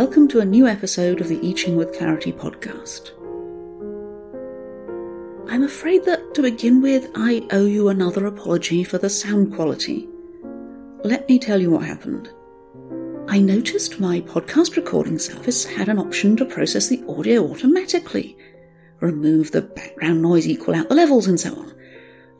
Welcome 0.00 0.28
to 0.28 0.40
a 0.40 0.46
new 0.46 0.66
episode 0.66 1.20
of 1.20 1.28
the 1.28 1.46
I 1.46 1.52
Ching 1.52 1.76
with 1.76 1.92
Clarity 1.92 2.32
podcast. 2.32 3.10
I'm 5.46 5.62
afraid 5.62 6.06
that 6.06 6.32
to 6.32 6.40
begin 6.40 6.80
with, 6.80 7.10
I 7.14 7.46
owe 7.50 7.66
you 7.66 7.90
another 7.90 8.24
apology 8.24 8.82
for 8.82 8.96
the 8.96 9.10
sound 9.10 9.54
quality. 9.54 10.08
Let 11.04 11.28
me 11.28 11.38
tell 11.38 11.60
you 11.60 11.70
what 11.70 11.84
happened. 11.84 12.30
I 13.28 13.40
noticed 13.40 14.00
my 14.00 14.22
podcast 14.22 14.76
recording 14.76 15.18
service 15.18 15.66
had 15.66 15.90
an 15.90 15.98
option 15.98 16.34
to 16.38 16.46
process 16.46 16.88
the 16.88 17.04
audio 17.06 17.46
automatically, 17.50 18.38
remove 19.00 19.50
the 19.50 19.60
background 19.60 20.22
noise, 20.22 20.48
equal 20.48 20.76
out 20.76 20.88
the 20.88 20.94
levels, 20.94 21.26
and 21.26 21.38
so 21.38 21.54
on. 21.54 21.74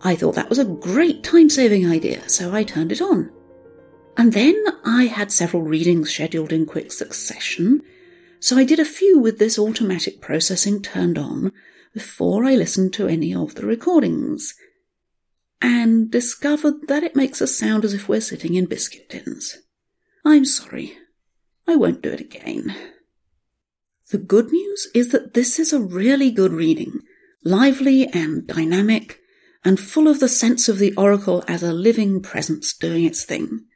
I 0.01 0.17
thought 0.17 0.35
that 0.37 0.49
was 0.49 0.59
a 0.59 0.65
great 0.65 1.23
time 1.23 1.51
saving 1.51 1.87
idea, 1.87 2.27
so 2.27 2.55
I 2.55 2.65
turned 2.65 2.91
it 2.91 3.03
on. 3.03 3.31
And 4.17 4.33
then 4.33 4.63
I 4.85 5.05
had 5.05 5.33
several 5.33 5.63
readings 5.63 6.13
scheduled 6.13 6.53
in 6.53 6.67
quick 6.67 6.93
succession, 6.93 7.83
so 8.39 8.57
I 8.57 8.65
did 8.65 8.79
a 8.79 8.85
few 8.85 9.19
with 9.19 9.39
this 9.39 9.59
automatic 9.59 10.21
processing 10.21 10.83
turned 10.83 11.19
on 11.19 11.53
before 11.93 12.45
I 12.45 12.55
listened 12.55 12.93
to 12.95 13.09
any 13.09 13.35
of 13.35 13.55
the 13.55 13.67
recordings, 13.67 14.55
and 15.61 16.11
discovered 16.11 16.89
that 16.89 17.03
it 17.03 17.17
makes 17.17 17.43
us 17.43 17.57
sound 17.57 17.85
as 17.85 17.93
if 17.93 18.09
we're 18.09 18.21
sitting 18.21 18.55
in 18.55 18.67
biscuit 18.67 19.11
tins. 19.11 19.59
I'm 20.25 20.45
sorry. 20.45 20.97
I 21.67 21.77
won't 21.77 22.03
do 22.03 22.11
it 22.11 22.21
again. 22.21 22.75
The 24.11 24.19
good 24.19 24.51
news 24.51 24.89
is 24.95 25.11
that 25.11 25.35
this 25.35 25.59
is 25.59 25.73
a 25.73 25.81
really 25.81 26.31
good 26.31 26.53
reading, 26.53 27.01
lively 27.45 28.07
and 28.09 28.47
dynamic, 28.47 29.21
and 29.65 29.79
full 29.79 30.09
of 30.09 30.21
the 30.21 30.29
sense 30.29 30.69
of 30.69 30.79
the 30.79 30.95
oracle 30.95 31.45
as 31.47 31.63
a 31.63 31.73
living 31.73 32.21
presence 32.21 32.73
doing 32.73 33.05
its 33.05 33.25
thing. 33.25 33.67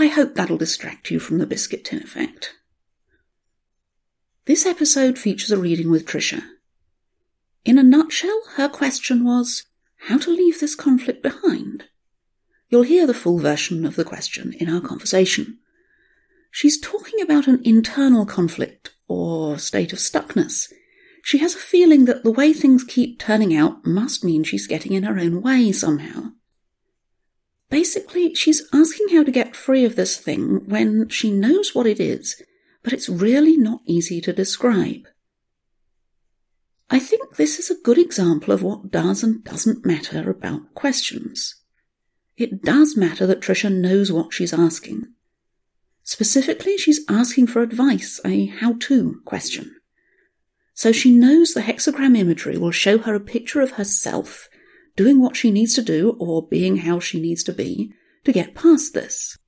I 0.00 0.06
hope 0.06 0.34
that'll 0.34 0.56
distract 0.56 1.10
you 1.10 1.20
from 1.20 1.36
the 1.36 1.46
biscuit 1.46 1.84
tin 1.84 2.02
effect. 2.02 2.54
This 4.46 4.64
episode 4.64 5.18
features 5.18 5.50
a 5.50 5.58
reading 5.58 5.90
with 5.90 6.06
Trisha. 6.06 6.42
In 7.66 7.76
a 7.76 7.82
nutshell, 7.82 8.40
her 8.54 8.66
question 8.66 9.24
was 9.24 9.64
how 10.08 10.16
to 10.16 10.30
leave 10.30 10.58
this 10.58 10.74
conflict 10.74 11.22
behind. 11.22 11.84
You'll 12.70 12.84
hear 12.84 13.06
the 13.06 13.12
full 13.12 13.40
version 13.40 13.84
of 13.84 13.96
the 13.96 14.04
question 14.04 14.54
in 14.54 14.70
our 14.70 14.80
conversation. 14.80 15.58
She's 16.50 16.80
talking 16.80 17.20
about 17.20 17.46
an 17.46 17.60
internal 17.62 18.24
conflict 18.24 18.94
or 19.06 19.58
state 19.58 19.92
of 19.92 19.98
stuckness. 19.98 20.72
She 21.22 21.36
has 21.38 21.54
a 21.54 21.58
feeling 21.58 22.06
that 22.06 22.24
the 22.24 22.32
way 22.32 22.54
things 22.54 22.84
keep 22.84 23.18
turning 23.18 23.54
out 23.54 23.84
must 23.84 24.24
mean 24.24 24.44
she's 24.44 24.66
getting 24.66 24.94
in 24.94 25.02
her 25.02 25.18
own 25.18 25.42
way 25.42 25.72
somehow. 25.72 26.30
Basically, 27.70 28.34
she's 28.34 28.68
asking 28.72 29.08
how 29.12 29.22
to 29.22 29.30
get 29.30 29.56
free 29.56 29.84
of 29.84 29.96
this 29.96 30.16
thing 30.16 30.68
when 30.68 31.08
she 31.08 31.30
knows 31.30 31.74
what 31.74 31.86
it 31.86 32.00
is, 32.00 32.42
but 32.82 32.92
it's 32.92 33.08
really 33.08 33.56
not 33.56 33.80
easy 33.86 34.20
to 34.20 34.32
describe. 34.32 35.06
I 36.90 36.98
think 36.98 37.36
this 37.36 37.60
is 37.60 37.70
a 37.70 37.80
good 37.80 37.98
example 37.98 38.52
of 38.52 38.64
what 38.64 38.90
does 38.90 39.22
and 39.22 39.44
doesn't 39.44 39.86
matter 39.86 40.28
about 40.28 40.74
questions. 40.74 41.54
It 42.36 42.62
does 42.62 42.96
matter 42.96 43.26
that 43.28 43.40
Trisha 43.40 43.72
knows 43.72 44.10
what 44.10 44.32
she's 44.32 44.52
asking. 44.52 45.06
Specifically, 46.02 46.76
she's 46.76 47.04
asking 47.08 47.46
for 47.46 47.62
advice, 47.62 48.20
a 48.24 48.46
how 48.46 48.72
to 48.80 49.20
question. 49.24 49.76
So 50.74 50.90
she 50.90 51.16
knows 51.16 51.54
the 51.54 51.60
hexagram 51.60 52.18
imagery 52.18 52.58
will 52.58 52.72
show 52.72 52.98
her 52.98 53.14
a 53.14 53.20
picture 53.20 53.60
of 53.60 53.72
herself 53.72 54.48
doing 55.00 55.18
what 55.18 55.34
she 55.34 55.50
needs 55.50 55.72
to 55.72 55.80
do 55.80 56.14
or 56.18 56.46
being 56.46 56.76
how 56.76 57.00
she 57.00 57.18
needs 57.18 57.42
to 57.42 57.54
be 57.54 57.90
to 58.22 58.34
get 58.34 58.54
past 58.54 58.92
this. 58.92 59.38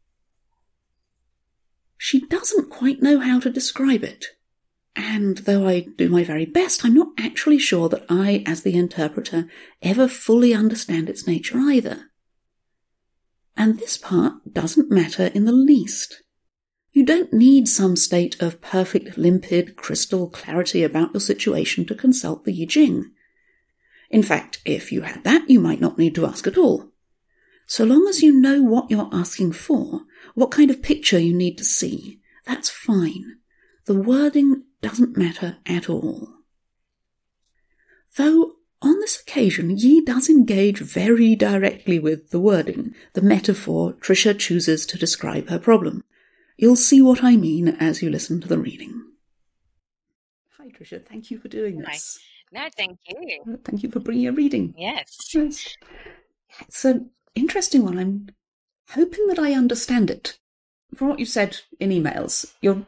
She 1.99 2.27
doesn't 2.27 2.71
quite 2.71 3.03
know 3.03 3.21
how 3.21 3.39
to 3.41 3.51
describe 3.51 4.03
it. 4.03 4.29
And 4.97 5.37
though 5.37 5.69
I 5.69 5.89
do 5.99 6.09
my 6.09 6.25
very 6.25 6.47
best, 6.47 6.87
I'm 6.87 6.95
not 6.95 7.09
actually 7.19 7.59
sure 7.59 7.91
that 7.91 8.07
I, 8.09 8.43
as 8.47 8.63
the 8.63 8.73
interpreter, 8.79 9.47
ever 9.83 10.09
fully 10.09 10.55
understand 10.55 11.11
its 11.11 11.27
nature 11.27 11.59
either. 11.59 12.07
And 13.55 13.79
this 13.79 13.99
part 13.99 14.55
doesn't 14.55 14.91
matter 14.91 15.27
in 15.35 15.45
the 15.45 15.53
least. 15.53 16.23
You 16.93 17.05
don't 17.05 17.31
need 17.31 17.69
some 17.69 17.97
state 17.97 18.41
of 18.41 18.63
perfect, 18.63 19.19
limpid, 19.19 19.77
crystal 19.77 20.31
clarity 20.31 20.83
about 20.83 21.13
your 21.13 21.21
situation 21.21 21.85
to 21.89 21.95
consult 21.95 22.45
the 22.45 22.63
I 22.63 22.65
Ching. 22.65 23.11
In 24.13 24.23
fact, 24.23 24.61
if 24.67 24.93
you 24.93 25.01
had 25.01 25.25
that, 25.25 25.49
you 25.49 25.59
might 25.59 25.81
not 25.81 25.99
need 25.99 26.15
to 26.15 26.27
ask 26.27 26.47
at 26.47 26.59
all. 26.59 26.91
So 27.67 27.85
long 27.85 28.07
as 28.09 28.23
you 28.23 28.31
know 28.31 28.63
what 28.63 28.91
you're 28.91 29.09
asking 29.11 29.53
for, 29.53 30.03
what 30.35 30.51
kind 30.51 30.71
of 30.71 30.83
picture 30.83 31.19
you 31.19 31.35
need 31.35 31.57
to 31.57 31.65
see, 31.65 32.21
that's 32.47 32.69
fine. 32.69 33.39
The 33.87 33.95
wording 33.95 34.65
doesn't 34.83 35.17
matter 35.17 35.57
at 35.67 35.89
all. 35.89 36.29
Though 38.17 38.57
on 38.83 39.01
this 39.01 39.19
occasion, 39.19 39.79
Yi 39.79 40.03
does 40.03 40.29
engage 40.29 40.81
very 40.81 41.35
directly 41.35 41.99
with 41.99 42.31
the 42.31 42.41
wording, 42.41 42.95
the 43.15 43.23
metaphor 43.23 43.95
Trisha 43.95 44.39
chooses 44.39 44.85
to 44.87 44.99
describe 44.99 45.49
her 45.49 45.59
problem. 45.59 46.05
You'll 46.59 46.77
see 46.77 47.01
what 47.01 47.25
I 47.25 47.37
mean 47.37 47.69
as 47.69 48.03
you 48.03 48.11
listen 48.11 48.41
to 48.43 48.49
the 48.49 48.59
reading. 48.59 49.03
Hi, 50.59 50.69
Tricia. 50.69 51.03
Thank 51.03 51.31
you 51.31 51.39
for 51.39 51.49
doing 51.49 51.79
this. 51.79 52.19
No, 52.53 52.69
thank 52.77 52.99
you. 53.09 53.59
Thank 53.65 53.83
you 53.83 53.91
for 53.91 54.01
bringing 54.01 54.29
a 54.29 54.33
reading. 54.33 54.75
Yes. 54.77 55.35
Yes. 55.35 55.77
It's 56.61 56.85
an 56.85 57.11
interesting 57.35 57.83
one. 57.83 57.99
I'm 57.99 58.29
hoping 58.91 59.27
that 59.29 59.39
I 59.39 59.55
understand 59.55 60.11
it. 60.11 60.39
From 60.95 61.09
what 61.09 61.19
you 61.19 61.25
said 61.25 61.59
in 61.81 61.89
emails, 61.89 62.53
you're 62.61 62.87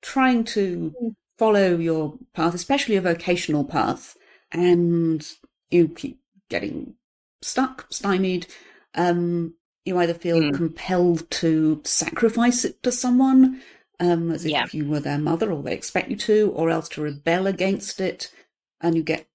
trying 0.00 0.44
to 0.44 1.14
follow 1.38 1.76
your 1.76 2.14
path, 2.32 2.54
especially 2.54 2.96
a 2.96 3.02
vocational 3.02 3.64
path, 3.64 4.16
and 4.50 5.26
you 5.70 5.88
keep 5.88 6.20
getting 6.48 6.94
stuck, 7.42 7.86
stymied. 7.90 8.46
Um, 8.94 9.54
you 9.84 9.98
either 9.98 10.14
feel 10.14 10.40
mm. 10.40 10.54
compelled 10.54 11.30
to 11.32 11.82
sacrifice 11.84 12.64
it 12.64 12.82
to 12.82 12.90
someone, 12.90 13.60
um, 14.00 14.30
as 14.30 14.46
if 14.46 14.50
yeah. 14.50 14.66
you 14.72 14.86
were 14.86 15.00
their 15.00 15.18
mother 15.18 15.52
or 15.52 15.62
they 15.62 15.74
expect 15.74 16.08
you 16.08 16.16
to, 16.16 16.52
or 16.56 16.70
else 16.70 16.88
to 16.90 17.02
rebel 17.02 17.46
against 17.46 18.00
it 18.00 18.32
and 18.80 18.96
you 18.96 19.02
get 19.02 19.26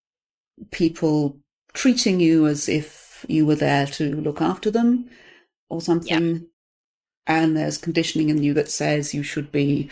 people 0.72 1.38
treating 1.73 2.19
you 2.19 2.47
as 2.47 2.67
if 2.67 3.25
you 3.27 3.45
were 3.45 3.55
there 3.55 3.85
to 3.85 4.16
look 4.16 4.41
after 4.41 4.72
them 4.72 5.09
or 5.69 5.81
something. 5.81 6.33
Yep. 6.33 6.41
And 7.27 7.55
there's 7.55 7.77
conditioning 7.77 8.29
in 8.29 8.41
you 8.41 8.53
that 8.55 8.72
says 8.72 9.13
you 9.13 9.23
should 9.23 9.51
be 9.51 9.89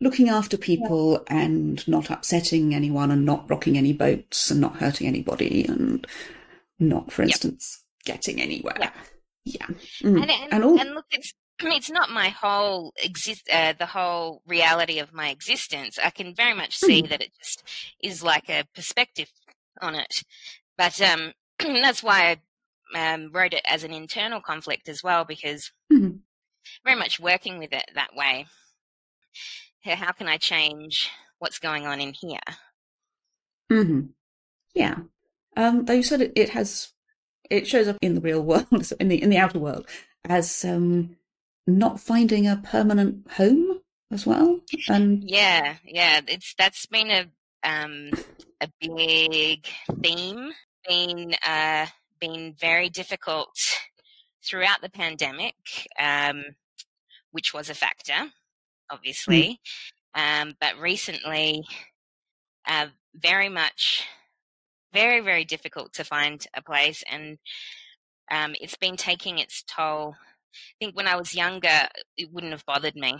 looking 0.00 0.28
after 0.28 0.58
people 0.58 1.24
and 1.28 1.86
not 1.88 2.10
upsetting 2.10 2.74
anyone 2.74 3.10
and 3.10 3.24
not 3.24 3.48
rocking 3.48 3.78
any 3.78 3.92
boats 3.92 4.50
and 4.50 4.60
not 4.60 4.76
hurting 4.76 5.06
anybody 5.06 5.64
and 5.64 6.06
not, 6.78 7.10
for 7.10 7.22
instance, 7.22 7.82
yep. 8.04 8.16
getting 8.16 8.40
anywhere. 8.42 8.76
Yeah. 8.78 8.90
Yeah. 9.44 9.66
Mm. 10.02 10.22
And, 10.22 10.30
and, 10.30 10.52
and, 10.52 10.64
all- 10.64 10.78
and 10.78 10.94
look, 10.94 11.06
it's, 11.12 11.32
it's 11.60 11.90
not 11.90 12.10
my 12.10 12.28
whole 12.28 12.92
exist 13.02 13.48
uh, 13.52 13.72
the 13.78 13.86
whole 13.86 14.42
reality 14.46 14.98
of 14.98 15.12
my 15.12 15.28
existence 15.28 15.98
i 16.02 16.10
can 16.10 16.34
very 16.34 16.54
much 16.54 16.76
see 16.76 17.02
mm. 17.02 17.08
that 17.08 17.22
it 17.22 17.30
just 17.38 17.62
is 18.02 18.22
like 18.22 18.48
a 18.48 18.64
perspective 18.74 19.30
on 19.80 19.94
it 19.94 20.22
but 20.76 21.00
um, 21.00 21.32
that's 21.58 22.02
why 22.02 22.38
i 22.94 23.14
um, 23.14 23.30
wrote 23.32 23.52
it 23.52 23.64
as 23.68 23.84
an 23.84 23.92
internal 23.92 24.40
conflict 24.40 24.88
as 24.88 25.02
well 25.02 25.24
because 25.24 25.72
mm. 25.92 26.18
very 26.84 26.98
much 26.98 27.18
working 27.18 27.58
with 27.58 27.72
it 27.72 27.90
that 27.94 28.14
way 28.14 28.46
how 29.84 30.12
can 30.12 30.28
i 30.28 30.36
change 30.36 31.10
what's 31.38 31.58
going 31.58 31.86
on 31.86 32.00
in 32.00 32.12
here 32.12 32.38
mm-hmm. 33.70 34.00
yeah 34.74 34.96
um, 35.56 35.86
though 35.86 35.94
you 35.94 36.02
said 36.02 36.20
it, 36.20 36.32
it 36.36 36.50
has 36.50 36.92
it 37.48 37.66
shows 37.66 37.88
up 37.88 37.96
in 38.02 38.14
the 38.14 38.20
real 38.20 38.42
world 38.42 38.66
in 39.00 39.08
the 39.08 39.22
in 39.22 39.30
the 39.30 39.38
outer 39.38 39.58
world 39.58 39.86
as 40.28 40.64
um, 40.64 41.16
not 41.66 42.00
finding 42.00 42.46
a 42.46 42.56
permanent 42.56 43.30
home 43.32 43.80
as 44.10 44.26
well. 44.26 44.60
And 44.88 45.22
yeah, 45.28 45.76
yeah, 45.84 46.20
it's 46.26 46.54
that's 46.56 46.86
been 46.86 47.10
a 47.10 47.26
um, 47.62 48.10
a 48.60 48.68
big 48.80 49.66
theme. 50.02 50.52
Been 50.88 51.34
uh, 51.46 51.86
been 52.20 52.54
very 52.58 52.88
difficult 52.88 53.58
throughout 54.44 54.80
the 54.80 54.90
pandemic, 54.90 55.54
um, 55.98 56.44
which 57.32 57.52
was 57.52 57.68
a 57.68 57.74
factor, 57.74 58.30
obviously. 58.90 59.60
Mm. 60.16 60.42
Um, 60.48 60.54
but 60.60 60.78
recently, 60.78 61.64
uh, 62.66 62.86
very 63.14 63.48
much, 63.48 64.06
very 64.92 65.20
very 65.20 65.44
difficult 65.44 65.92
to 65.94 66.04
find 66.04 66.46
a 66.54 66.62
place, 66.62 67.02
and 67.10 67.38
um, 68.30 68.54
it's 68.60 68.76
been 68.76 68.96
taking 68.96 69.38
its 69.38 69.64
toll 69.64 70.14
think 70.78 70.96
when 70.96 71.08
I 71.08 71.16
was 71.16 71.34
younger, 71.34 71.88
it 72.16 72.32
wouldn't 72.32 72.52
have 72.52 72.66
bothered 72.66 72.96
me, 72.96 73.14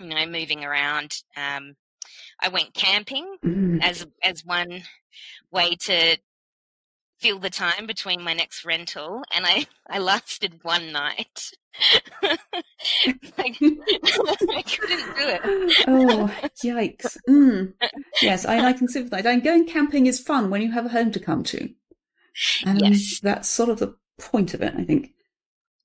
you 0.00 0.06
know, 0.06 0.26
moving 0.26 0.64
around. 0.64 1.14
Um, 1.36 1.74
I 2.40 2.48
went 2.48 2.74
camping 2.74 3.36
mm. 3.44 3.82
as 3.82 4.06
as 4.22 4.44
one 4.44 4.82
way 5.50 5.76
to 5.82 6.18
fill 7.20 7.38
the 7.38 7.50
time 7.50 7.86
between 7.86 8.22
my 8.22 8.34
next 8.34 8.64
rental, 8.64 9.22
and 9.34 9.46
I 9.46 9.66
I 9.88 9.98
lasted 9.98 10.60
one 10.62 10.92
night. 10.92 11.50
I, 12.22 12.38
I 13.38 13.50
couldn't 13.58 15.16
do 15.16 15.28
it. 15.28 15.40
oh, 15.88 16.30
yikes! 16.64 17.16
Mm. 17.28 17.72
Yes, 18.22 18.44
I, 18.44 18.68
I 18.68 18.72
can 18.72 18.88
sympathise. 18.88 19.26
And 19.26 19.42
going 19.42 19.66
camping 19.66 20.06
is 20.06 20.20
fun 20.20 20.50
when 20.50 20.62
you 20.62 20.70
have 20.72 20.86
a 20.86 20.90
home 20.90 21.10
to 21.12 21.20
come 21.20 21.42
to. 21.44 21.70
Um, 22.66 22.78
Yes. 22.78 23.20
that's 23.20 23.48
sort 23.48 23.68
of 23.68 23.78
the 23.78 23.96
point 24.18 24.54
of 24.54 24.62
it, 24.62 24.74
I 24.76 24.84
think. 24.84 25.13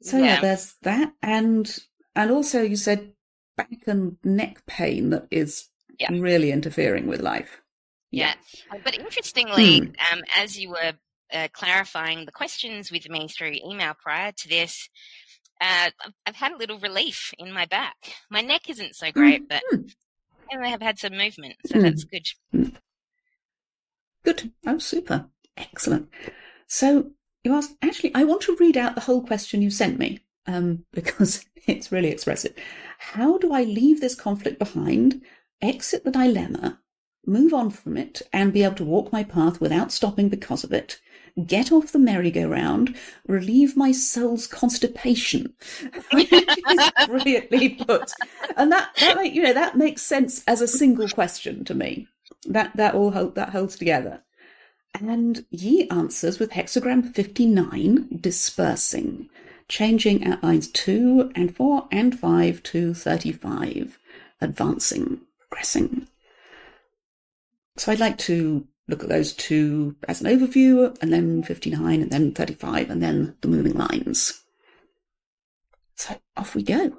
So 0.01 0.17
yeah. 0.17 0.25
Yeah. 0.25 0.41
there's 0.41 0.75
that, 0.83 1.13
and 1.21 1.77
and 2.15 2.31
also 2.31 2.61
you 2.61 2.75
said 2.77 3.13
back 3.57 3.69
and 3.87 4.17
neck 4.23 4.65
pain 4.65 5.09
that 5.09 5.27
is 5.31 5.69
Yeah. 5.99 6.11
really 6.13 6.51
interfering 6.51 7.07
with 7.07 7.21
life. 7.21 7.61
Yeah. 8.11 8.33
But 8.83 8.97
interestingly, 8.97 9.79
Hmm. 9.79 9.91
um, 10.13 10.21
as 10.35 10.57
you 10.57 10.69
were 10.69 10.93
uh, 11.31 11.47
clarifying 11.53 12.25
the 12.25 12.31
questions 12.31 12.91
with 12.91 13.07
me 13.09 13.27
through 13.27 13.53
email 13.63 13.93
prior 14.01 14.31
to 14.31 14.47
this, 14.47 14.89
uh, 15.61 15.91
I've- 16.25 16.37
had 16.37 16.53
a 16.53 16.57
little 16.57 16.79
relief 16.79 17.33
in 17.37 17.51
my 17.51 17.65
back. 17.65 17.97
My 18.31 18.41
neck 18.41 18.69
isn't 18.69 18.95
so 18.95 19.11
great, 19.11 19.47
but 19.49 19.61
and 20.51 20.63
I 20.65 20.69
have 20.69 20.81
had 20.81 20.97
some 20.97 21.15
movement, 21.17 21.55
so 21.67 21.75
Hmm. 21.75 21.81
that's 21.81 22.03
good. 22.05 22.27
Good. 24.23 24.51
Oh, 24.65 24.77
super. 24.79 25.29
Excellent. 25.57 26.09
So 26.67 27.11
you 27.43 27.53
asked, 27.53 27.75
actually, 27.81 28.13
I 28.15 28.23
want 28.23 28.41
to 28.43 28.57
read 28.59 28.77
out 28.77 28.95
the 28.95 29.01
whole 29.01 29.25
question 29.25 29.61
you 29.61 29.69
sent 29.69 29.97
me 29.97 30.19
um, 30.45 30.85
because 30.93 31.45
it's 31.67 31.91
really 31.91 32.09
expressive. 32.09 32.53
How 32.97 33.37
do 33.37 33.53
I 33.53 33.63
leave 33.63 34.01
this 34.01 34.15
conflict 34.15 34.59
behind, 34.59 35.21
exit 35.61 36.03
the 36.03 36.11
dilemma, 36.11 36.79
move 37.25 37.53
on 37.53 37.69
from 37.69 37.97
it, 37.97 38.21
and 38.33 38.53
be 38.53 38.63
able 38.63 38.75
to 38.75 38.83
walk 38.83 39.11
my 39.11 39.23
path 39.23 39.61
without 39.61 39.91
stopping 39.91 40.29
because 40.29 40.63
of 40.63 40.73
it? 40.73 40.99
Get 41.45 41.71
off 41.71 41.93
the 41.93 41.99
merry-go-round, 41.99 42.95
relieve 43.25 43.77
my 43.77 43.93
soul's 43.93 44.45
constipation, 44.45 45.53
brilliantly 47.07 47.69
put, 47.69 48.11
and 48.57 48.71
that, 48.71 48.89
that 48.99 49.31
you 49.31 49.43
know 49.43 49.53
that 49.53 49.77
makes 49.77 50.01
sense 50.01 50.43
as 50.45 50.59
a 50.59 50.67
single 50.67 51.07
question 51.07 51.63
to 51.65 51.73
me. 51.73 52.07
That 52.45 52.75
that 52.75 52.95
all 52.95 53.11
hold, 53.11 53.35
that 53.35 53.49
holds 53.49 53.77
together. 53.77 54.23
And 54.93 55.45
Yi 55.51 55.89
answers 55.89 56.39
with 56.39 56.51
hexagram 56.51 57.13
59, 57.13 58.19
dispersing, 58.19 59.29
changing 59.67 60.23
at 60.25 60.43
lines 60.43 60.67
2 60.69 61.31
and 61.35 61.55
4 61.55 61.87
and 61.91 62.19
5 62.19 62.63
to 62.63 62.93
35, 62.93 63.99
advancing, 64.41 65.21
progressing. 65.39 66.07
So 67.77 67.91
I'd 67.91 67.99
like 67.99 68.17
to 68.19 68.67
look 68.89 69.03
at 69.03 69.09
those 69.09 69.33
two 69.33 69.95
as 70.07 70.19
an 70.21 70.27
overview, 70.27 70.97
and 71.01 71.13
then 71.13 71.43
59, 71.43 72.01
and 72.01 72.11
then 72.11 72.33
35, 72.33 72.89
and 72.89 73.01
then 73.01 73.35
the 73.41 73.47
moving 73.47 73.73
lines. 73.73 74.43
So 75.95 76.19
off 76.35 76.55
we 76.55 76.63
go. 76.63 76.97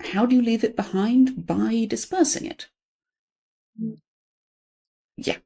How 0.00 0.24
do 0.24 0.36
you 0.36 0.42
leave 0.42 0.62
it 0.62 0.76
behind? 0.76 1.46
By 1.46 1.86
dispersing 1.88 2.46
it. 2.46 2.68
Hmm. 3.78 3.94
Yeah, 5.16 5.38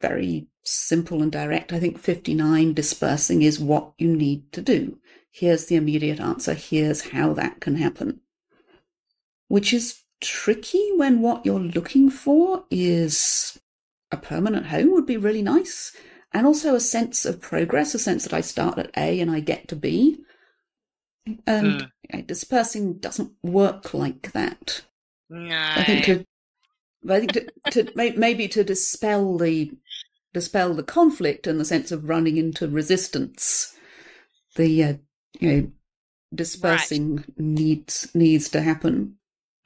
very 0.00 0.48
simple 0.68 1.22
and 1.22 1.32
direct. 1.32 1.72
I 1.72 1.80
think 1.80 1.98
59 1.98 2.74
dispersing 2.74 3.42
is 3.42 3.58
what 3.58 3.92
you 3.98 4.16
need 4.16 4.52
to 4.52 4.62
do. 4.62 4.98
Here's 5.30 5.66
the 5.66 5.76
immediate 5.76 6.20
answer. 6.20 6.54
Here's 6.54 7.10
how 7.10 7.32
that 7.34 7.60
can 7.60 7.76
happen. 7.76 8.20
Which 9.48 9.72
is 9.72 10.02
tricky 10.20 10.90
when 10.96 11.20
what 11.20 11.44
you're 11.44 11.60
looking 11.60 12.10
for 12.10 12.64
is 12.70 13.58
a 14.10 14.16
permanent 14.16 14.66
home 14.66 14.92
would 14.92 15.06
be 15.06 15.16
really 15.16 15.42
nice. 15.42 15.94
And 16.32 16.46
also 16.46 16.74
a 16.74 16.80
sense 16.80 17.24
of 17.24 17.40
progress, 17.40 17.94
a 17.94 17.98
sense 17.98 18.24
that 18.24 18.32
I 18.32 18.40
start 18.40 18.78
at 18.78 18.90
A 18.96 19.20
and 19.20 19.30
I 19.30 19.40
get 19.40 19.68
to 19.68 19.76
B. 19.76 20.18
And 21.46 21.88
uh, 22.12 22.20
dispersing 22.24 22.94
doesn't 22.94 23.32
work 23.42 23.92
like 23.94 24.32
that. 24.32 24.82
No. 25.28 25.72
I 25.76 25.84
think 25.84 26.04
to, 26.04 26.24
I 27.08 27.20
think 27.20 27.32
to, 27.32 27.50
to 27.72 27.92
maybe 27.94 28.48
to 28.48 28.64
dispel 28.64 29.36
the 29.38 29.72
dispel 30.36 30.74
the 30.74 30.82
conflict 30.82 31.46
and 31.46 31.58
the 31.58 31.64
sense 31.64 31.90
of 31.90 32.10
running 32.10 32.36
into 32.36 32.68
resistance, 32.68 33.74
the 34.56 34.84
uh, 34.84 34.94
you 35.40 35.50
know 35.50 35.70
dispersing 36.34 37.24
needs 37.38 38.10
needs 38.14 38.50
to 38.50 38.60
happen. 38.60 39.16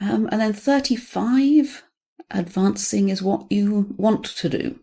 Um, 0.00 0.28
and 0.30 0.40
then 0.40 0.52
thirty 0.52 0.94
five, 0.94 1.82
advancing 2.30 3.08
is 3.08 3.20
what 3.20 3.50
you 3.50 3.92
want 3.96 4.24
to 4.26 4.48
do. 4.48 4.78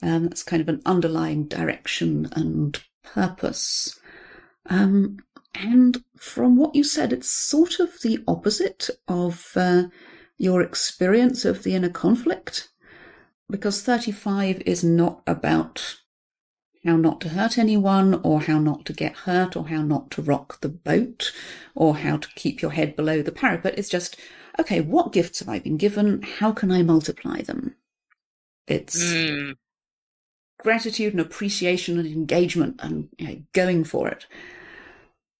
Um, 0.00 0.28
that's 0.28 0.44
kind 0.44 0.62
of 0.62 0.68
an 0.68 0.82
underlying 0.86 1.48
direction 1.48 2.28
and 2.36 2.80
purpose. 3.02 3.98
Um, 4.66 5.18
and 5.52 6.04
from 6.16 6.56
what 6.56 6.76
you 6.76 6.84
said, 6.84 7.12
it's 7.12 7.28
sort 7.28 7.80
of 7.80 8.00
the 8.04 8.22
opposite 8.28 8.88
of 9.08 9.50
uh, 9.56 9.88
your 10.36 10.62
experience 10.62 11.44
of 11.44 11.64
the 11.64 11.74
inner 11.74 11.88
conflict, 11.88 12.68
because 13.50 13.82
35 13.82 14.62
is 14.66 14.84
not 14.84 15.22
about 15.26 15.96
how 16.84 16.96
not 16.96 17.20
to 17.22 17.30
hurt 17.30 17.58
anyone, 17.58 18.14
or 18.22 18.42
how 18.42 18.58
not 18.58 18.84
to 18.86 18.92
get 18.92 19.16
hurt, 19.16 19.56
or 19.56 19.68
how 19.68 19.82
not 19.82 20.10
to 20.12 20.22
rock 20.22 20.60
the 20.60 20.68
boat, 20.68 21.32
or 21.74 21.96
how 21.96 22.16
to 22.16 22.28
keep 22.34 22.62
your 22.62 22.70
head 22.70 22.94
below 22.94 23.20
the 23.20 23.32
parapet. 23.32 23.78
It's 23.78 23.88
just, 23.88 24.16
okay, 24.58 24.80
what 24.80 25.12
gifts 25.12 25.40
have 25.40 25.48
I 25.48 25.58
been 25.58 25.76
given? 25.76 26.22
How 26.22 26.52
can 26.52 26.70
I 26.70 26.82
multiply 26.82 27.42
them? 27.42 27.74
It's 28.66 28.96
Mm. 28.96 29.56
gratitude 30.60 31.12
and 31.12 31.20
appreciation 31.20 31.98
and 31.98 32.06
engagement 32.06 32.76
and 32.82 33.08
you 33.18 33.26
know, 33.26 33.42
going 33.52 33.84
for 33.84 34.08
it. 34.08 34.26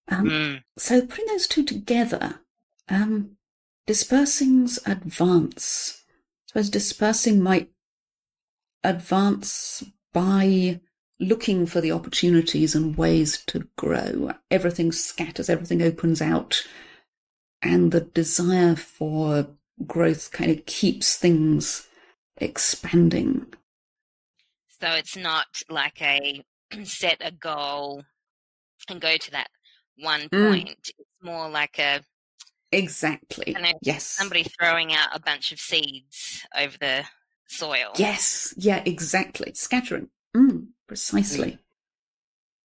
Um, 0.09 0.31
Mm. 0.31 0.63
so 0.77 1.03
putting 1.03 1.27
those 1.27 1.47
two 1.47 1.65
together, 1.65 2.41
um, 2.89 3.37
dispersing's 3.87 4.79
advance. 4.87 6.05
I 6.09 6.13
suppose 6.49 6.71
dispersing 6.71 7.43
might 7.43 7.71
advance 8.89 9.85
by 10.13 10.81
looking 11.21 11.67
for 11.67 11.81
the 11.81 11.93
opportunities 11.93 12.75
and 12.75 12.97
ways 12.97 13.43
to 13.47 13.69
grow. 13.77 14.33
Everything 14.51 14.93
scatters, 14.93 15.49
everything 15.51 15.83
opens 15.83 16.23
out, 16.23 16.67
and 17.61 17.93
the 17.93 18.01
desire 18.01 18.77
for 18.77 19.49
growth 19.87 20.31
kind 20.33 20.51
of 20.51 20.65
keeps 20.67 21.17
things 21.17 21.89
expanding. 22.37 23.47
So 24.81 24.93
it's 24.93 25.17
not 25.17 25.63
like 25.69 26.01
a 26.01 26.43
set 26.85 27.19
a 27.21 27.33
goal 27.33 28.05
and 28.89 29.01
go 29.01 29.17
to 29.17 29.31
that 29.33 29.49
one 29.99 30.29
Mm. 30.29 30.51
point. 30.51 30.91
It's 30.99 31.09
more 31.23 31.49
like 31.49 31.79
a 31.79 32.01
Exactly. 32.71 33.55
Then 33.55 33.73
Yes. 33.83 34.05
somebody 34.05 34.45
throwing 34.45 34.93
out 34.93 35.09
a 35.15 35.21
bunch 35.21 35.53
of 35.53 35.59
seeds 35.59 36.47
over 36.57 36.77
the 36.79 37.05
soil. 37.49 37.93
Yes, 37.97 38.55
yeah, 38.57 38.83
exactly. 38.85 39.53
Scattering. 39.55 40.09
Mm, 40.37 40.69
precisely. 40.87 41.59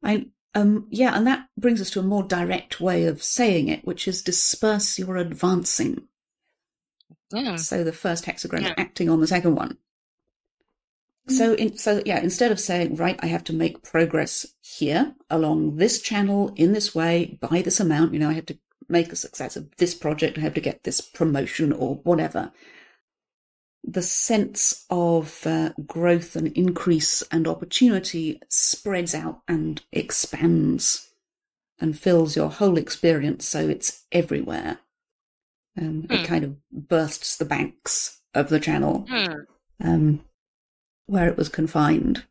I 0.03 0.27
um 0.53 0.87
yeah, 0.91 1.15
and 1.17 1.25
that 1.25 1.47
brings 1.57 1.81
us 1.81 1.89
to 1.91 1.99
a 1.99 2.03
more 2.03 2.23
direct 2.23 2.79
way 2.79 3.05
of 3.05 3.23
saying 3.23 3.69
it, 3.69 3.85
which 3.85 4.07
is 4.07 4.21
disperse 4.21 4.99
your 4.99 5.17
advancing. 5.17 6.07
Mm. 7.33 7.59
So 7.59 7.83
the 7.83 7.93
first 7.93 8.25
hexagram 8.25 8.61
Yeah. 8.61 8.73
acting 8.77 9.09
on 9.09 9.21
the 9.21 9.27
second 9.27 9.55
one. 9.55 9.77
So 11.29 11.53
in 11.53 11.77
so 11.77 12.03
yeah, 12.05 12.19
instead 12.19 12.51
of 12.51 12.59
saying, 12.59 12.97
right, 12.97 13.17
I 13.21 13.27
have 13.27 13.45
to 13.45 13.53
make 13.53 13.81
progress 13.81 14.45
here 14.59 15.15
along 15.29 15.77
this 15.77 16.01
channel 16.01 16.51
in 16.57 16.73
this 16.73 16.93
way 16.93 17.37
by 17.39 17.61
this 17.61 17.79
amount, 17.79 18.13
you 18.13 18.19
know, 18.19 18.29
I 18.29 18.33
have 18.33 18.45
to 18.47 18.57
make 18.89 19.11
a 19.11 19.15
success 19.15 19.55
of 19.55 19.73
this 19.77 19.95
project, 19.95 20.37
I 20.37 20.41
have 20.41 20.53
to 20.55 20.61
get 20.61 20.83
this 20.83 20.99
promotion 20.99 21.71
or 21.71 21.95
whatever. 22.03 22.51
The 23.85 24.01
sense 24.01 24.85
of 24.89 25.45
uh, 25.45 25.71
growth 25.85 26.35
and 26.35 26.47
increase 26.57 27.21
and 27.31 27.47
opportunity 27.47 28.39
spreads 28.49 29.13
out 29.13 29.41
and 29.47 29.81
expands 29.91 31.09
and 31.79 31.97
fills 31.99 32.35
your 32.35 32.49
whole 32.49 32.77
experience 32.77 33.45
so 33.45 33.67
it's 33.67 34.05
everywhere. 34.11 34.79
Um, 35.77 36.07
It 36.09 36.19
Hmm. 36.19 36.23
kind 36.23 36.43
of 36.45 36.55
bursts 36.71 37.35
the 37.35 37.45
banks 37.45 38.21
of 38.33 38.49
the 38.49 38.59
channel 38.59 39.05
Mm. 39.09 39.45
um, 39.83 40.25
where 41.07 41.27
it 41.27 41.37
was 41.37 41.49
confined. 41.49 42.23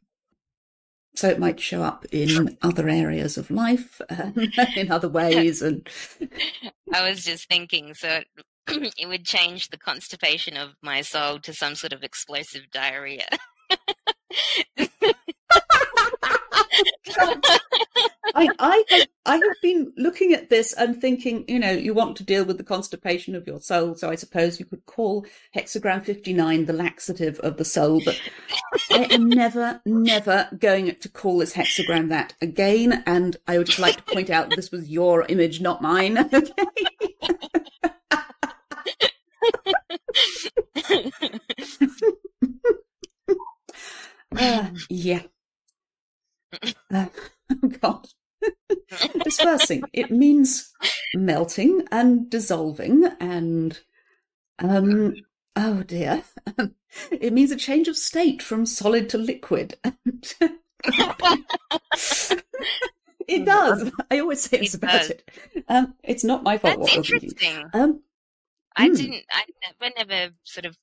So 1.15 1.29
it 1.29 1.39
might 1.39 1.61
show 1.61 1.83
up 1.83 2.07
in 2.11 2.57
other 2.63 2.89
areas 2.89 3.37
of 3.37 3.51
life, 3.51 4.01
uh, 4.09 4.31
in 4.77 4.91
other 4.91 5.09
ways, 5.11 5.61
and 5.61 5.87
I 6.93 7.07
was 7.09 7.25
just 7.25 7.49
thinking, 7.49 7.93
so 7.95 8.23
it, 8.99 9.09
would 9.09 9.25
change 9.25 9.69
the 9.69 9.77
constipation 9.77 10.57
of 10.57 10.71
my 10.83 11.01
soul 11.03 11.39
to 11.41 11.53
some 11.53 11.75
sort 11.75 11.93
of 11.93 12.03
explosive 12.03 12.71
diarrhea. 12.73 13.27
I, 18.35 18.49
I, 18.59 18.85
have, 18.91 19.07
I 19.27 19.37
have 19.37 19.57
been 19.63 19.93
looking 19.97 20.33
at 20.33 20.49
this 20.49 20.73
and 20.73 21.01
thinking, 21.01 21.45
you 21.49 21.59
know, 21.59 21.71
you 21.71 21.93
want 21.93 22.17
to 22.17 22.25
deal 22.25 22.45
with 22.45 22.57
the 22.57 22.65
constipation 22.65 23.35
of 23.35 23.47
your 23.47 23.61
soul. 23.61 23.95
So 23.95 24.09
I 24.11 24.15
suppose 24.15 24.59
you 24.59 24.65
could 24.65 24.87
call 24.87 25.27
hexagram 25.55 26.05
59 26.05 26.65
the 26.65 26.73
laxative 26.73 27.39
of 27.41 27.57
the 27.57 27.65
soul. 27.65 28.01
But 28.05 28.21
I 28.91 29.05
am 29.11 29.29
never, 29.29 29.81
never 29.85 30.49
going 30.59 30.95
to 30.95 31.09
call 31.09 31.39
this 31.39 31.55
hexagram 31.55 32.09
that 32.09 32.35
again. 32.41 33.03
And 33.07 33.37
I 33.47 33.59
would 33.59 33.67
just 33.67 33.79
like 33.79 33.97
to 33.97 34.15
point 34.15 34.31
out 34.31 34.51
this 34.51 34.71
was 34.71 34.89
your 34.89 35.27
image, 35.27 35.61
not 35.61 35.83
mine. 35.83 36.31
uh, 44.37 44.71
yeah. 44.89 45.23
Uh, 46.93 47.07
oh 47.51 47.69
God. 47.81 48.07
Dispersing. 49.25 49.85
It 49.95 50.11
means 50.11 50.71
melting 51.15 51.87
and 51.91 52.29
dissolving 52.29 53.07
and 53.21 53.81
um 54.59 55.15
oh 55.57 55.83
dear. 55.83 56.23
it 57.11 57.33
means 57.33 57.51
a 57.51 57.57
change 57.57 57.89
of 57.89 57.97
state 57.97 58.43
from 58.43 58.67
solid 58.67 59.09
to 59.11 59.19
liquid. 59.19 59.77
it 63.27 63.45
does. 63.47 63.91
I 64.11 64.19
always 64.19 64.43
say 64.43 64.59
it's 64.59 64.75
it 64.75 64.79
about 64.83 65.01
does. 65.01 65.11
it. 65.11 65.31
Um, 65.69 65.95
it's 66.05 66.25
not 66.25 66.43
my 66.43 66.59
fault. 66.59 66.81
That's 66.81 66.97
interesting. 66.97 67.65
Um, 67.73 68.03
I 68.77 68.89
hmm. 68.89 68.95
didn't. 68.95 69.25
I 69.31 69.45
never, 69.81 69.95
never 69.97 70.35
sort 70.45 70.67
of 70.67 70.77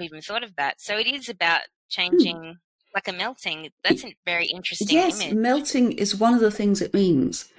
even 0.00 0.20
thought 0.20 0.44
of 0.44 0.56
that. 0.56 0.80
So 0.80 0.96
it 0.98 1.06
is 1.06 1.28
about 1.28 1.60
hmm. 1.60 1.66
changing 1.88 2.56
like 2.94 3.08
a 3.08 3.12
melting. 3.12 3.70
That's 3.82 4.04
a 4.04 4.14
very 4.24 4.46
interesting 4.46 4.88
yes, 4.90 5.20
image. 5.20 5.34
melting 5.34 5.92
is 5.92 6.14
one 6.14 6.34
of 6.34 6.40
the 6.40 6.50
things 6.50 6.80
it 6.80 6.94
means. 6.94 7.50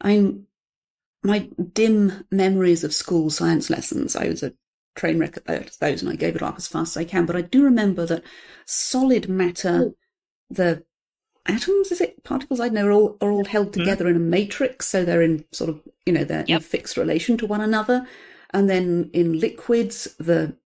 I'm 0.00 0.46
my 1.22 1.48
dim 1.72 2.24
memories 2.30 2.84
of 2.84 2.94
school 2.94 3.30
science 3.30 3.70
lessons. 3.70 4.14
I 4.14 4.28
was 4.28 4.42
a 4.42 4.52
train 4.94 5.18
wreck 5.18 5.36
at 5.36 5.46
those, 5.80 6.02
and 6.02 6.10
I 6.10 6.14
gave 6.14 6.36
it 6.36 6.42
up 6.42 6.56
as 6.56 6.68
fast 6.68 6.96
as 6.96 7.00
I 7.00 7.04
can. 7.04 7.26
But 7.26 7.36
I 7.36 7.40
do 7.40 7.64
remember 7.64 8.06
that 8.06 8.22
solid 8.66 9.28
matter, 9.28 9.86
oh. 9.86 9.94
the 10.50 10.84
atoms, 11.46 11.90
is 11.90 12.00
it 12.00 12.22
particles? 12.24 12.60
I 12.60 12.68
know 12.68 12.86
are 12.86 12.92
all 12.92 13.16
are 13.20 13.32
all 13.32 13.44
held 13.44 13.72
mm-hmm. 13.72 13.80
together 13.80 14.04
mm. 14.04 14.10
in 14.10 14.16
a 14.16 14.20
matrix, 14.20 14.88
so 14.88 15.04
they're 15.04 15.22
in 15.22 15.44
sort 15.52 15.70
of 15.70 15.82
you 16.06 16.12
know 16.12 16.24
they're 16.24 16.44
yep. 16.46 16.60
in 16.60 16.62
fixed 16.62 16.96
relation 16.96 17.36
to 17.38 17.46
one 17.46 17.60
another. 17.60 18.06
And 18.54 18.70
then 18.70 19.10
in 19.12 19.38
liquids, 19.38 20.14
the 20.18 20.56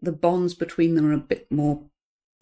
the 0.00 0.12
bonds 0.12 0.54
between 0.54 0.94
them 0.94 1.06
are 1.06 1.12
a 1.12 1.18
bit 1.18 1.50
more 1.50 1.82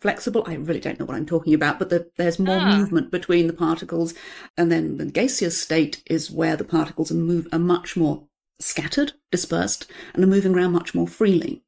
flexible. 0.00 0.45
I 0.47 0.54
really 0.54 0.80
don't 0.80 0.99
know 0.99 1.04
what 1.04 1.16
I'm 1.16 1.26
talking 1.26 1.52
about, 1.52 1.78
but 1.78 1.90
the, 1.90 2.11
there's 2.16 2.38
more 2.38 2.59
ah. 2.59 2.78
movement 2.78 3.11
between 3.11 3.47
the 3.47 3.52
particles. 3.52 4.14
And 4.57 4.73
then 4.73 4.97
the 4.97 5.04
gaseous 5.04 5.61
state 5.61 6.02
is 6.07 6.30
where 6.30 6.57
the 6.57 6.64
particles 6.64 7.11
are, 7.11 7.16
move, 7.16 7.47
are 7.52 7.59
much 7.59 7.97
more 7.97 8.25
scattered, 8.59 9.12
dispersed, 9.30 9.90
and 10.14 10.25
are 10.25 10.28
moving 10.28 10.54
around 10.54 10.73
much 10.73 10.95
more 10.95 11.07
freely. 11.07 11.62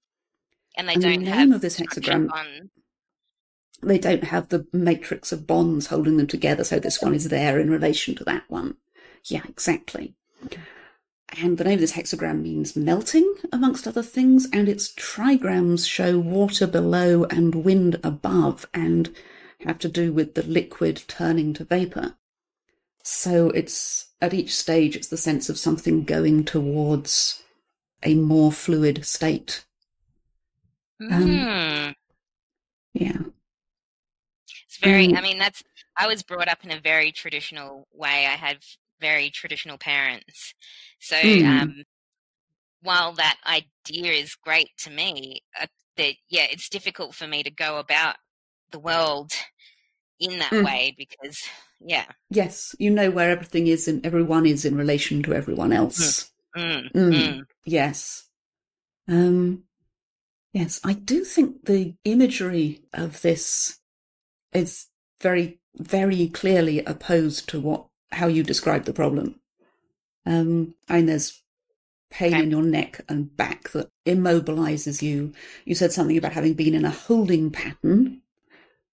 And 0.76 0.88
they 0.88 0.94
and 0.94 1.02
don't 1.02 1.24
the 1.24 1.30
name 1.30 1.52
of 1.52 1.60
this 1.60 1.78
hexagram. 1.78 2.30
They 3.82 3.98
don't 3.98 4.24
have 4.24 4.48
the 4.48 4.66
matrix 4.72 5.32
of 5.32 5.46
bonds 5.46 5.88
holding 5.88 6.16
them 6.16 6.28
together, 6.28 6.64
so 6.64 6.78
this 6.78 7.02
one 7.02 7.14
is 7.14 7.28
there 7.28 7.58
in 7.58 7.68
relation 7.68 8.14
to 8.14 8.24
that 8.24 8.44
one. 8.48 8.76
Yeah, 9.24 9.42
exactly. 9.48 10.14
And 11.40 11.56
the 11.56 11.64
name 11.64 11.74
of 11.74 11.80
this 11.80 11.92
hexagram 11.92 12.42
means 12.42 12.76
melting, 12.76 13.34
amongst 13.52 13.86
other 13.86 14.02
things, 14.02 14.46
and 14.52 14.68
its 14.68 14.92
trigrams 14.92 15.88
show 15.88 16.18
water 16.18 16.66
below 16.66 17.24
and 17.24 17.64
wind 17.64 17.98
above 18.04 18.66
and 18.74 19.14
have 19.60 19.78
to 19.78 19.88
do 19.88 20.12
with 20.12 20.34
the 20.34 20.42
liquid 20.42 21.02
turning 21.08 21.54
to 21.54 21.64
vapour. 21.64 22.16
So 23.02 23.48
it's 23.50 24.10
at 24.20 24.34
each 24.34 24.54
stage, 24.54 24.94
it's 24.94 25.08
the 25.08 25.16
sense 25.16 25.48
of 25.48 25.58
something 25.58 26.04
going 26.04 26.44
towards 26.44 27.42
a 28.02 28.14
more 28.14 28.52
fluid 28.52 29.04
state. 29.04 29.64
Mm. 31.00 31.12
Um, 31.12 31.94
yeah. 32.92 33.18
It's 34.66 34.76
very, 34.76 35.08
um, 35.08 35.16
I 35.16 35.20
mean, 35.22 35.38
that's, 35.38 35.62
I 35.96 36.06
was 36.06 36.22
brought 36.22 36.48
up 36.48 36.64
in 36.64 36.70
a 36.70 36.80
very 36.80 37.10
traditional 37.10 37.88
way. 37.92 38.26
I 38.26 38.36
have 38.36 38.58
very 39.02 39.28
traditional 39.28 39.76
parents. 39.76 40.54
So, 41.00 41.16
mm. 41.16 41.44
um, 41.44 41.84
while 42.80 43.12
that 43.12 43.38
idea 43.46 44.12
is 44.12 44.34
great 44.34 44.70
to 44.78 44.90
me, 44.90 45.42
uh, 45.60 45.66
that 45.96 46.14
yeah, 46.30 46.46
it's 46.50 46.70
difficult 46.70 47.14
for 47.14 47.26
me 47.26 47.42
to 47.42 47.50
go 47.50 47.78
about 47.78 48.16
the 48.70 48.78
world 48.78 49.32
in 50.18 50.38
that 50.38 50.52
mm. 50.52 50.64
way 50.64 50.94
because 50.96 51.42
yeah. 51.80 52.06
Yes, 52.30 52.74
you 52.78 52.90
know 52.90 53.10
where 53.10 53.30
everything 53.30 53.66
is 53.66 53.88
and 53.88 54.04
everyone 54.06 54.46
is 54.46 54.64
in 54.64 54.76
relation 54.76 55.22
to 55.24 55.34
everyone 55.34 55.72
else. 55.72 56.30
Mm. 56.56 56.92
mm. 56.92 57.42
Yes. 57.64 58.28
Um, 59.08 59.64
yes, 60.52 60.80
I 60.84 60.92
do 60.92 61.24
think 61.24 61.64
the 61.66 61.94
imagery 62.04 62.82
of 62.92 63.22
this 63.22 63.80
is 64.52 64.86
very, 65.20 65.60
very 65.76 66.28
clearly 66.28 66.80
opposed 66.84 67.48
to 67.50 67.60
what 67.60 67.86
how 68.12 68.26
you 68.26 68.42
describe 68.42 68.84
the 68.84 68.92
problem. 68.92 69.40
Um, 70.24 70.74
and 70.88 71.08
there's 71.08 71.42
pain 72.10 72.34
okay. 72.34 72.42
in 72.42 72.50
your 72.50 72.62
neck 72.62 73.00
and 73.08 73.34
back 73.36 73.70
that 73.70 73.90
immobilizes 74.06 75.02
you. 75.02 75.32
You 75.64 75.74
said 75.74 75.92
something 75.92 76.16
about 76.16 76.32
having 76.32 76.54
been 76.54 76.74
in 76.74 76.84
a 76.84 76.90
holding 76.90 77.50
pattern. 77.50 78.20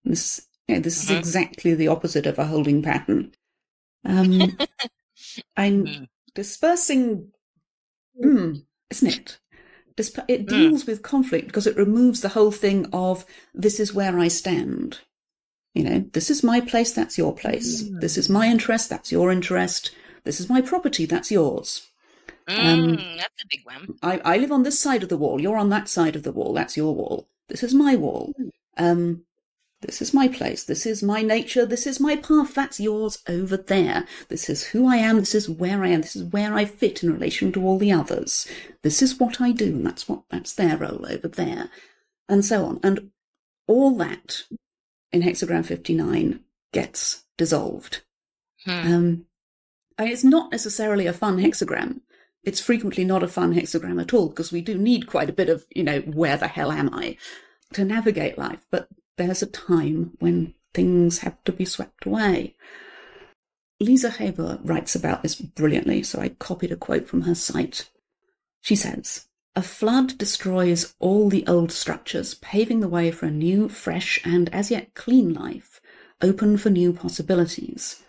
This, 0.04 0.48
this 0.68 1.04
is 1.04 1.10
uh-huh. 1.10 1.20
exactly 1.20 1.74
the 1.76 1.90
opposite 1.90 2.26
of 2.26 2.40
a 2.40 2.46
holding 2.46 2.82
pattern. 2.82 3.34
Um, 4.06 4.58
I'm 5.58 5.86
mm. 5.86 6.08
dispersing, 6.34 7.32
mm, 8.24 8.64
isn't 8.90 9.08
it? 9.08 9.40
it 9.98 10.46
mm. 10.46 10.48
deals 10.48 10.84
mm. 10.86 10.88
with 10.88 11.02
conflict 11.02 11.48
because 11.48 11.68
it 11.68 11.76
removes 11.76 12.22
the 12.22 12.30
whole 12.30 12.52
thing 12.52 12.88
of 12.94 13.26
this 13.54 13.80
is 13.80 13.94
where 13.94 14.18
I 14.18 14.30
stand. 14.30 15.00
You 15.74 15.84
know, 15.84 16.06
this 16.14 16.30
is 16.30 16.44
my 16.44 16.62
place, 16.62 16.92
that's 16.92 17.18
your 17.18 17.34
place. 17.34 17.84
Mm. 17.84 18.02
This 18.02 18.18
is 18.18 18.30
my 18.30 18.48
interest, 18.48 18.90
that's 18.90 19.12
your 19.12 19.32
interest. 19.32 19.92
This 20.24 20.40
is 20.40 20.50
my 20.50 20.62
property, 20.62 21.06
that's 21.06 21.32
yours. 21.32 21.88
Um, 22.48 22.98
mm, 22.98 23.18
that's 23.18 23.44
a 23.44 23.48
big 23.50 23.62
one. 23.64 23.96
I, 24.02 24.20
I 24.26 24.38
live 24.38 24.52
on 24.52 24.64
this 24.64 24.80
side 24.80 25.04
of 25.04 25.10
the 25.10 25.18
wall, 25.18 25.40
you're 25.40 25.58
on 25.58 25.70
that 25.70 25.88
side 25.88 26.16
of 26.16 26.24
the 26.24 26.32
wall, 26.32 26.54
that's 26.54 26.76
your 26.76 26.96
wall. 26.96 27.28
This 27.48 27.64
is 27.64 27.74
my 27.74 27.96
wall. 27.96 28.34
Um, 28.78 29.24
this 29.82 30.02
is 30.02 30.14
my 30.14 30.28
place. 30.28 30.66
This 30.66 30.86
is 30.86 31.02
my 31.02 31.22
nature. 31.22 31.66
This 31.66 31.88
is 31.88 32.02
my 32.02 32.18
path. 32.18 32.54
That's 32.54 32.82
yours 32.82 33.20
over 33.30 33.56
there. 33.56 34.06
This 34.28 34.50
is 34.50 34.66
who 34.66 34.86
I 34.86 34.98
am. 34.98 35.20
This 35.20 35.34
is 35.34 35.50
where 35.50 35.84
I 35.84 35.90
am. 35.90 36.02
This 36.02 36.18
is 36.18 36.24
where 36.24 36.54
I 36.54 36.66
fit 36.66 37.02
in 37.02 37.14
relation 37.14 37.54
to 37.54 37.64
all 37.64 37.78
the 37.78 37.92
others. 37.92 38.46
This 38.82 39.02
is 39.02 39.20
what 39.20 39.40
I 39.40 39.54
do. 39.54 39.68
And 39.68 39.86
that's 39.86 40.10
what, 40.10 40.24
that's 40.30 40.54
their 40.54 40.78
role 40.78 41.06
over 41.10 41.30
there. 41.30 41.70
And 42.28 42.44
so 42.44 42.66
on. 42.66 42.80
And 42.84 43.12
all 43.68 43.96
that 43.98 44.44
in 45.12 45.22
hexagram 45.22 45.66
59 45.66 46.42
gets 46.72 47.24
dissolved. 47.38 48.02
Hmm. 48.66 48.72
Um, 48.72 49.26
I 49.98 50.04
mean, 50.04 50.14
it's 50.14 50.24
not 50.24 50.52
necessarily 50.52 51.08
a 51.08 51.14
fun 51.14 51.38
hexagram. 51.38 52.02
It's 52.44 52.62
frequently 52.62 53.04
not 53.04 53.24
a 53.24 53.28
fun 53.28 53.54
hexagram 53.54 54.02
at 54.02 54.14
all 54.14 54.30
because 54.30 54.52
we 54.52 54.62
do 54.62 54.78
need 54.78 55.08
quite 55.08 55.30
a 55.30 55.34
bit 55.34 55.50
of, 55.50 55.66
you 55.76 55.84
know, 55.84 56.00
where 56.02 56.38
the 56.38 56.48
hell 56.48 56.72
am 56.72 56.94
I 56.94 57.18
to 57.74 57.84
navigate 57.84 58.38
life. 58.38 58.66
But 58.72 58.88
there's 59.18 59.42
a 59.42 59.48
time 59.48 60.12
when 60.20 60.54
things 60.74 61.20
have 61.20 61.44
to 61.44 61.52
be 61.52 61.66
swept 61.66 62.06
away. 62.06 62.56
LiSe 63.82 64.18
Heyboer 64.18 64.60
writes 64.64 64.96
about 64.96 65.24
this 65.24 65.36
brilliantly, 65.36 66.04
so 66.04 66.20
I 66.20 66.30
copied 66.30 66.72
a 66.72 66.76
quote 66.76 67.08
from 67.08 67.22
her 67.22 67.36
site. 67.36 67.90
She 68.62 68.76
says, 68.76 69.26
a 69.60 69.62
flood 69.62 70.18
destroys 70.18 70.96
all 71.00 71.28
the 71.28 71.46
old 71.46 71.70
structures, 71.70 72.36
paving 72.36 72.80
the 72.80 72.88
way 72.88 73.12
for 73.12 73.26
a 73.26 73.30
new, 73.30 73.68
fresh, 73.68 74.18
and 74.24 74.48
as 74.54 74.72
yet 74.72 74.94
clean 74.94 75.34
life, 75.34 75.82
open 76.22 76.56
for 76.58 76.70
new 76.70 76.94
possibilities. 76.94 78.02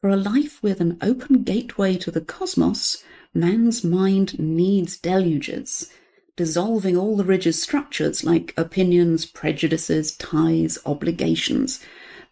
For 0.00 0.10
a 0.10 0.16
life 0.16 0.60
with 0.64 0.80
an 0.80 0.98
open 1.00 1.44
gateway 1.44 1.96
to 1.98 2.10
the 2.10 2.20
cosmos, 2.20 3.04
man's 3.32 3.84
mind 3.84 4.36
needs 4.40 4.96
deluges, 4.96 5.92
dissolving 6.34 6.96
all 6.96 7.16
the 7.16 7.22
rigid 7.22 7.54
structures 7.54 8.24
like 8.24 8.52
opinions, 8.56 9.26
prejudices, 9.26 10.16
ties, 10.16 10.76
obligations. 10.84 11.78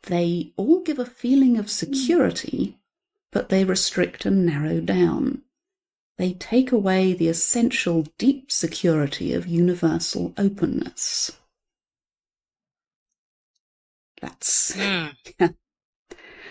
They 0.09 0.53
all 0.57 0.81
give 0.81 0.99
a 0.99 1.05
feeling 1.05 1.59
of 1.59 1.71
security, 1.71 2.81
but 3.31 3.51
they 3.51 3.63
restrict 3.63 4.27
and 4.27 4.45
narrow 4.45 4.81
down 4.81 5.43
they 6.23 6.35
take 6.35 6.71
away 6.71 7.13
the 7.13 7.29
essential 7.29 8.07
deep 8.17 8.53
security 8.53 9.35
of 9.35 9.49
universal 9.49 10.33
openness. 10.39 11.33
That's 14.21 14.77
mm. 14.77 15.17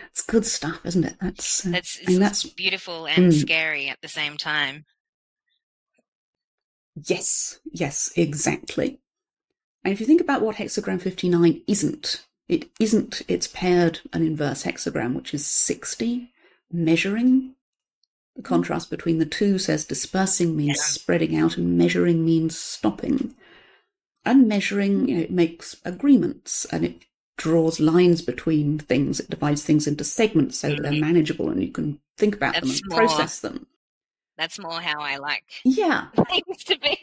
it's 0.10 0.22
good 0.28 0.46
stuff, 0.46 0.82
isn't 0.84 1.06
it? 1.06 1.16
That's 1.22 1.66
uh, 1.66 1.70
that's, 1.70 2.00
I 2.06 2.12
mean, 2.12 2.20
that's 2.20 2.44
beautiful 2.44 3.06
and 3.06 3.32
mm. 3.32 3.40
scary 3.40 3.88
at 3.88 4.02
the 4.02 4.10
same 4.10 4.36
time. 4.36 4.84
Yes, 7.08 7.60
yes, 7.72 8.12
exactly. 8.18 9.00
And 9.86 9.94
if 9.94 10.02
you 10.02 10.06
think 10.06 10.20
about 10.20 10.42
what 10.42 10.58
hexagram 10.58 11.02
59 11.02 11.62
isn't, 11.66 12.26
it 12.50 12.70
isn't 12.80 13.22
its 13.30 13.48
paired 13.48 14.02
and 14.12 14.26
inverse 14.26 14.64
hexagram, 14.64 15.16
which 15.16 15.34
is 15.34 15.48
60, 15.48 16.30
measuring, 16.72 17.56
The 18.36 18.42
contrast 18.42 18.90
between 18.90 19.18
the 19.18 19.26
two 19.26 19.58
says 19.60 19.86
dispersing 19.86 20.56
means 20.56 20.78
Yeah. 20.78 20.84
spreading 20.84 21.36
out 21.36 21.58
and 21.58 21.78
measuring 21.78 22.26
means 22.26 22.58
stopping. 22.58 23.36
And 24.24 24.48
measuring, 24.48 25.08
you 25.10 25.16
know, 25.18 25.22
it 25.24 25.32
makes 25.32 25.76
agreements 25.84 26.66
and 26.66 26.86
it 26.86 27.04
draws 27.38 27.80
lines 27.80 28.22
between 28.22 28.78
things. 28.80 29.20
It 29.20 29.30
divides 29.30 29.64
things 29.64 29.88
into 29.88 30.04
segments 30.04 30.60
so 30.60 30.70
that 30.70 30.82
they're 30.84 30.92
Mhm. 30.92 31.02
manageable 31.02 31.50
and 31.50 31.62
you 31.62 31.72
can 31.72 32.00
think 32.18 32.36
about 32.36 32.54
them 32.54 32.70
and 32.70 32.82
more- 32.88 33.00
process 33.00 33.40
them. 33.40 33.68
That's 34.38 34.60
more 34.60 34.80
how 34.80 35.02
I 35.02 35.18
like 35.18 35.44
Yeah. 35.66 36.08
things 36.30 36.64
to 36.66 36.78
be. 36.80 36.98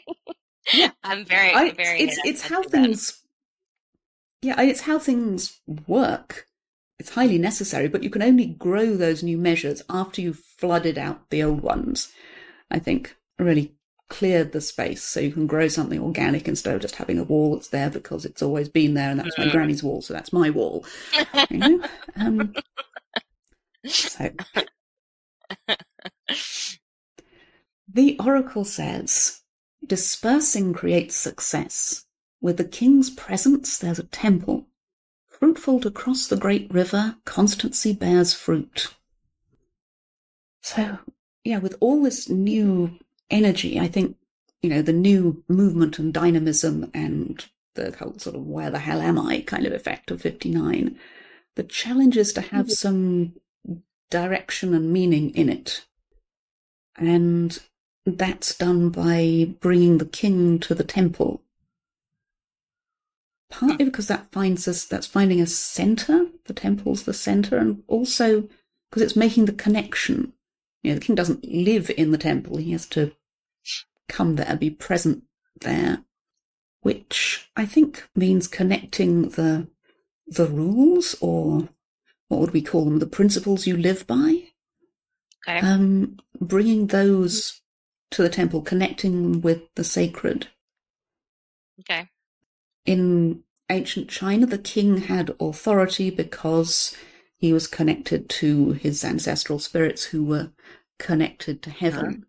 Yeah. 0.73 0.91
I'm 1.03 1.25
very, 1.25 1.51
I, 1.53 1.71
very. 1.71 2.01
it's 2.01 2.17
it's 2.25 2.41
how 2.43 2.61
do 2.61 2.69
that. 2.69 2.81
things 2.81 3.21
yeah 4.41 4.61
it's 4.61 4.81
how 4.81 4.99
things 4.99 5.59
work 5.87 6.47
it's 6.99 7.11
highly 7.11 7.37
necessary 7.37 7.87
but 7.87 8.03
you 8.03 8.09
can 8.09 8.21
only 8.21 8.45
grow 8.45 8.95
those 8.95 9.23
new 9.23 9.37
measures 9.37 9.81
after 9.89 10.21
you've 10.21 10.39
flooded 10.39 10.97
out 10.97 11.29
the 11.29 11.43
old 11.43 11.61
ones 11.61 12.11
i 12.71 12.79
think 12.79 13.15
really 13.39 13.75
cleared 14.09 14.51
the 14.53 14.61
space 14.61 15.03
so 15.03 15.19
you 15.19 15.31
can 15.31 15.47
grow 15.47 15.67
something 15.67 15.99
organic 15.99 16.47
instead 16.47 16.75
of 16.75 16.81
just 16.81 16.95
having 16.95 17.19
a 17.19 17.23
wall 17.23 17.53
that's 17.55 17.69
there 17.69 17.89
because 17.91 18.25
it's 18.25 18.41
always 18.41 18.69
been 18.69 18.95
there 18.95 19.11
and 19.11 19.19
that's 19.19 19.37
my 19.37 19.45
Mhm. 19.45 19.51
granny's 19.51 19.83
wall 19.83 20.01
so 20.01 20.13
that's 20.13 20.33
my 20.33 20.49
wall 20.49 20.85
you 21.49 21.59
know 21.59 21.81
um, 22.17 22.55
so 24.05 24.29
The 27.89 28.17
oracle 28.19 28.63
says, 28.63 29.41
dispersing 29.85 30.73
creates 30.73 31.15
success. 31.17 32.05
With 32.39 32.55
the 32.55 32.63
king's 32.63 33.09
presence, 33.09 33.77
there's 33.77 33.99
a 33.99 34.03
temple. 34.03 34.68
Fruitful 35.39 35.79
to 35.81 35.91
cross 35.91 36.27
the 36.27 36.35
great 36.35 36.71
river, 36.73 37.15
constancy 37.25 37.93
bears 37.93 38.33
fruit. 38.33 38.93
So, 40.61 40.99
yeah, 41.43 41.59
with 41.59 41.77
all 41.79 42.03
this 42.03 42.29
new 42.29 42.99
energy, 43.29 43.79
I 43.79 43.87
think, 43.87 44.17
you 44.61 44.69
know, 44.69 44.81
the 44.81 44.93
new 44.93 45.43
movement 45.47 45.97
and 45.97 46.13
dynamism 46.13 46.91
and 46.93 47.45
the 47.75 47.95
whole 47.97 48.17
sort 48.17 48.35
of 48.35 48.45
where 48.45 48.69
the 48.69 48.79
hell 48.79 49.01
am 49.01 49.17
I 49.17 49.41
kind 49.41 49.65
of 49.65 49.73
effect 49.73 50.11
of 50.11 50.21
59, 50.21 50.97
the 51.55 51.63
challenge 51.63 52.17
is 52.17 52.33
to 52.33 52.41
have 52.41 52.65
mm-hmm. 52.65 52.71
some 52.71 53.33
direction 54.09 54.73
and 54.73 54.91
meaning 54.91 55.29
in 55.31 55.49
it. 55.49 55.85
And 56.97 57.57
that's 58.05 58.55
done 58.55 58.89
by 58.89 59.53
bringing 59.59 59.97
the 59.97 60.05
king 60.05 60.59
to 60.59 60.75
the 60.75 60.83
temple. 60.83 61.41
Partly 63.49 63.85
because 63.85 64.07
that 64.07 64.31
finds 64.31 64.67
us, 64.67 64.85
that's 64.85 65.07
finding 65.07 65.41
a 65.41 65.47
center. 65.47 66.27
The 66.45 66.53
temple's 66.53 67.03
the 67.03 67.13
center, 67.13 67.57
and 67.57 67.83
also 67.87 68.47
because 68.89 69.01
it's 69.01 69.15
making 69.15 69.45
the 69.45 69.53
connection. 69.53 70.33
You 70.83 70.91
know, 70.91 70.99
the 70.99 71.05
king 71.05 71.15
doesn't 71.15 71.45
live 71.45 71.89
in 71.97 72.11
the 72.11 72.17
temple; 72.17 72.57
he 72.57 72.71
has 72.73 72.85
to 72.89 73.11
come 74.07 74.35
there, 74.35 74.55
be 74.55 74.69
present 74.69 75.23
there, 75.61 76.03
which 76.81 77.49
I 77.55 77.65
think 77.65 78.07
means 78.15 78.47
connecting 78.47 79.29
the 79.29 79.67
the 80.27 80.47
rules, 80.47 81.15
or 81.19 81.69
what 82.27 82.39
would 82.39 82.51
we 82.51 82.61
call 82.61 82.85
them, 82.85 82.99
the 82.99 83.07
principles 83.07 83.65
you 83.65 83.75
live 83.75 84.05
by 84.05 84.43
Okay. 85.47 85.59
um, 85.65 86.17
bringing 86.39 86.87
those 86.87 87.61
to 88.11 88.21
the 88.21 88.29
temple, 88.29 88.61
connecting 88.61 89.41
with 89.41 89.63
the 89.75 89.83
sacred. 89.83 90.47
okay. 91.79 92.07
In 92.89 93.43
ancient 93.69 94.09
China, 94.09 94.47
the 94.47 94.57
king 94.57 94.97
had 94.97 95.35
authority 95.39 96.09
because 96.09 96.97
he 97.37 97.53
was 97.53 97.67
connected 97.67 98.27
to 98.29 98.71
his 98.71 99.05
ancestral 99.05 99.59
spirits 99.59 100.05
who 100.05 100.23
were 100.25 100.49
connected 100.97 101.61
to 101.61 101.69
heaven. 101.69 102.25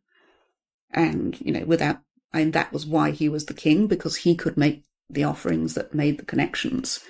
And, 0.90 1.40
you 1.40 1.50
know, 1.50 1.64
without, 1.64 2.02
and 2.35 2.52
that 2.52 2.75
was 2.75 2.85
why 2.85 3.12
he 3.12 3.26
was 3.26 3.47
the 3.47 3.55
king, 3.55 3.87
because 3.87 4.17
he 4.17 4.35
could 4.35 4.59
make 4.59 4.85
the 5.09 5.25
offerings 5.25 5.73
that 5.76 5.95
made 5.95 6.19
the 6.19 6.26
connections. 6.26 7.00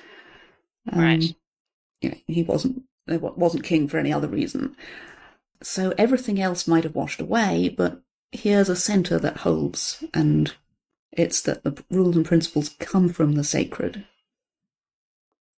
Um, 0.92 1.00
Right. 1.00 1.35
You 2.00 2.11
know, 2.11 2.19
he 2.28 2.45
wasn't, 2.45 2.85
wasn't 3.09 3.64
king 3.64 3.88
for 3.88 3.99
any 3.99 4.12
other 4.12 4.28
reason. 4.28 4.76
So 5.61 5.92
everything 5.99 6.40
else 6.40 6.69
might 6.69 6.85
have 6.85 6.95
washed 6.95 7.21
away, 7.21 7.69
but 7.69 8.00
here's 8.30 8.69
a 8.69 8.76
center 8.76 9.19
that 9.19 9.39
holds, 9.39 10.04
and 10.15 10.54
it's 11.12 11.40
that 11.42 11.62
the 11.64 11.82
rules 11.90 12.16
and 12.16 12.25
principles 12.25 12.70
come 12.78 13.08
from 13.08 13.32
the 13.32 13.44
sacred. 13.44 14.06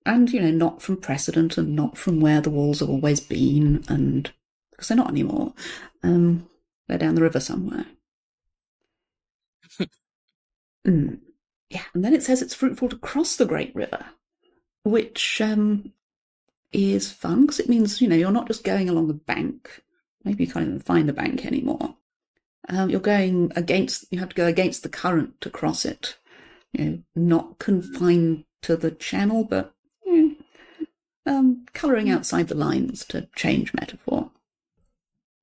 And, 0.05 0.31
you 0.31 0.41
know, 0.41 0.51
not 0.51 0.81
from 0.81 0.97
precedent 0.97 1.57
and 1.57 1.75
not 1.75 1.97
from 1.97 2.19
where 2.19 2.41
the 2.41 2.49
walls 2.49 2.79
have 2.79 2.89
always 2.89 3.19
been, 3.19 3.83
and 3.87 4.31
because 4.71 4.87
they're 4.87 4.97
not 4.97 5.11
anymore. 5.11 5.53
Um, 6.03 6.49
they're 6.87 6.97
down 6.97 7.15
the 7.15 7.21
river 7.21 7.39
somewhere. 7.39 7.85
Mm. 10.87 11.19
Yeah, 11.69 11.83
and 11.93 12.03
then 12.03 12.13
it 12.13 12.23
says 12.23 12.41
it's 12.41 12.53
fruitful 12.55 12.89
to 12.89 12.97
cross 12.97 13.35
the 13.35 13.45
great 13.45 13.73
river, 13.75 14.03
which 14.83 15.39
um, 15.41 15.93
is 16.71 17.11
fun 17.11 17.41
because 17.41 17.59
it 17.59 17.69
means, 17.69 18.01
you 18.01 18.07
know, 18.07 18.15
you're 18.15 18.31
not 18.31 18.47
just 18.47 18.63
going 18.63 18.89
along 18.89 19.07
the 19.07 19.13
bank. 19.13 19.83
Maybe 20.23 20.45
you 20.45 20.51
can't 20.51 20.65
even 20.67 20.79
find 20.79 21.09
the 21.09 21.13
bank 21.13 21.45
anymore. 21.45 21.95
Um, 22.69 22.89
you're 22.89 22.99
going 22.99 23.51
against, 23.55 24.05
you 24.11 24.19
have 24.19 24.29
to 24.29 24.35
go 24.35 24.45
against 24.45 24.83
the 24.83 24.89
current 24.89 25.39
to 25.41 25.49
cross 25.49 25.85
it. 25.85 26.17
You 26.73 26.85
know, 26.85 26.99
not 27.15 27.59
confined 27.59 28.45
to 28.61 28.77
the 28.77 28.91
channel, 28.91 29.43
but 29.43 29.73
mm, 30.07 30.35
um, 31.25 31.65
colouring 31.73 32.09
outside 32.09 32.47
the 32.47 32.55
lines 32.55 33.03
to 33.05 33.27
change 33.35 33.73
metaphor. 33.73 34.29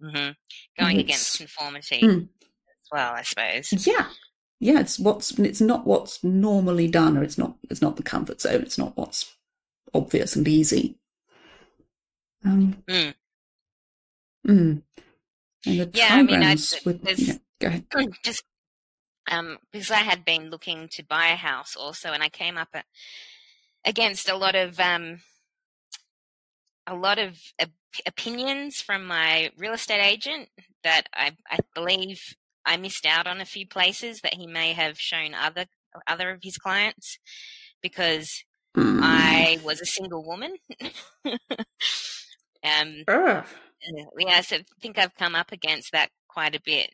hmm 0.00 0.30
Going 0.78 0.98
against 0.98 1.38
conformity 1.38 2.00
Mm. 2.02 2.28
as 2.68 2.88
well, 2.92 3.12
I 3.12 3.22
suppose. 3.22 3.86
Yeah, 3.86 4.06
yeah. 4.60 4.80
It's 4.80 4.98
what's 4.98 5.38
it's 5.38 5.60
not 5.60 5.86
what's 5.86 6.22
normally 6.22 6.88
done, 6.88 7.18
or 7.18 7.22
it's 7.24 7.36
not 7.38 7.56
it's 7.68 7.82
not 7.82 7.96
the 7.96 8.02
comfort 8.02 8.40
zone. 8.40 8.62
It's 8.62 8.78
not 8.78 8.96
what's 8.96 9.34
obvious 9.92 10.36
and 10.36 10.46
easy. 10.46 10.98
Um. 12.44 12.82
Mm. 12.88 13.14
mm. 14.46 14.82
Yeah, 15.94 16.08
I 16.14 16.22
mean, 16.22 16.42
I- 16.42 16.56
with 16.84 17.00
yeah, 17.18 17.34
go 17.60 17.68
ahead. 17.68 17.86
Just 18.24 18.44
um, 19.30 19.58
because 19.72 19.90
I 19.90 19.98
had 19.98 20.24
been 20.24 20.50
looking 20.50 20.88
to 20.92 21.04
buy 21.04 21.28
a 21.28 21.36
house 21.36 21.76
also, 21.76 22.12
and 22.12 22.22
I 22.22 22.28
came 22.28 22.56
up 22.56 22.74
against 23.84 24.28
a 24.28 24.36
lot 24.36 24.54
of 24.54 24.80
um, 24.80 25.20
a 26.86 26.94
lot 26.94 27.18
of 27.18 27.38
op- 27.60 27.68
opinions 28.06 28.80
from 28.80 29.04
my 29.04 29.50
real 29.58 29.74
estate 29.74 30.02
agent 30.02 30.48
that 30.84 31.04
I, 31.14 31.32
I 31.50 31.58
believe 31.74 32.20
I 32.64 32.76
missed 32.76 33.06
out 33.06 33.26
on 33.26 33.40
a 33.40 33.44
few 33.44 33.66
places 33.66 34.20
that 34.22 34.34
he 34.34 34.46
may 34.46 34.72
have 34.72 34.98
shown 34.98 35.34
other 35.34 35.66
other 36.06 36.30
of 36.30 36.40
his 36.42 36.56
clients 36.58 37.18
because 37.82 38.44
Mm. 38.76 39.00
I 39.02 39.58
was 39.64 39.80
a 39.80 39.86
single 39.86 40.24
woman. 40.24 40.54
um, 41.24 43.04
Ugh. 43.08 43.46
Yeah, 44.18 44.40
so 44.40 44.56
I 44.56 44.64
think 44.80 44.98
I've 44.98 45.14
come 45.14 45.34
up 45.34 45.52
against 45.52 45.92
that 45.92 46.10
quite 46.28 46.54
a 46.54 46.62
bit. 46.64 46.90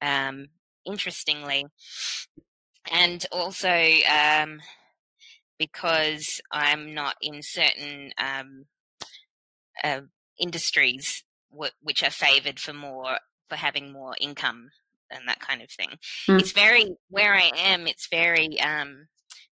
Um, 0.00 0.48
interestingly, 0.84 1.66
and 2.90 3.24
also 3.30 3.68
um, 3.68 4.60
because 5.58 6.40
I'm 6.50 6.94
not 6.94 7.14
in 7.22 7.40
certain 7.42 8.12
um, 8.18 8.64
uh, 9.84 10.00
industries 10.38 11.22
w- 11.52 11.70
which 11.80 12.02
are 12.02 12.10
favoured 12.10 12.58
for 12.58 12.72
more 12.72 13.18
for 13.48 13.56
having 13.56 13.92
more 13.92 14.14
income 14.20 14.70
and 15.10 15.28
that 15.28 15.40
kind 15.40 15.62
of 15.62 15.70
thing. 15.70 15.90
Mm. 16.28 16.40
It's 16.40 16.52
very 16.52 16.96
where 17.10 17.34
I 17.34 17.50
am. 17.56 17.86
It's 17.86 18.08
very 18.08 18.58
um, 18.60 19.06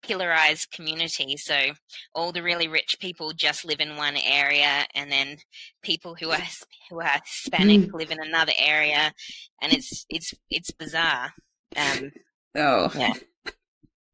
pillarized 0.03 0.69
community. 0.71 1.37
So 1.37 1.71
all 2.13 2.31
the 2.31 2.43
really 2.43 2.67
rich 2.67 2.97
people 2.99 3.31
just 3.33 3.65
live 3.65 3.79
in 3.79 3.95
one 3.95 4.15
area, 4.17 4.85
and 4.95 5.11
then 5.11 5.37
people 5.81 6.15
who 6.19 6.29
are 6.31 6.41
who 6.89 7.01
are 7.01 7.21
Hispanic 7.25 7.93
live 7.93 8.11
in 8.11 8.19
another 8.21 8.53
area, 8.57 9.13
and 9.61 9.73
it's 9.73 10.05
it's 10.09 10.33
it's 10.49 10.71
bizarre. 10.71 11.33
Um, 11.75 12.11
Oh. 12.55 12.91
Yeah. 12.95 13.13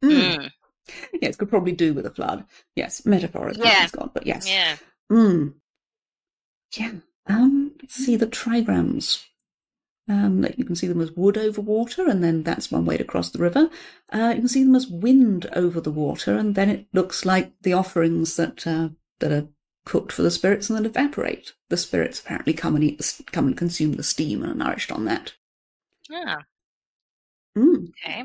Mm. 0.03 0.37
mm, 0.37 0.51
Yes, 1.21 1.35
could 1.35 1.49
probably 1.49 1.73
do 1.73 1.93
with 1.93 2.05
a 2.05 2.09
flood. 2.09 2.45
Yes, 2.75 3.05
metaphorically 3.05 3.65
Yeah. 3.67 3.83
it's 3.83 3.91
gone, 3.91 4.11
but 4.13 4.25
yes. 4.25 4.47
yeah. 4.49 4.77
Mm. 5.11 5.55
Yeah. 6.77 6.91
Um, 7.27 7.73
let's 7.81 7.95
see 7.95 8.15
the 8.15 8.27
trigrams. 8.27 9.23
Um, 10.09 10.43
you 10.57 10.65
can 10.65 10.75
see 10.75 10.87
them 10.87 11.01
as 11.01 11.11
wood 11.11 11.37
over 11.37 11.61
water, 11.61 12.09
and 12.09 12.23
then 12.23 12.41
that's 12.41 12.71
one 12.71 12.83
way 12.83 12.97
to 12.97 13.03
cross 13.03 13.29
the 13.29 13.37
river. 13.39 13.69
Uh, 14.11 14.31
you 14.33 14.41
can 14.41 14.47
see 14.47 14.63
them 14.63 14.75
as 14.75 14.87
wind 14.87 15.45
over 15.53 15.79
the 15.79 15.91
water, 15.91 16.35
and 16.35 16.55
then 16.55 16.69
it 16.69 16.87
looks 16.93 17.25
like 17.25 17.53
the 17.61 17.73
offerings 17.73 18.35
that 18.35 18.65
uh, 18.65 18.89
that 19.19 19.31
are 19.31 19.47
cooked 19.85 20.11
for 20.11 20.23
the 20.23 20.31
spirits 20.31 20.69
and 20.69 20.77
then 20.77 20.85
evaporate. 20.85 21.53
The 21.69 21.77
spirits 21.77 22.19
apparently 22.19 22.53
come 22.53 22.75
and 22.75 22.83
eat, 22.83 22.97
the, 22.97 23.23
come 23.31 23.47
and 23.47 23.55
consume 23.57 23.93
the 23.93 24.03
steam 24.03 24.41
and 24.43 24.51
are 24.51 24.55
nourished 24.55 24.91
on 24.91 25.05
that. 25.05 25.33
Yeah. 26.09 26.37
Mm. 27.55 27.89
okay. 27.89 28.23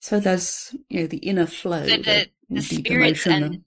So 0.00 0.18
there's 0.20 0.74
you 0.88 1.00
know 1.02 1.06
the 1.06 1.18
inner 1.18 1.46
flow, 1.46 1.86
So 1.86 1.96
the- 1.98 2.30
the 2.48 2.60
deep 2.60 2.86
spirits 2.86 3.26
and 3.26 3.64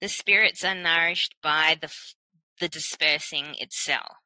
the 0.00 0.08
spirits 0.08 0.64
are 0.64 0.74
nourished 0.74 1.34
by 1.42 1.76
the 1.80 1.86
f- 1.88 2.14
the 2.60 2.68
dispersing 2.68 3.54
itself. 3.58 4.16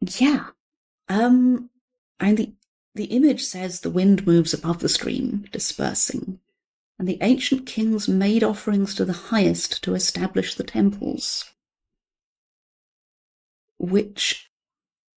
Yeah. 0.00 0.46
Um, 1.08 1.70
and 2.20 2.36
the, 2.36 2.52
the 2.94 3.06
image 3.06 3.44
says 3.44 3.80
the 3.80 3.90
wind 3.90 4.26
moves 4.26 4.52
above 4.52 4.80
the 4.80 4.88
stream, 4.88 5.46
dispersing, 5.52 6.40
and 6.98 7.08
the 7.08 7.18
ancient 7.20 7.66
kings 7.66 8.08
made 8.08 8.42
offerings 8.42 8.94
to 8.96 9.04
the 9.04 9.12
highest 9.12 9.82
to 9.84 9.94
establish 9.94 10.54
the 10.54 10.64
temples. 10.64 11.44
Which 13.78 14.50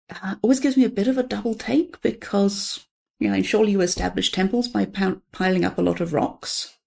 uh, 0.09 0.35
always 0.41 0.59
gives 0.59 0.77
me 0.77 0.85
a 0.85 0.89
bit 0.89 1.07
of 1.07 1.17
a 1.17 1.23
double 1.23 1.55
take 1.55 2.01
because, 2.01 2.85
you 3.19 3.29
know, 3.29 3.41
surely 3.41 3.71
you 3.71 3.81
establish 3.81 4.31
temples 4.31 4.67
by 4.67 4.85
piling 5.31 5.65
up 5.65 5.77
a 5.77 5.81
lot 5.81 6.01
of 6.01 6.13
rocks, 6.13 6.77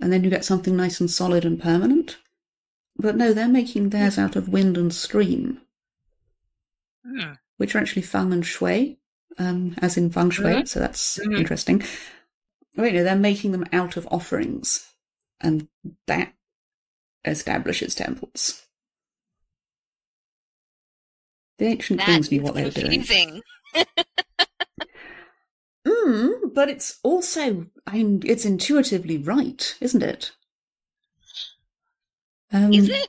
and 0.00 0.12
then 0.12 0.22
you 0.22 0.30
get 0.30 0.44
something 0.44 0.76
nice 0.76 1.00
and 1.00 1.10
solid 1.10 1.44
and 1.44 1.60
permanent. 1.60 2.18
But 2.96 3.16
no, 3.16 3.32
they're 3.32 3.48
making 3.48 3.90
theirs 3.90 4.18
out 4.18 4.36
of 4.36 4.48
wind 4.48 4.76
and 4.76 4.92
stream, 4.92 5.62
hmm. 7.08 7.32
which 7.56 7.74
are 7.74 7.78
actually 7.78 8.02
feng 8.02 8.32
and 8.32 8.44
shui, 8.44 8.98
um, 9.38 9.74
as 9.78 9.96
in 9.96 10.10
feng 10.10 10.30
shui. 10.30 10.52
Mm-hmm. 10.52 10.64
So 10.66 10.80
that's 10.80 11.18
mm-hmm. 11.18 11.36
interesting. 11.36 11.82
Wait, 12.76 12.94
no, 12.94 13.02
they're 13.04 13.16
making 13.16 13.52
them 13.52 13.66
out 13.72 13.96
of 13.96 14.06
offerings, 14.10 14.92
and 15.40 15.68
that 16.06 16.32
establishes 17.24 17.94
temples. 17.94 18.64
The 21.58 21.66
ancient 21.66 21.98
that 22.00 22.06
kings 22.06 22.30
knew 22.30 22.42
what 22.42 22.54
they 22.54 22.64
were 22.64 22.70
doing. 22.70 23.02
mm, 25.86 26.54
but 26.54 26.68
it's 26.68 27.00
also, 27.02 27.66
I 27.86 27.94
mean, 27.94 28.22
it's 28.24 28.44
intuitively 28.44 29.18
right, 29.18 29.76
isn't 29.80 30.02
it? 30.02 30.32
Um, 32.52 32.72
Is 32.72 32.88
it? 32.88 33.08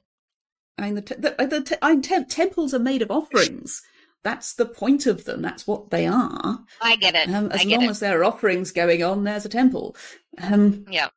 I 0.80 0.86
mean, 0.86 0.96
the, 0.96 1.02
the, 1.02 1.36
the 1.38 1.78
I 1.82 1.92
mean, 1.92 2.02
te- 2.02 2.24
temples 2.26 2.74
are 2.74 2.80
made 2.80 3.02
of 3.02 3.12
offerings. 3.12 3.82
That's 4.24 4.54
the 4.54 4.65
point 4.65 5.06
of 5.06 5.26
them. 5.26 5.42
That's 5.42 5.65
what 5.65 5.92
they 5.92 6.06
are. 6.06 6.60
I 6.82 6.96
get 6.98 7.15
it. 7.15 7.30
Um, 7.30 7.52
as 7.52 7.65
long 7.65 7.84
it. 7.84 7.89
as 7.89 8.00
there 8.00 8.20
are 8.20 8.26
offerings 8.26 8.72
going 8.72 9.04
on, 9.04 9.24
there's 9.24 9.46
a 9.46 9.50
temple. 9.50 9.96
Um, 10.42 10.86
yeah. 10.89 11.10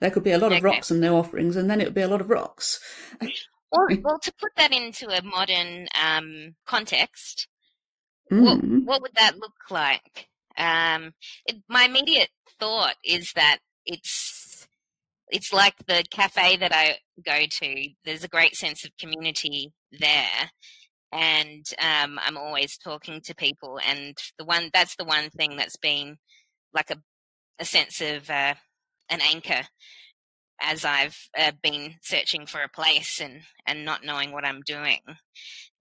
There 0.00 0.10
could 0.10 0.24
be 0.24 0.32
a 0.32 0.38
lot 0.38 0.52
of 0.52 0.58
okay. 0.58 0.64
rocks 0.64 0.90
and 0.90 1.00
no 1.00 1.16
offerings, 1.16 1.56
and 1.56 1.68
then 1.68 1.80
it 1.80 1.84
would 1.84 1.94
be 1.94 2.02
a 2.02 2.08
lot 2.08 2.20
of 2.20 2.30
rocks. 2.30 2.80
Well, 3.72 3.88
well 4.02 4.18
to 4.20 4.32
put 4.40 4.52
that 4.56 4.72
into 4.72 5.08
a 5.08 5.22
modern 5.22 5.88
um, 6.00 6.54
context, 6.66 7.48
mm. 8.30 8.42
what, 8.42 8.84
what 8.84 9.02
would 9.02 9.14
that 9.16 9.38
look 9.38 9.70
like? 9.70 10.28
Um, 10.56 11.14
it, 11.46 11.56
my 11.68 11.84
immediate 11.84 12.30
thought 12.60 12.94
is 13.04 13.32
that 13.34 13.58
it's 13.84 14.37
it's 15.30 15.52
like 15.52 15.74
the 15.86 16.04
cafe 16.10 16.56
that 16.56 16.72
I 16.72 16.98
go 17.24 17.44
to. 17.50 17.88
There's 18.04 18.24
a 18.24 18.28
great 18.28 18.56
sense 18.56 18.84
of 18.84 18.96
community 18.98 19.72
there, 19.92 20.50
and 21.12 21.64
um, 21.80 22.18
I'm 22.24 22.36
always 22.36 22.76
talking 22.78 23.20
to 23.24 23.34
people. 23.34 23.78
And 23.86 24.16
the 24.38 24.44
one 24.44 24.70
that's 24.72 24.96
the 24.96 25.04
one 25.04 25.30
thing 25.30 25.56
that's 25.56 25.76
been 25.76 26.16
like 26.72 26.90
a 26.90 26.96
a 27.58 27.64
sense 27.64 28.00
of 28.00 28.30
uh, 28.30 28.54
an 29.08 29.20
anchor 29.20 29.66
as 30.60 30.84
I've 30.84 31.16
uh, 31.38 31.52
been 31.62 31.94
searching 32.02 32.46
for 32.46 32.60
a 32.62 32.68
place 32.68 33.20
and 33.20 33.42
and 33.66 33.84
not 33.84 34.04
knowing 34.04 34.32
what 34.32 34.44
I'm 34.44 34.62
doing 34.62 35.00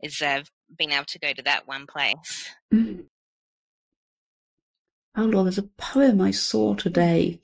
is 0.01 0.21
uh, 0.21 0.43
been 0.77 0.91
able 0.91 1.05
to 1.05 1.19
go 1.19 1.33
to 1.33 1.41
that 1.43 1.67
one 1.67 1.87
place. 1.87 2.49
Mm. 2.73 3.05
Oh 5.15 5.23
Lord, 5.23 5.47
there's 5.47 5.57
a 5.57 5.63
poem 5.63 6.21
I 6.21 6.31
saw 6.31 6.75
today 6.75 7.39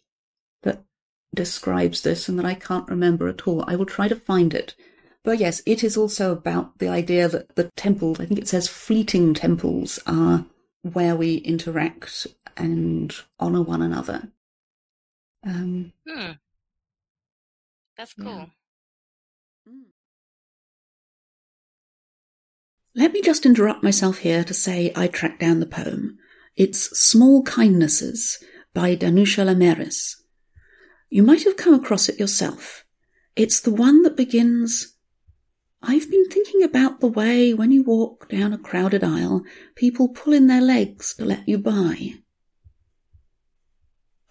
describes 1.34 2.02
this 2.02 2.30
and 2.30 2.38
that 2.38 2.46
I 2.46 2.54
can't 2.54 2.90
remember 2.90 3.28
at 3.28 3.48
all. 3.48 3.64
I 3.68 3.76
will 3.76 3.86
try 3.86 4.08
to 4.08 4.16
find 4.16 4.54
it. 4.54 4.76
But 5.24 5.40
yes, 5.40 5.62
it 5.66 5.84
is 5.84 5.96
also 5.96 6.32
about 6.32 6.80
the 6.80 6.90
idea 6.90 7.30
that 7.30 7.56
the 7.56 7.72
temples, 7.76 8.20
I 8.20 8.26
think 8.26 8.40
it 8.40 8.48
says 8.48 8.68
fleeting 8.68 9.34
temples, 9.34 10.00
are 10.06 10.46
where 10.82 11.16
we 11.16 11.36
interact 11.38 12.28
and 12.58 13.14
honour 13.40 13.62
one 13.62 13.82
another. 13.82 14.30
Um, 15.46 15.94
hmm. 16.08 16.32
That's 17.98 18.14
cool. 18.14 18.26
Yeah. 18.26 18.46
Hmm. 19.68 19.82
Let 22.96 23.14
me 23.14 23.22
just 23.22 23.46
interrupt 23.46 23.82
myself 23.82 24.20
here 24.20 24.44
to 24.44 24.54
say 24.54 24.92
I 24.96 25.08
tracked 25.08 25.40
down 25.40 25.60
the 25.60 25.66
poem. 25.66 26.18
It's 26.56 26.98
Small 26.98 27.44
Kindnesses 27.44 28.44
by 28.74 28.96
Danusha 28.96 29.46
Lameris. 29.46 30.23
You 31.14 31.22
might 31.22 31.44
have 31.44 31.58
come 31.58 31.76
across 31.76 32.10
it 32.10 32.20
yourself. 32.20 32.84
It's 33.36 33.62
the 33.62 33.72
one 33.72 34.02
that 34.02 34.18
begins 34.18 34.96
I've 35.80 36.10
been 36.10 36.28
thinking 36.28 36.64
about 36.64 37.02
the 37.02 37.08
way 37.08 37.54
when 37.54 37.70
you 37.70 37.84
walk 37.84 38.30
down 38.30 38.52
a 38.52 38.58
crowded 38.58 39.04
aisle, 39.04 39.44
people 39.76 40.08
pull 40.08 40.34
in 40.34 40.48
their 40.48 40.60
legs 40.60 41.14
to 41.18 41.26
let 41.26 41.48
you 41.48 41.60
by. 41.60 42.16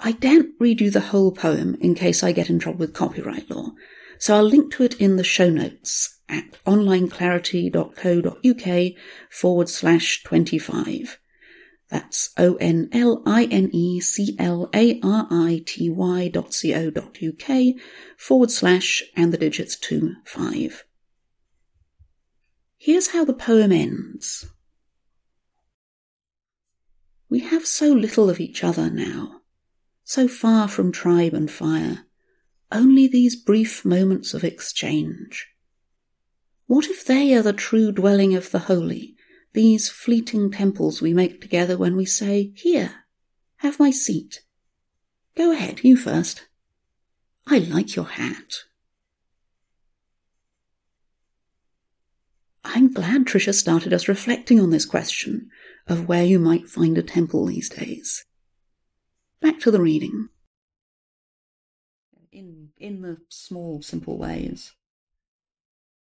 I 0.00 0.10
daren't 0.10 0.56
read 0.58 0.80
you 0.80 0.90
the 0.90 1.12
whole 1.12 1.30
poem 1.30 1.76
in 1.80 1.94
case 1.94 2.24
I 2.24 2.32
get 2.32 2.50
in 2.50 2.58
trouble 2.58 2.80
with 2.80 2.94
copyright 2.94 3.48
law, 3.48 3.74
so 4.18 4.34
I'll 4.34 4.42
link 4.42 4.72
to 4.72 4.82
it 4.82 5.00
in 5.00 5.14
the 5.14 5.22
show 5.22 5.50
notes 5.50 6.18
at 6.28 6.50
onlineclarity.co.uk 6.66 8.92
forward 9.30 9.68
slash 9.68 10.24
25. 10.24 11.20
That's 11.92 12.30
O 12.38 12.54
N 12.54 12.88
L 12.90 13.22
I 13.26 13.44
N 13.50 13.68
E 13.70 14.00
C 14.00 14.34
L 14.38 14.70
A 14.74 14.98
R 15.02 15.26
I 15.30 15.62
T 15.66 15.90
Y 15.90 16.28
dot 16.28 16.54
C 16.54 16.72
O 16.72 16.90
dot 16.90 17.18
UK 17.22 17.74
forward 18.16 18.50
slash 18.50 19.02
and 19.14 19.30
the 19.30 19.36
digits 19.36 19.76
2 19.76 20.14
5. 20.24 20.84
Here's 22.78 23.08
how 23.08 23.26
the 23.26 23.34
poem 23.34 23.72
ends. 23.72 24.46
We 27.28 27.40
have 27.40 27.66
so 27.66 27.92
little 27.92 28.30
of 28.30 28.40
each 28.40 28.64
other 28.64 28.88
now, 28.88 29.42
so 30.02 30.26
far 30.26 30.68
from 30.68 30.92
tribe 30.92 31.34
and 31.34 31.50
fire, 31.50 32.06
only 32.70 33.06
these 33.06 33.36
brief 33.36 33.84
moments 33.84 34.32
of 34.32 34.44
exchange. 34.44 35.48
What 36.66 36.86
if 36.86 37.04
they 37.04 37.34
are 37.34 37.42
the 37.42 37.52
true 37.52 37.92
dwelling 37.92 38.34
of 38.34 38.50
the 38.50 38.60
holy, 38.60 39.11
these 39.52 39.88
fleeting 39.88 40.50
temples 40.50 41.02
we 41.02 41.12
make 41.12 41.40
together 41.40 41.76
when 41.76 41.96
we 41.96 42.04
say, 42.04 42.52
Here, 42.56 43.04
have 43.56 43.78
my 43.78 43.90
seat. 43.90 44.42
Go 45.34 45.52
ahead, 45.52 45.84
you 45.84 45.96
first. 45.96 46.46
I 47.46 47.58
like 47.58 47.96
your 47.96 48.06
hat. 48.06 48.64
I'm 52.64 52.92
glad 52.92 53.26
Tricia 53.26 53.52
started 53.52 53.92
us 53.92 54.08
reflecting 54.08 54.60
on 54.60 54.70
this 54.70 54.84
question 54.84 55.50
of 55.88 56.08
where 56.08 56.24
you 56.24 56.38
might 56.38 56.68
find 56.68 56.96
a 56.96 57.02
temple 57.02 57.46
these 57.46 57.68
days. 57.68 58.24
Back 59.40 59.58
to 59.60 59.70
the 59.70 59.80
reading. 59.80 60.28
In 62.30 62.70
in 62.78 63.02
the 63.02 63.18
small, 63.28 63.82
simple 63.82 64.16
ways. 64.16 64.72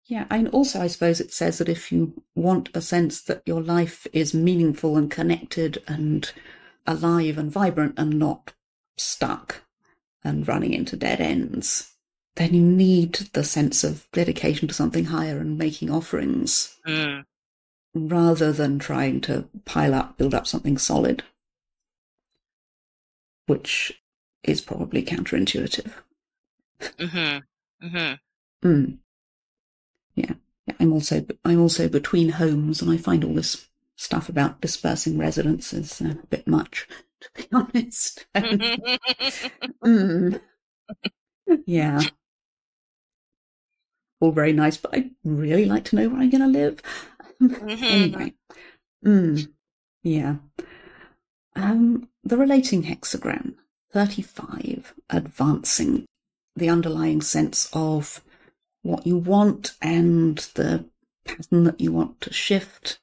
Yeah, 0.06 0.26
and 0.30 0.48
also 0.48 0.80
I 0.80 0.88
suppose 0.88 1.20
it 1.20 1.32
says 1.32 1.58
that 1.58 1.68
if 1.68 1.92
you 1.92 2.22
want 2.34 2.68
a 2.74 2.80
sense 2.80 3.22
that 3.22 3.42
your 3.46 3.62
life 3.62 4.06
is 4.12 4.34
meaningful 4.34 4.96
and 4.96 5.10
connected 5.10 5.82
and 5.86 6.30
alive 6.86 7.38
and 7.38 7.50
vibrant 7.50 7.94
and 7.96 8.18
not 8.18 8.52
stuck 8.96 9.62
and 10.24 10.46
running 10.46 10.74
into 10.74 10.96
dead 10.96 11.20
ends, 11.20 11.94
then 12.36 12.54
you 12.54 12.62
need 12.62 13.14
the 13.32 13.44
sense 13.44 13.84
of 13.84 14.06
dedication 14.12 14.68
to 14.68 14.74
something 14.74 15.06
higher 15.06 15.38
and 15.38 15.58
making 15.58 15.90
offerings 15.90 16.76
mm. 16.86 17.24
rather 17.94 18.52
than 18.52 18.78
trying 18.78 19.20
to 19.20 19.48
pile 19.64 19.94
up, 19.94 20.16
build 20.16 20.34
up 20.34 20.46
something 20.46 20.78
solid, 20.78 21.22
which 23.46 24.00
is 24.42 24.60
probably 24.60 25.02
counterintuitive. 25.02 25.92
Mm-hmm. 26.80 27.86
Mm-hmm. 27.86 28.68
Mm. 28.68 28.98
Yeah. 30.20 30.35
yeah. 30.66 30.74
I'm 30.80 30.92
also 30.92 31.24
I'm 31.44 31.61
also 31.61 31.88
between 31.88 32.30
homes, 32.30 32.83
and 32.83 32.90
I 32.90 32.96
find 32.96 33.24
all 33.24 33.35
this 33.35 33.66
stuff 33.96 34.28
about 34.28 34.61
dispersing 34.61 35.18
residences 35.18 36.00
a 36.00 36.18
bit 36.28 36.46
much, 36.46 36.88
to 37.20 37.28
be 37.35 37.48
honest. 37.52 38.26
mm. 39.85 40.40
Yeah 41.66 42.00
all 44.20 44.33
very 44.33 44.52
nice, 44.52 44.76
but 44.76 44.94
I'd 44.94 45.11
really 45.24 45.64
like 45.64 45.85
to 45.87 45.96
know 45.96 46.09
where 46.09 46.20
I'm 46.20 46.30
going 46.30 46.42
to 46.42 46.46
live. 46.46 46.80
Mm-hmm. 47.40 47.85
anyway, 47.85 48.35
mm, 49.02 49.48
yeah. 50.02 50.35
Um, 51.56 52.06
the 52.22 52.37
relating 52.37 52.83
hexagram 52.83 53.54
35, 53.94 54.92
advancing 55.09 56.04
the 56.54 56.68
underlying 56.68 57.22
sense 57.22 57.70
of 57.72 58.22
what 58.82 59.06
you 59.06 59.16
want 59.16 59.74
and 59.82 60.38
the 60.54 60.84
pattern 61.24 61.64
that 61.64 61.80
you 61.80 61.92
want 61.92 62.20
to 62.22 62.32
shift. 62.32 62.98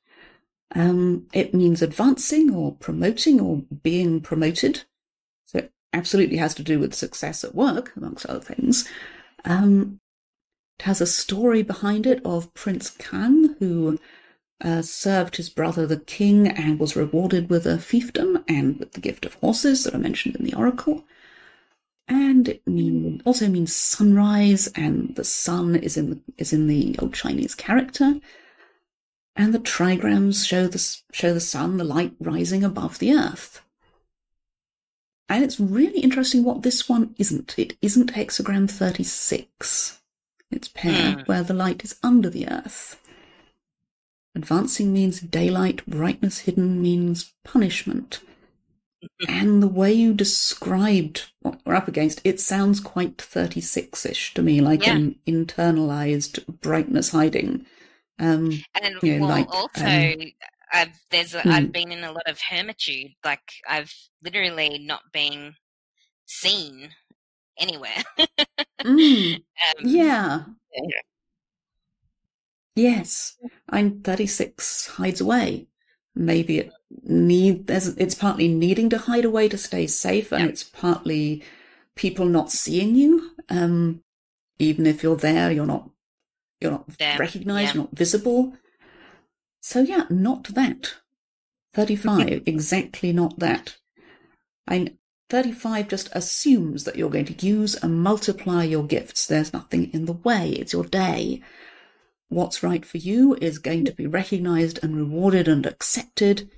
Um, 0.76 1.28
it 1.34 1.54
means 1.54 1.82
advancing 1.82 2.54
or 2.54 2.76
promoting 2.76 3.40
or 3.40 3.64
being 3.84 4.22
promoted. 4.22 4.84
So 5.46 5.60
it 5.60 5.72
absolutely 5.94 6.38
has 6.38 6.54
to 6.56 6.64
do 6.64 6.80
with 6.80 6.94
success 6.94 7.44
at 7.44 7.56
work, 7.56 7.94
amongst 7.96 8.26
other 8.26 8.42
things. 8.42 8.88
Um, 9.46 10.00
it 10.80 10.84
has 10.84 11.02
a 11.02 11.08
story 11.08 11.64
behind 11.64 12.06
it 12.06 12.22
of 12.26 12.54
Prince 12.54 12.90
Kang, 12.92 13.56
who 13.60 13.98
uh, 14.62 14.82
served 14.82 15.38
his 15.38 15.50
brother 15.50 15.86
the 15.86 16.00
king 16.00 16.48
and 16.48 16.80
was 16.80 16.96
rewarded 16.96 17.50
with 17.50 17.66
a 17.66 17.78
fiefdom 17.78 18.44
and 18.48 18.80
with 18.80 18.94
the 18.94 19.02
gift 19.02 19.26
of 19.26 19.36
horses 19.36 19.84
that 19.84 19.94
are 19.94 20.00
mentioned 20.00 20.36
in 20.36 20.44
the 20.44 20.54
oracle. 20.54 21.06
And 22.08 22.48
it 22.48 22.66
mean, 22.66 23.22
also 23.26 23.50
means 23.50 23.76
sunrise, 23.76 24.68
and 24.76 25.16
the 25.16 25.26
sun 25.26 25.76
is 25.76 25.98
in 25.98 26.10
the, 26.12 26.20
is 26.38 26.54
in 26.54 26.68
the 26.68 26.96
old 27.00 27.14
Chinese 27.14 27.54
character. 27.54 28.20
And 29.36 29.54
the 29.54 29.60
trigrams 29.60 30.48
show 30.48 30.68
the 30.68 30.80
show 31.12 31.34
the 31.34 31.40
sun, 31.40 31.78
the 31.78 31.84
light 31.84 32.14
rising 32.20 32.64
above 32.64 33.00
the 33.00 33.14
earth. 33.14 33.62
And 35.30 35.44
it's 35.44 35.60
really 35.60 36.00
interesting 36.00 36.44
what 36.44 36.64
this 36.64 36.88
one 36.88 37.14
isn't. 37.18 37.60
It 37.60 37.78
isn't 37.82 38.14
hexagram 38.14 38.72
36. 38.72 40.00
It's 40.50 40.70
pair 40.70 41.14
Hmm. 41.14 41.22
where 41.26 41.44
the 41.44 41.54
light 41.54 41.84
is 41.84 41.96
under 42.02 42.30
the 42.30 42.48
earth. 42.48 43.00
Advancing 44.34 44.94
means 44.94 45.20
daylight, 45.20 45.86
brightness 45.86 46.40
hidden 46.40 46.82
means 46.82 47.34
punishment. 47.44 48.22
And 49.28 49.62
the 49.62 49.68
way 49.68 49.94
you 49.94 50.14
described 50.14 51.32
what 51.42 51.60
we're 51.66 51.76
up 51.76 51.88
against, 51.88 52.22
it 52.24 52.40
sounds 52.40 52.80
quite 52.80 53.22
36 53.22 54.06
ish 54.06 54.34
to 54.34 54.42
me, 54.42 54.62
like 54.62 54.86
Yeah. 54.86 54.96
an 54.96 55.20
internalized 55.28 56.46
brightness 56.62 57.10
hiding. 57.10 57.66
Um, 58.20 58.64
And 58.82 58.98
Yeah, 59.02 59.20
well, 59.20 59.30
like, 59.30 59.48
also, 59.54 59.86
um, 59.86 60.32
I've 60.72 61.00
there's 61.12 61.34
a, 61.34 61.42
Hmm. 61.42 61.50
I've 61.52 61.72
been 61.72 61.92
in 61.92 62.04
a 62.04 62.12
lot 62.12 62.28
of 62.28 62.40
hermitude. 62.42 63.12
Like 63.24 63.42
I've 63.68 63.94
literally 64.24 64.80
not 64.80 65.02
been 65.14 65.56
seen 66.26 66.90
anywhere. 67.60 68.04
mm, 68.84 69.36
um, 69.36 69.86
yeah. 69.86 70.44
Yeah. 70.74 71.02
Yes. 72.76 73.38
I'm 73.70 74.02
36 74.02 74.88
hides 74.88 75.22
away. 75.22 75.68
Maybe 76.18 76.60
it 76.60 76.74
need 77.04 77.68
there's 77.68 77.90
it's 77.90 78.16
partly 78.16 78.48
needing 78.48 78.90
to 78.90 78.98
hide 78.98 79.26
away 79.26 79.48
to 79.50 79.58
stay 79.58 79.88
safe, 79.88 80.32
and 80.32 80.44
Yeah. 80.44 80.50
it's 80.50 80.64
partly 80.64 81.44
people 81.96 82.26
not 82.26 82.52
seeing 82.52 82.96
you. 82.96 83.32
Um, 83.50 84.02
even 84.60 84.86
if 84.88 85.04
you're 85.04 85.16
there, 85.16 85.52
you're 85.52 85.66
not 85.66 85.90
you're 86.62 86.72
not 86.72 86.88
There, 86.98 87.18
recognized, 87.20 87.70
yeah. 87.70 87.74
you're 87.76 87.84
not 87.84 87.98
visible. 87.98 88.54
So 89.62 89.82
yeah, 89.82 90.06
not 90.10 90.46
that. 90.56 90.96
35, 91.74 92.44
exactly 92.46 93.14
not 93.14 93.38
that. 93.40 93.78
I 94.68 94.94
35 95.30 95.90
just 95.90 96.10
assumes 96.14 96.86
that 96.86 96.96
you're 96.96 97.10
going 97.10 97.26
to 97.26 97.46
use 97.46 97.76
and 97.76 98.02
multiply 98.02 98.64
your 98.64 98.84
gifts. 98.84 99.28
There's 99.28 99.54
nothing 99.54 99.92
in 99.94 100.06
the 100.06 100.14
way. 100.14 100.52
It's 100.52 100.74
your 100.74 100.86
day. 100.86 101.42
What's 102.30 102.64
right 102.64 102.86
for 102.86 102.98
you 102.98 103.38
is 103.42 103.58
going 103.58 103.86
to 103.86 103.94
be 103.94 104.06
recognized 104.06 104.80
and 104.84 104.96
rewarded 104.96 105.48
and 105.48 105.66
accepted. 105.66 106.50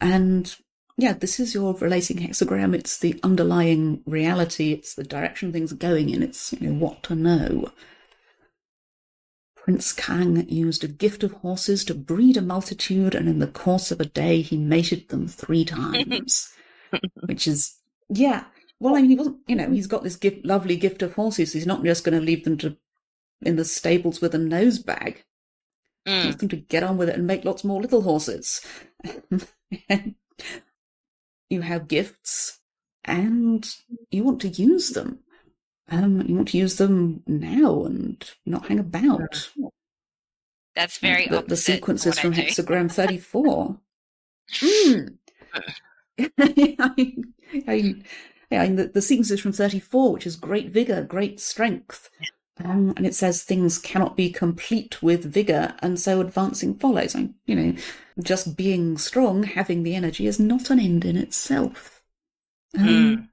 And 0.00 0.54
yeah, 0.96 1.12
this 1.12 1.40
is 1.40 1.54
your 1.54 1.74
relating 1.74 2.18
hexagram. 2.18 2.74
It's 2.74 2.98
the 2.98 3.18
underlying 3.22 4.02
reality. 4.06 4.72
It's 4.72 4.94
the 4.94 5.04
direction 5.04 5.52
things 5.52 5.72
are 5.72 5.76
going 5.76 6.10
in. 6.10 6.22
It's 6.22 6.52
you 6.52 6.70
know 6.70 6.84
what 6.84 7.02
to 7.04 7.14
know. 7.14 7.72
Prince 9.56 9.92
Kang 9.92 10.48
used 10.48 10.82
a 10.82 10.88
gift 10.88 11.22
of 11.22 11.32
horses 11.32 11.84
to 11.84 11.94
breed 11.94 12.36
a 12.36 12.42
multitude, 12.42 13.14
and 13.14 13.28
in 13.28 13.38
the 13.38 13.46
course 13.46 13.90
of 13.90 14.00
a 14.00 14.06
day 14.06 14.40
he 14.40 14.56
mated 14.56 15.08
them 15.08 15.28
three 15.28 15.64
times. 15.64 16.52
Which 17.26 17.46
is 17.46 17.76
yeah. 18.08 18.44
Well, 18.80 18.96
I 18.96 19.00
mean, 19.00 19.10
he 19.10 19.16
wasn't. 19.16 19.38
You 19.46 19.56
know, 19.56 19.70
he's 19.70 19.88
got 19.88 20.04
this 20.04 20.16
gift, 20.16 20.46
lovely 20.46 20.76
gift 20.76 21.02
of 21.02 21.14
horses. 21.14 21.52
He's 21.52 21.66
not 21.66 21.84
just 21.84 22.04
going 22.04 22.18
to 22.18 22.24
leave 22.24 22.44
them 22.44 22.56
to 22.58 22.76
in 23.42 23.56
the 23.56 23.64
stables 23.64 24.20
with 24.20 24.34
a 24.34 24.38
nose 24.38 24.78
bag. 24.78 25.24
mm, 26.06 26.36
going 26.38 26.48
to 26.48 26.56
get 26.56 26.82
on 26.82 26.96
with 26.96 27.08
it 27.08 27.16
and 27.16 27.26
make 27.26 27.44
lots 27.44 27.64
more 27.64 27.80
little 27.80 28.02
horses. 28.02 28.60
you 31.50 31.60
have 31.60 31.88
gifts, 31.88 32.60
and 33.04 33.68
you 34.10 34.24
want 34.24 34.40
to 34.42 34.48
use 34.48 34.90
them. 34.90 35.20
Um, 35.90 36.20
you 36.26 36.34
want 36.34 36.48
to 36.48 36.58
use 36.58 36.76
them 36.76 37.22
now 37.26 37.84
and 37.84 38.22
not 38.44 38.68
hang 38.68 38.78
about. 38.78 39.50
that's 40.74 40.98
very 40.98 41.26
the, 41.26 41.42
the 41.42 41.56
sequences 41.56 42.18
from 42.18 42.34
hexagram 42.34 42.92
34 42.92 43.78
mm. 44.52 45.18
I, 46.38 46.92
mean- 46.96 47.34
I, 47.66 47.74
mean, 47.76 48.04
I 48.52 48.68
the, 48.68 48.90
the 48.92 49.02
sequences 49.02 49.40
from 49.40 49.52
34 49.52 50.12
which 50.12 50.26
is 50.26 50.36
great 50.36 50.70
vigor 50.70 51.02
great 51.02 51.40
strength 51.40 52.10
um, 52.64 52.92
and 52.96 53.06
it 53.06 53.14
says 53.14 53.42
things 53.42 53.78
cannot 53.78 54.16
be 54.16 54.30
complete 54.30 55.02
with 55.02 55.24
vigor 55.24 55.74
and 55.80 55.98
so 56.00 56.20
advancing 56.20 56.74
follows. 56.74 57.14
I, 57.16 57.30
you 57.46 57.54
know 57.56 57.74
just 58.20 58.56
being 58.56 58.98
strong 58.98 59.44
having 59.44 59.84
the 59.84 59.94
energy 59.94 60.26
is 60.26 60.40
not 60.40 60.70
an 60.70 60.80
end 60.80 61.04
in 61.04 61.16
itself. 61.16 62.02
Um, 62.78 63.16
Hmm. 63.16 63.28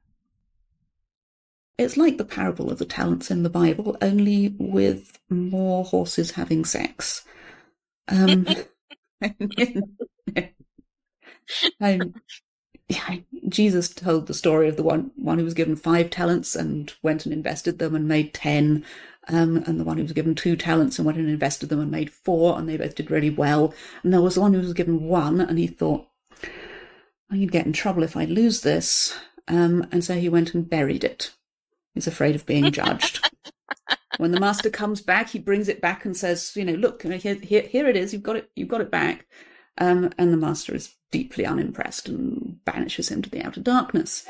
it's 1.77 1.97
like 1.97 2.17
the 2.17 2.25
parable 2.25 2.71
of 2.71 2.77
the 2.79 2.85
talents 2.85 3.29
in 3.31 3.43
the 3.43 3.49
bible 3.49 3.97
only 4.01 4.49
with 4.57 5.19
more 5.29 5.83
horses 5.83 6.31
having 6.31 6.63
sex. 6.65 7.25
Um, 8.09 8.47
um, 11.79 12.15
yeah, 12.89 13.17
Jesus 13.49 13.89
told 13.89 14.27
the 14.27 14.33
story 14.33 14.69
of 14.69 14.77
the 14.77 14.83
one 14.83 15.11
one 15.15 15.39
who 15.39 15.45
was 15.45 15.55
given 15.55 15.75
five 15.75 16.09
talents 16.11 16.55
and 16.55 16.93
went 17.03 17.25
and 17.25 17.33
invested 17.33 17.79
them 17.79 17.95
and 17.95 18.07
made 18.07 18.33
ten, 18.33 18.85
um, 19.27 19.57
and 19.65 19.79
the 19.79 19.83
one 19.83 19.97
who 19.97 20.03
was 20.03 20.11
given 20.11 20.35
two 20.35 20.55
talents 20.55 20.97
and 20.97 21.05
went 21.05 21.17
and 21.17 21.29
invested 21.29 21.69
them 21.69 21.79
and 21.79 21.91
made 21.91 22.11
four, 22.11 22.57
and 22.57 22.67
they 22.67 22.77
both 22.77 22.95
did 22.95 23.11
really 23.11 23.29
well. 23.29 23.73
And 24.03 24.13
there 24.13 24.21
was 24.21 24.35
the 24.35 24.41
one 24.41 24.53
who 24.53 24.59
was 24.59 24.73
given 24.73 25.03
one, 25.03 25.41
and 25.41 25.57
he 25.57 25.67
thought, 25.67 26.07
"I'm 27.29 27.37
going 27.37 27.41
to 27.41 27.47
get 27.47 27.65
in 27.65 27.73
trouble 27.73 28.03
if 28.03 28.15
I 28.15 28.25
lose 28.25 28.61
this," 28.61 29.17
um, 29.47 29.87
and 29.91 30.03
so 30.03 30.15
he 30.15 30.29
went 30.29 30.53
and 30.53 30.69
buried 30.69 31.03
it. 31.03 31.31
He's 31.93 32.07
afraid 32.07 32.35
of 32.35 32.45
being 32.45 32.71
judged. 32.71 33.27
when 34.17 34.31
the 34.31 34.39
master 34.39 34.69
comes 34.69 35.01
back, 35.01 35.29
he 35.29 35.39
brings 35.39 35.69
it 35.69 35.81
back 35.81 36.05
and 36.05 36.15
says, 36.15 36.55
"You 36.55 36.65
know, 36.65 36.73
look, 36.73 37.01
here, 37.01 37.35
here, 37.35 37.61
here 37.63 37.87
it 37.87 37.97
is. 37.97 38.13
You've 38.13 38.23
got 38.23 38.35
it. 38.35 38.49
You've 38.55 38.69
got 38.69 38.81
it 38.81 38.91
back." 38.91 39.27
Um, 39.77 40.11
and 40.17 40.31
the 40.31 40.37
master 40.37 40.73
is 40.73 40.95
deeply 41.11 41.45
unimpressed 41.45 42.07
and 42.07 42.63
banishes 42.65 43.09
him 43.09 43.21
to 43.21 43.29
the 43.29 43.41
outer 43.43 43.59
darkness. 43.59 44.25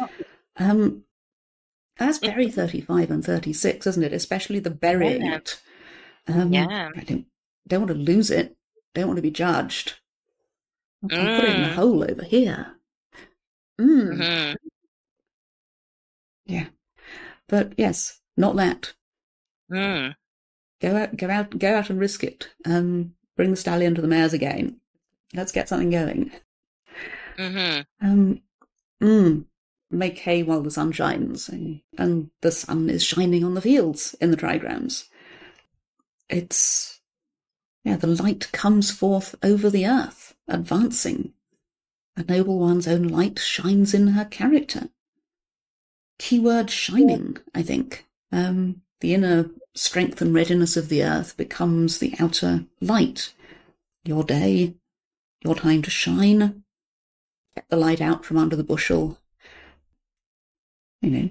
Um, 0.58 1.04
that's 1.98 2.18
very 2.20 2.50
35 2.52 3.12
and 3.12 3.24
36, 3.24 3.88
isn't 3.88 4.04
it? 4.04 4.14
Especially 4.14 4.60
the 4.60 4.70
burying 4.72 5.26
Yeah. 5.26 5.36
it. 5.38 5.62
Um, 6.28 6.54
Yeah. 6.54 6.92
I 6.96 7.02
don't, 7.04 7.26
don't 7.68 7.82
want 7.82 7.92
to 7.92 7.98
lose 7.98 8.32
it. 8.32 8.56
Don't 8.94 9.08
want 9.08 9.18
to 9.18 9.22
be 9.22 9.32
judged. 9.32 9.96
I'll 11.04 11.20
I'll 11.20 11.40
put 11.40 11.50
it 11.50 11.56
in 11.56 11.62
the 11.64 11.68
Mm. 11.70 11.74
hole 11.76 12.04
over 12.10 12.24
here. 12.24 12.76
Mm. 13.80 14.14
Mhm. 14.18 14.56
Yeah. 16.46 16.68
But 17.48 17.74
yes, 17.78 18.22
not 18.38 18.56
that. 18.56 18.94
Mm. 19.72 20.16
Go 20.82 20.96
out, 20.96 21.18
go 21.18 21.30
out, 21.30 21.58
go 21.58 21.76
out 21.76 21.90
and 21.90 22.00
risk 22.00 22.24
it. 22.24 22.50
Um, 22.66 23.16
bring 23.36 23.52
the 23.52 23.56
stallion 23.56 23.96
to 23.96 24.02
the 24.02 24.08
mares 24.08 24.34
again. 24.34 24.80
Let's 25.34 25.52
get 25.52 25.68
something 25.70 25.90
going. 25.90 26.32
Mhm. 27.38 27.86
Um, 28.02 28.42
mm, 29.02 29.46
make 29.92 30.20
hay 30.20 30.44
while 30.44 30.62
the 30.62 30.72
sun 30.72 30.92
shines, 30.92 31.50
and, 31.50 32.30
the 32.42 32.52
sun 32.52 32.90
is 32.90 33.04
shining 33.04 33.44
on 33.44 33.54
the 33.54 33.62
fields 33.62 34.16
in 34.20 34.32
the 34.32 34.38
trigrams. 34.38 35.06
It's 36.30 36.96
yeah, 37.84 37.98
the 37.98 38.08
light 38.08 38.52
comes 38.52 38.90
forth 38.90 39.36
over 39.44 39.70
the 39.70 39.86
earth, 39.86 40.36
advancing. 40.48 41.34
A 42.18 42.24
noble 42.24 42.58
one's 42.58 42.88
own 42.88 43.04
light 43.04 43.38
shines 43.38 43.94
in 43.94 44.08
her 44.08 44.26
character. 44.26 44.90
Keyword 46.18 46.72
shining, 46.72 47.38
I 47.54 47.62
think. 47.62 48.06
Um, 48.32 48.82
the 49.02 49.14
inner 49.14 49.52
strength 49.76 50.22
and 50.22 50.34
readiness 50.34 50.76
of 50.76 50.90
the 50.90 51.04
earth 51.04 51.38
becomes 51.38 52.00
the 52.00 52.16
outer 52.20 52.66
light. 52.82 53.34
Your 54.04 54.24
day, 54.24 54.74
your 55.44 55.56
time 55.56 55.84
to 55.84 55.92
shine, 55.92 56.64
get 57.56 57.66
the 57.70 57.76
light 57.76 58.02
out 58.02 58.26
from 58.26 58.38
under 58.38 58.56
the 58.56 58.64
bushel. 58.64 59.20
You 61.06 61.12
know, 61.12 61.30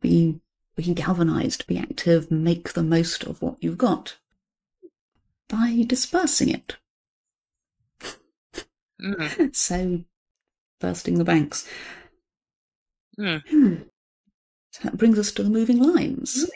be 0.00 0.40
be 0.76 0.94
galvanized, 0.94 1.66
be 1.66 1.78
active, 1.78 2.30
make 2.30 2.74
the 2.74 2.84
most 2.84 3.24
of 3.24 3.42
what 3.42 3.56
you've 3.60 3.76
got 3.76 4.16
by 5.48 5.84
dispersing 5.84 6.48
it. 6.50 6.76
Mm. 9.02 9.52
So, 9.54 10.04
bursting 10.80 11.18
the 11.18 11.24
banks. 11.24 11.68
Mm. 13.18 13.42
Hmm. 13.48 13.74
So 14.70 14.80
that 14.84 14.96
brings 14.96 15.18
us 15.18 15.32
to 15.32 15.42
the 15.42 15.50
moving 15.50 15.82
lines. 15.82 16.48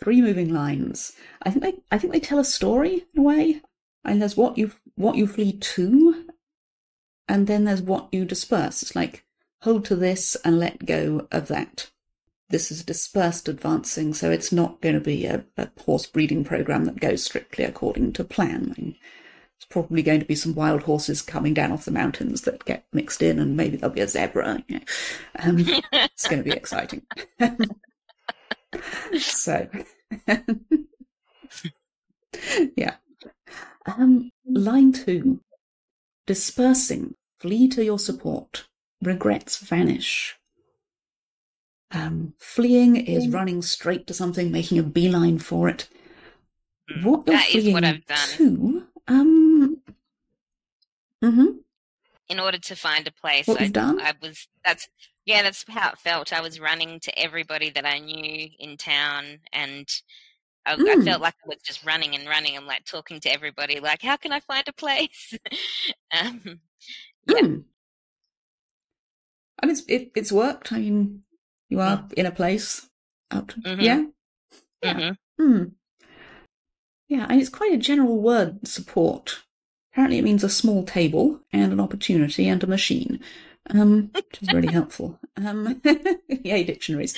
Three 0.00 0.20
moving 0.20 0.52
lines. 0.52 1.12
I 1.42 1.50
think 1.50 1.62
they, 1.62 1.74
I 1.92 1.98
think 1.98 2.12
they 2.12 2.18
tell 2.18 2.40
a 2.40 2.44
story 2.44 3.04
in 3.14 3.20
a 3.20 3.22
way. 3.22 3.62
And 4.04 4.20
there's 4.20 4.36
what 4.36 4.58
you, 4.58 4.72
what 4.96 5.14
you 5.14 5.28
flee 5.28 5.52
to, 5.52 6.26
and 7.28 7.46
then 7.46 7.64
there's 7.64 7.82
what 7.82 8.08
you 8.10 8.24
disperse. 8.24 8.82
It's 8.82 8.96
like 8.96 9.25
hold 9.66 9.84
to 9.84 9.96
this 9.96 10.36
and 10.44 10.60
let 10.60 10.86
go 10.86 11.26
of 11.32 11.48
that. 11.48 11.90
This 12.50 12.70
is 12.70 12.84
dispersed 12.84 13.48
advancing, 13.48 14.14
so 14.14 14.30
it's 14.30 14.52
not 14.52 14.80
going 14.80 14.94
to 14.94 15.00
be 15.00 15.26
a, 15.26 15.44
a 15.56 15.68
horse 15.84 16.06
breeding 16.06 16.44
program 16.44 16.84
that 16.84 17.00
goes 17.00 17.24
strictly 17.24 17.64
according 17.64 18.12
to 18.12 18.22
plan. 18.22 18.72
I 18.76 18.80
mean, 18.80 18.92
There's 18.92 19.66
probably 19.68 20.04
going 20.04 20.20
to 20.20 20.26
be 20.26 20.36
some 20.36 20.54
wild 20.54 20.84
horses 20.84 21.20
coming 21.20 21.52
down 21.52 21.72
off 21.72 21.84
the 21.84 21.90
mountains 21.90 22.42
that 22.42 22.64
get 22.64 22.84
mixed 22.92 23.20
in, 23.22 23.40
and 23.40 23.56
maybe 23.56 23.76
there'll 23.76 23.92
be 23.92 24.00
a 24.00 24.06
zebra. 24.06 24.62
You 24.68 24.76
know. 24.76 24.84
um, 25.40 25.56
it's 25.92 26.28
going 26.28 26.44
to 26.44 26.48
be 26.48 26.56
exciting. 26.56 27.02
so, 29.18 29.68
yeah. 32.76 32.94
Um, 33.86 34.30
line 34.46 34.92
two 34.92 35.40
dispersing, 36.24 37.16
flee 37.40 37.66
to 37.68 37.84
your 37.84 37.98
support, 37.98 38.68
regrets 39.02 39.58
vanish. 39.58 40.36
Um, 41.92 42.34
fleeing 42.38 42.96
is 42.96 43.28
running 43.28 43.62
straight 43.62 44.06
to 44.08 44.14
something, 44.14 44.50
making 44.50 44.78
a 44.78 44.82
beeline 44.82 45.38
for 45.38 45.68
it. 45.68 45.88
Mm, 46.90 47.04
What 47.04 47.26
you're 47.26 47.36
that 47.36 47.48
is 47.48 47.62
fleeing 47.62 47.74
what 47.74 47.84
I've 47.84 48.06
done. 48.06 48.28
to, 48.38 48.86
um, 49.08 49.80
hmm 51.22 51.46
in 52.28 52.40
order 52.40 52.58
to 52.58 52.74
find 52.74 53.06
a 53.06 53.12
place. 53.12 53.46
What 53.46 53.60
I, 53.60 53.64
you've 53.64 53.72
done? 53.72 54.00
I 54.00 54.12
was 54.20 54.48
that's 54.64 54.88
yeah, 55.26 55.42
that's 55.42 55.64
how 55.68 55.90
it 55.90 55.98
felt. 55.98 56.32
I 56.32 56.40
was 56.40 56.60
running 56.60 57.00
to 57.00 57.18
everybody 57.18 57.70
that 57.70 57.84
I 57.86 57.98
knew 57.98 58.48
in 58.58 58.76
town, 58.76 59.38
and 59.52 59.88
I, 60.66 60.74
I 60.74 60.76
Mm. 60.78 61.04
felt 61.04 61.22
like 61.22 61.34
I 61.44 61.48
was 61.48 61.58
just 61.64 61.84
running 61.84 62.14
and 62.14 62.28
running. 62.28 62.56
I'm 62.56 62.66
like 62.66 62.84
talking 62.84 63.20
to 63.20 63.32
everybody, 63.32 63.80
like, 63.80 64.02
how 64.02 64.16
can 64.16 64.32
I 64.32 64.40
find 64.40 64.66
a 64.68 64.72
place? 64.72 65.34
um, 66.12 66.60
Yeah. 67.26 67.40
Mm. 67.42 67.64
And 69.62 69.70
it's 69.70 69.82
it, 69.88 70.10
it's 70.14 70.32
worked. 70.32 70.72
I 70.72 70.78
mean, 70.80 71.22
you 71.68 71.80
are 71.80 72.06
in 72.16 72.26
a 72.26 72.30
place. 72.30 72.88
Out, 73.30 73.54
Mhm. 73.64 73.82
yeah, 73.82 74.04
Yeah. 74.82 74.94
mhm. 74.94 75.16
Hmm. 75.38 75.64
Yeah, 77.08 77.26
and 77.28 77.40
it's 77.40 77.50
quite 77.50 77.72
a 77.72 77.76
general 77.78 78.20
word, 78.20 78.66
support. 78.66 79.42
Apparently, 79.92 80.18
it 80.18 80.24
means 80.24 80.44
a 80.44 80.48
small 80.48 80.84
table 80.84 81.40
and 81.52 81.72
an 81.72 81.80
opportunity 81.80 82.48
and 82.48 82.62
a 82.62 82.66
machine, 82.66 83.20
um, 83.70 84.10
which 84.14 84.42
is 84.42 84.52
really 84.52 84.68
helpful. 84.72 85.18
Um, 85.36 85.80
yay, 86.28 86.64
dictionaries. 86.64 87.14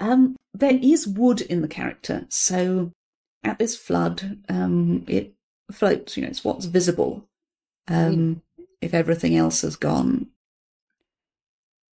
Um, 0.00 0.36
there 0.54 0.78
is 0.80 1.06
wood 1.08 1.40
in 1.40 1.62
the 1.62 1.68
character, 1.68 2.26
so 2.28 2.92
at 3.42 3.58
this 3.58 3.76
flood, 3.76 4.40
um, 4.48 5.04
it 5.08 5.34
floats. 5.72 6.16
You 6.16 6.24
know, 6.24 6.28
it's 6.28 6.44
what's 6.44 6.66
visible. 6.66 7.28
Um, 7.88 8.42
if 8.80 8.92
everything 8.94 9.34
else 9.36 9.62
has 9.62 9.76
gone. 9.76 10.28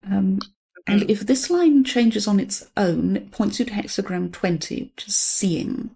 Um, 0.10 0.40
and 0.88 1.10
if 1.10 1.22
this 1.22 1.50
line 1.50 1.84
changes 1.84 2.28
on 2.28 2.40
its 2.40 2.70
own, 2.78 3.18
it 3.18 3.32
points 3.32 3.60
you 3.60 3.66
to 3.66 3.74
hexagram 3.74 4.32
20, 4.32 4.92
which 4.96 5.08
is 5.08 5.16
seeing. 5.16 5.92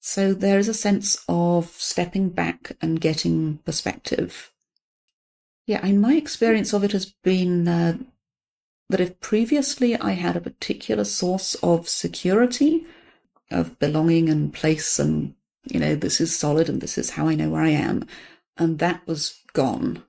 So 0.00 0.34
there 0.34 0.58
is 0.58 0.68
a 0.68 0.74
sense 0.74 1.24
of 1.28 1.68
stepping 1.70 2.28
back 2.28 2.72
and 2.80 3.00
getting 3.00 3.58
perspective. 3.58 4.52
Yeah, 5.66 5.80
and 5.82 6.00
my 6.00 6.14
experience 6.14 6.72
of 6.72 6.84
it 6.84 6.92
has 6.92 7.06
been 7.06 7.68
uh, 7.68 7.98
that 8.88 9.00
if 9.00 9.20
previously 9.20 9.96
I 9.96 10.12
had 10.12 10.36
a 10.36 10.40
particular 10.40 11.04
source 11.04 11.54
of 11.56 11.88
security, 11.88 12.86
of 13.50 13.78
belonging 13.78 14.28
and 14.28 14.52
place, 14.52 14.98
and, 14.98 15.34
you 15.64 15.80
know, 15.80 15.94
this 15.94 16.20
is 16.20 16.36
solid 16.36 16.68
and 16.68 16.80
this 16.80 16.96
is 16.96 17.10
how 17.10 17.28
I 17.28 17.34
know 17.34 17.50
where 17.50 17.62
I 17.62 17.70
am, 17.70 18.06
and 18.56 18.78
that 18.78 19.06
was 19.06 19.42
gone, 19.52 20.02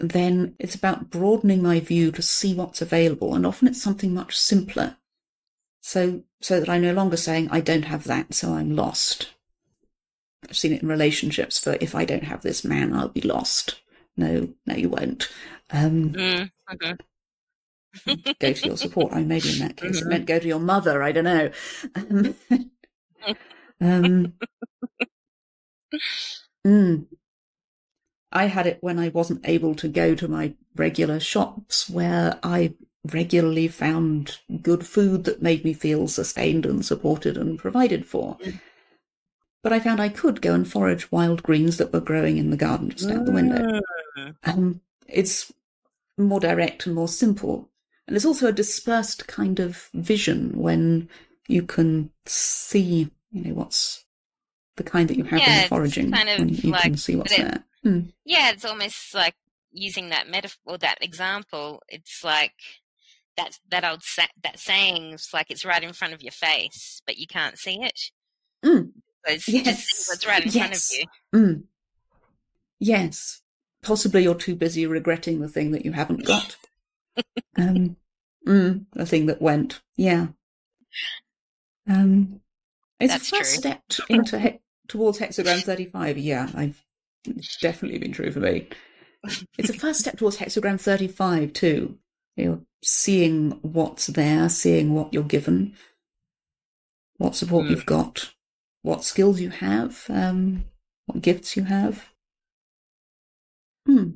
then 0.00 0.54
it's 0.58 0.74
about 0.74 1.10
broadening 1.10 1.62
my 1.62 1.80
view 1.80 2.10
to 2.12 2.22
see 2.22 2.54
what's 2.54 2.82
available, 2.82 3.34
and 3.34 3.46
often 3.46 3.68
it's 3.68 3.82
something 3.82 4.12
much 4.14 4.38
simpler. 4.38 4.96
So, 5.82 6.22
so 6.40 6.60
that 6.60 6.68
I'm 6.68 6.82
no 6.82 6.92
longer 6.92 7.16
saying 7.16 7.48
I 7.50 7.60
don't 7.60 7.84
have 7.84 8.04
that, 8.04 8.34
so 8.34 8.54
I'm 8.54 8.76
lost. 8.76 9.30
I've 10.48 10.56
seen 10.56 10.72
it 10.72 10.82
in 10.82 10.88
relationships 10.88 11.58
for 11.58 11.76
if 11.80 11.94
I 11.94 12.04
don't 12.04 12.24
have 12.24 12.42
this 12.42 12.64
man, 12.64 12.94
I'll 12.94 13.08
be 13.08 13.20
lost. 13.20 13.80
No, 14.16 14.48
no, 14.66 14.74
you 14.74 14.88
won't. 14.88 15.30
Um, 15.70 16.10
Mm, 16.12 16.50
mhm. 16.72 16.98
go 18.38 18.52
to 18.52 18.66
your 18.66 18.76
support. 18.76 19.12
I 19.12 19.22
maybe 19.22 19.52
in 19.52 19.58
that 19.60 19.76
case 19.78 20.00
it 20.02 20.08
meant 20.08 20.26
go 20.26 20.38
to 20.38 20.48
your 20.48 20.60
mother. 20.60 21.02
I 21.02 21.12
don't 21.12 21.24
know. 21.24 21.50
Um, 21.96 22.34
um, 23.80 24.32
mm. 26.66 27.06
I 28.32 28.46
had 28.46 28.66
it 28.66 28.78
when 28.80 28.98
I 28.98 29.08
wasn't 29.08 29.40
able 29.48 29.74
to 29.76 29.88
go 29.88 30.14
to 30.14 30.28
my 30.28 30.54
regular 30.76 31.18
shops 31.20 31.90
where 31.90 32.38
I 32.42 32.74
regularly 33.12 33.66
found 33.66 34.38
good 34.62 34.86
food 34.86 35.24
that 35.24 35.42
made 35.42 35.64
me 35.64 35.72
feel 35.72 36.06
sustained 36.06 36.66
and 36.66 36.84
supported 36.84 37.36
and 37.36 37.58
provided 37.58 38.06
for. 38.06 38.36
But 39.62 39.72
I 39.72 39.80
found 39.80 40.00
I 40.00 40.08
could 40.08 40.40
go 40.40 40.54
and 40.54 40.70
forage 40.70 41.10
wild 41.10 41.42
greens 41.42 41.76
that 41.78 41.92
were 41.92 42.00
growing 42.00 42.38
in 42.38 42.50
the 42.50 42.56
garden 42.56 42.90
just 42.90 43.10
out 43.10 43.24
the 43.26 43.32
window. 43.32 43.80
Mm. 44.16 44.34
Um, 44.44 44.80
it's 45.08 45.52
more 46.16 46.40
direct 46.40 46.86
and 46.86 46.94
more 46.94 47.08
simple. 47.08 47.68
And 48.06 48.14
there's 48.14 48.24
also 48.26 48.48
a 48.48 48.52
dispersed 48.52 49.26
kind 49.26 49.60
of 49.60 49.88
vision 49.94 50.52
when 50.56 51.08
you 51.46 51.62
can 51.62 52.10
see, 52.26 53.10
you 53.32 53.44
know, 53.44 53.54
what's 53.54 54.04
the 54.76 54.82
kind 54.82 55.08
that 55.08 55.16
you 55.16 55.24
have 55.24 55.40
Yeah, 55.40 55.62
in 55.62 55.68
foraging. 55.68 56.10
kind 56.12 56.28
of 56.28 56.38
when 56.38 56.48
you 56.48 56.70
like 56.70 56.82
can 56.82 56.96
see 56.96 57.16
what's 57.16 57.36
there. 57.36 57.64
Hmm. 57.82 58.00
Yeah, 58.24 58.50
it's 58.50 58.64
almost 58.64 59.14
like 59.14 59.34
using 59.72 60.10
that 60.10 60.28
metaphor, 60.28 60.76
that 60.78 60.98
example. 61.02 61.82
It's 61.88 62.22
like 62.24 62.52
that 63.36 63.58
that 63.70 63.84
old 63.84 64.02
sa- 64.02 64.26
that 64.42 64.58
saying. 64.58 65.12
It's 65.14 65.32
like 65.32 65.46
it's 65.50 65.64
right 65.64 65.82
in 65.82 65.92
front 65.92 66.12
of 66.14 66.22
your 66.22 66.32
face, 66.32 67.00
but 67.06 67.16
you 67.16 67.26
can't 67.26 67.58
see 67.58 67.80
it. 67.82 68.10
Mm. 68.64 68.92
So 69.26 69.32
it's 69.32 69.48
Yes. 69.48 70.06
what's 70.08 70.26
right 70.26 70.44
in 70.44 70.50
front 70.50 70.66
of 70.72 70.72
Yes. 70.72 70.98
you. 70.98 71.04
Mm. 71.34 71.62
Yes. 72.78 73.42
Possibly 73.82 74.22
you're 74.24 74.34
too 74.34 74.56
busy 74.56 74.86
regretting 74.86 75.40
the 75.40 75.48
thing 75.48 75.70
that 75.72 75.84
you 75.84 75.92
haven't 75.92 76.24
got. 76.26 76.56
um, 77.56 77.96
mm, 78.46 78.84
the 78.92 79.06
thing 79.06 79.26
that 79.26 79.40
went. 79.40 79.80
Yeah. 79.96 80.28
Um, 81.88 82.40
it's 82.98 83.12
That's 83.12 83.30
the 83.30 83.36
first 83.38 83.62
true. 83.62 83.72
step 83.72 83.82
into 84.10 84.38
he- 84.38 84.60
towards 84.88 85.18
hexagram 85.18 85.62
35. 85.62 86.18
Yeah, 86.18 86.50
I've 86.54 86.84
it's 87.26 87.56
definitely 87.58 87.98
been 87.98 88.12
true 88.12 88.30
for 88.32 88.40
me. 88.40 88.68
It's 89.58 89.68
a 89.68 89.74
first 89.74 90.00
step 90.00 90.16
towards 90.16 90.38
hexagram 90.38 90.80
35 90.80 91.52
too. 91.52 91.98
You're 92.36 92.60
seeing 92.82 93.50
what's 93.60 94.06
there, 94.06 94.48
seeing 94.48 94.94
what 94.94 95.12
you're 95.12 95.22
given, 95.22 95.74
what 97.18 97.36
support 97.36 97.66
Mm. 97.66 97.70
you've 97.70 97.84
got, 97.86 98.32
what 98.80 99.04
skills 99.04 99.38
you 99.40 99.50
have, 99.50 100.06
um, 100.08 100.64
what 101.04 101.20
gifts 101.20 101.54
you 101.54 101.64
have. 101.64 102.08
Hmm. 103.86 104.12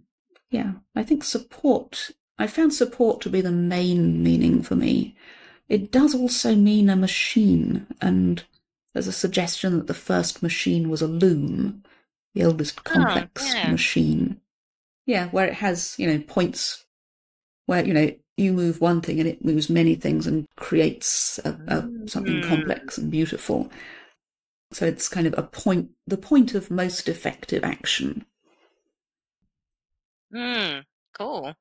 Yeah, 0.51 0.73
I 0.97 1.03
think 1.03 1.23
support. 1.23 2.11
I 2.39 2.47
found 2.47 2.73
support 2.75 3.21
to 3.23 3.29
be 3.31 3.41
the 3.43 3.53
main 3.53 4.23
meaning 4.23 4.63
for 4.63 4.75
me. 4.77 5.17
It 5.69 5.93
does 5.93 6.15
also 6.15 6.55
mean 6.55 6.89
a 6.89 6.97
machine, 6.97 7.87
and 8.01 8.43
there's 8.95 9.07
a 9.07 9.13
suggestion 9.13 9.77
that 9.77 9.87
the 9.87 9.95
first 9.95 10.43
machine 10.43 10.89
was 10.89 11.03
a 11.03 11.07
loom, 11.07 11.84
the 12.35 12.45
oldest 12.45 12.85
complex 12.85 13.55
yeah. 13.55 13.71
machine. 13.71 14.41
Yeah, 15.07 15.29
where 15.29 15.47
it 15.47 15.55
has, 15.55 15.95
you 15.99 16.07
know, 16.07 16.19
points 16.19 16.85
where, 17.67 17.85
you 17.85 17.95
know, 17.95 18.11
you 18.37 18.53
move 18.53 18.81
one 18.81 19.01
thing 19.01 19.21
and 19.21 19.29
it 19.29 19.45
moves 19.45 19.71
many 19.71 19.95
things 19.95 20.27
and 20.27 20.47
creates 20.57 21.39
a, 21.45 21.51
a, 21.69 22.09
something 22.09 22.41
Mm. 22.41 22.49
complex 22.49 22.99
and 22.99 23.11
beautiful. 23.11 23.71
So 24.73 24.87
it's 24.87 25.09
kind 25.09 25.27
of 25.27 25.35
a 25.39 25.43
point, 25.43 25.91
the 26.07 26.17
point 26.17 26.55
of 26.55 26.71
most 26.71 27.09
effective 27.09 27.63
action. 27.63 28.27
Mm, 30.35 30.85
cool. 31.17 31.55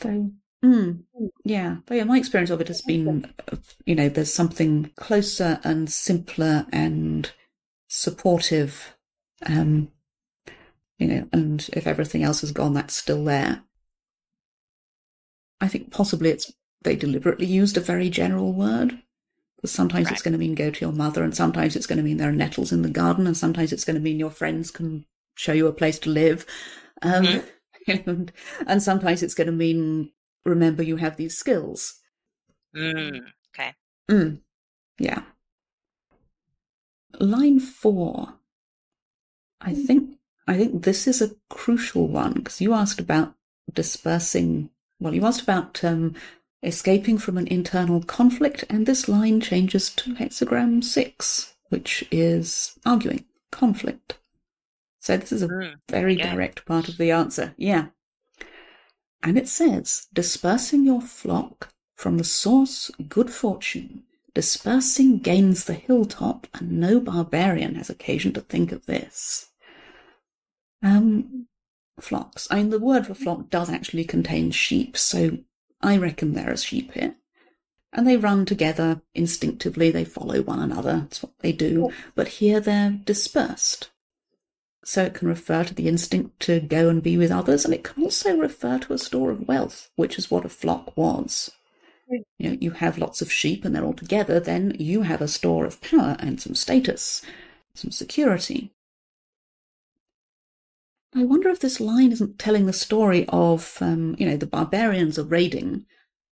So, 0.00 0.32
mm, 0.64 1.02
yeah, 1.44 1.76
but 1.86 1.96
yeah, 1.96 2.04
my 2.04 2.18
experience 2.18 2.50
of 2.50 2.60
it 2.60 2.68
has 2.68 2.82
been, 2.82 3.32
you 3.86 3.94
know, 3.94 4.08
there's 4.08 4.32
something 4.32 4.90
closer 4.96 5.60
and 5.62 5.90
simpler 5.90 6.66
and 6.72 7.30
supportive, 7.88 8.96
um, 9.46 9.92
you 10.98 11.06
know, 11.08 11.28
and 11.32 11.68
if 11.72 11.86
everything 11.86 12.22
else 12.22 12.40
has 12.40 12.52
gone, 12.52 12.74
that's 12.74 12.94
still 12.94 13.24
there. 13.24 13.62
I 15.60 15.68
think 15.68 15.90
possibly 15.90 16.30
it's 16.30 16.52
they 16.82 16.96
deliberately 16.96 17.46
used 17.46 17.76
a 17.76 17.80
very 17.80 18.10
general 18.10 18.52
word. 18.52 19.02
Because 19.56 19.72
sometimes 19.72 20.06
Right. 20.06 20.12
it's 20.12 20.22
going 20.22 20.32
to 20.32 20.38
mean 20.38 20.54
go 20.54 20.70
to 20.70 20.80
your 20.84 20.92
mother, 20.92 21.24
and 21.24 21.34
sometimes 21.34 21.74
it's 21.74 21.86
going 21.86 21.96
to 21.96 22.02
mean 22.04 22.16
there 22.16 22.28
are 22.28 22.32
nettles 22.32 22.70
in 22.70 22.82
the 22.82 22.90
garden, 22.90 23.26
and 23.26 23.36
sometimes 23.36 23.72
it's 23.72 23.84
going 23.84 23.96
to 23.96 24.00
mean 24.02 24.18
your 24.20 24.30
friends 24.30 24.70
can 24.70 25.04
show 25.34 25.52
you 25.52 25.66
a 25.66 25.72
place 25.72 25.98
to 26.00 26.10
live. 26.10 26.46
Um, 27.02 27.24
Mhm. 27.24 27.48
and, 28.06 28.32
and 28.66 28.82
sometimes 28.82 29.22
it's 29.22 29.34
going 29.34 29.46
to 29.48 29.52
mean 29.52 30.12
remember 30.44 30.82
you 30.82 30.96
have 30.96 31.16
these 31.16 31.36
skills. 31.36 31.94
Mm, 32.76 33.20
okay. 33.52 33.74
Mm, 34.08 34.40
yeah. 34.98 35.22
Line 37.20 37.58
four. 37.60 38.34
I 39.60 39.74
think 39.74 40.17
I 40.48 40.56
think 40.56 40.82
this 40.82 41.06
is 41.06 41.20
a 41.22 41.36
crucial 41.50 42.08
one 42.08 42.32
because 42.32 42.60
you 42.60 42.72
asked 42.72 42.98
about 43.00 43.34
dispersing. 43.72 44.70
Well, 44.98 45.14
you 45.14 45.24
asked 45.26 45.42
about 45.42 45.84
um, 45.84 46.14
escaping 46.62 47.18
from 47.18 47.36
an 47.38 47.46
internal 47.48 48.02
conflict, 48.02 48.64
and 48.70 48.86
this 48.86 49.08
line 49.08 49.40
changes 49.40 49.90
to 49.90 50.14
hexagram 50.14 50.82
six, 50.82 51.54
which 51.68 52.04
is 52.10 52.78
arguing 52.86 53.26
conflict. 53.52 54.18
So 55.00 55.18
this 55.18 55.32
is 55.32 55.42
a 55.42 55.48
Mm, 55.48 55.74
very 55.90 56.16
yeah. 56.16 56.32
direct 56.34 56.64
part 56.64 56.88
of 56.88 56.96
the 56.96 57.10
answer. 57.10 57.54
Yeah. 57.56 57.88
And 59.22 59.36
it 59.36 59.48
says, 59.48 60.06
dispersing 60.14 60.84
your 60.84 61.02
flock 61.02 61.74
from 61.94 62.18
the 62.18 62.24
source 62.24 62.90
good 63.08 63.30
fortune, 63.30 64.04
dispersing 64.34 65.18
gains 65.18 65.64
the 65.64 65.74
hilltop, 65.74 66.46
and 66.54 66.72
no 66.72 67.00
barbarian 67.00 67.74
has 67.74 67.90
occasion 67.90 68.32
to 68.32 68.40
think 68.40 68.72
of 68.72 68.86
this. 68.86 69.47
Um, 70.82 71.46
flocks. 72.00 72.46
I 72.50 72.56
mean, 72.56 72.70
the 72.70 72.78
word 72.78 73.06
for 73.06 73.14
flock 73.14 73.50
does 73.50 73.70
actually 73.70 74.04
contain 74.04 74.50
sheep, 74.50 74.96
so 74.96 75.38
I 75.80 75.96
reckon 75.96 76.32
there 76.32 76.52
are 76.52 76.56
sheep 76.56 76.92
here. 76.92 77.16
And 77.92 78.06
they 78.06 78.16
run 78.16 78.44
together 78.44 79.02
instinctively, 79.14 79.90
they 79.90 80.04
follow 80.04 80.42
one 80.42 80.60
another, 80.60 81.00
that's 81.00 81.22
what 81.22 81.32
they 81.40 81.52
do. 81.52 81.90
But 82.14 82.28
here 82.28 82.60
they're 82.60 82.90
dispersed. 83.04 83.90
So 84.84 85.04
it 85.04 85.14
can 85.14 85.28
refer 85.28 85.64
to 85.64 85.74
the 85.74 85.88
instinct 85.88 86.40
to 86.40 86.60
go 86.60 86.88
and 86.88 87.02
be 87.02 87.16
with 87.16 87.30
others, 87.30 87.64
and 87.64 87.74
it 87.74 87.84
can 87.84 88.02
also 88.02 88.36
refer 88.36 88.78
to 88.78 88.92
a 88.92 88.98
store 88.98 89.30
of 89.30 89.48
wealth, 89.48 89.90
which 89.96 90.18
is 90.18 90.30
what 90.30 90.44
a 90.44 90.48
flock 90.48 90.96
was. 90.96 91.50
You 92.10 92.24
know, 92.50 92.56
you 92.60 92.70
have 92.72 92.96
lots 92.96 93.20
of 93.20 93.30
sheep 93.30 93.64
and 93.64 93.74
they're 93.74 93.84
all 93.84 93.92
together, 93.92 94.40
then 94.40 94.74
you 94.78 95.02
have 95.02 95.20
a 95.20 95.28
store 95.28 95.66
of 95.66 95.80
power 95.82 96.16
and 96.18 96.40
some 96.40 96.54
status, 96.54 97.22
some 97.74 97.90
security. 97.90 98.72
I 101.14 101.24
wonder 101.24 101.48
if 101.48 101.60
this 101.60 101.80
line 101.80 102.12
isn't 102.12 102.38
telling 102.38 102.66
the 102.66 102.72
story 102.72 103.24
of, 103.28 103.78
um, 103.80 104.14
you 104.18 104.26
know, 104.26 104.36
the 104.36 104.46
barbarians 104.46 105.18
are 105.18 105.24
raiding, 105.24 105.86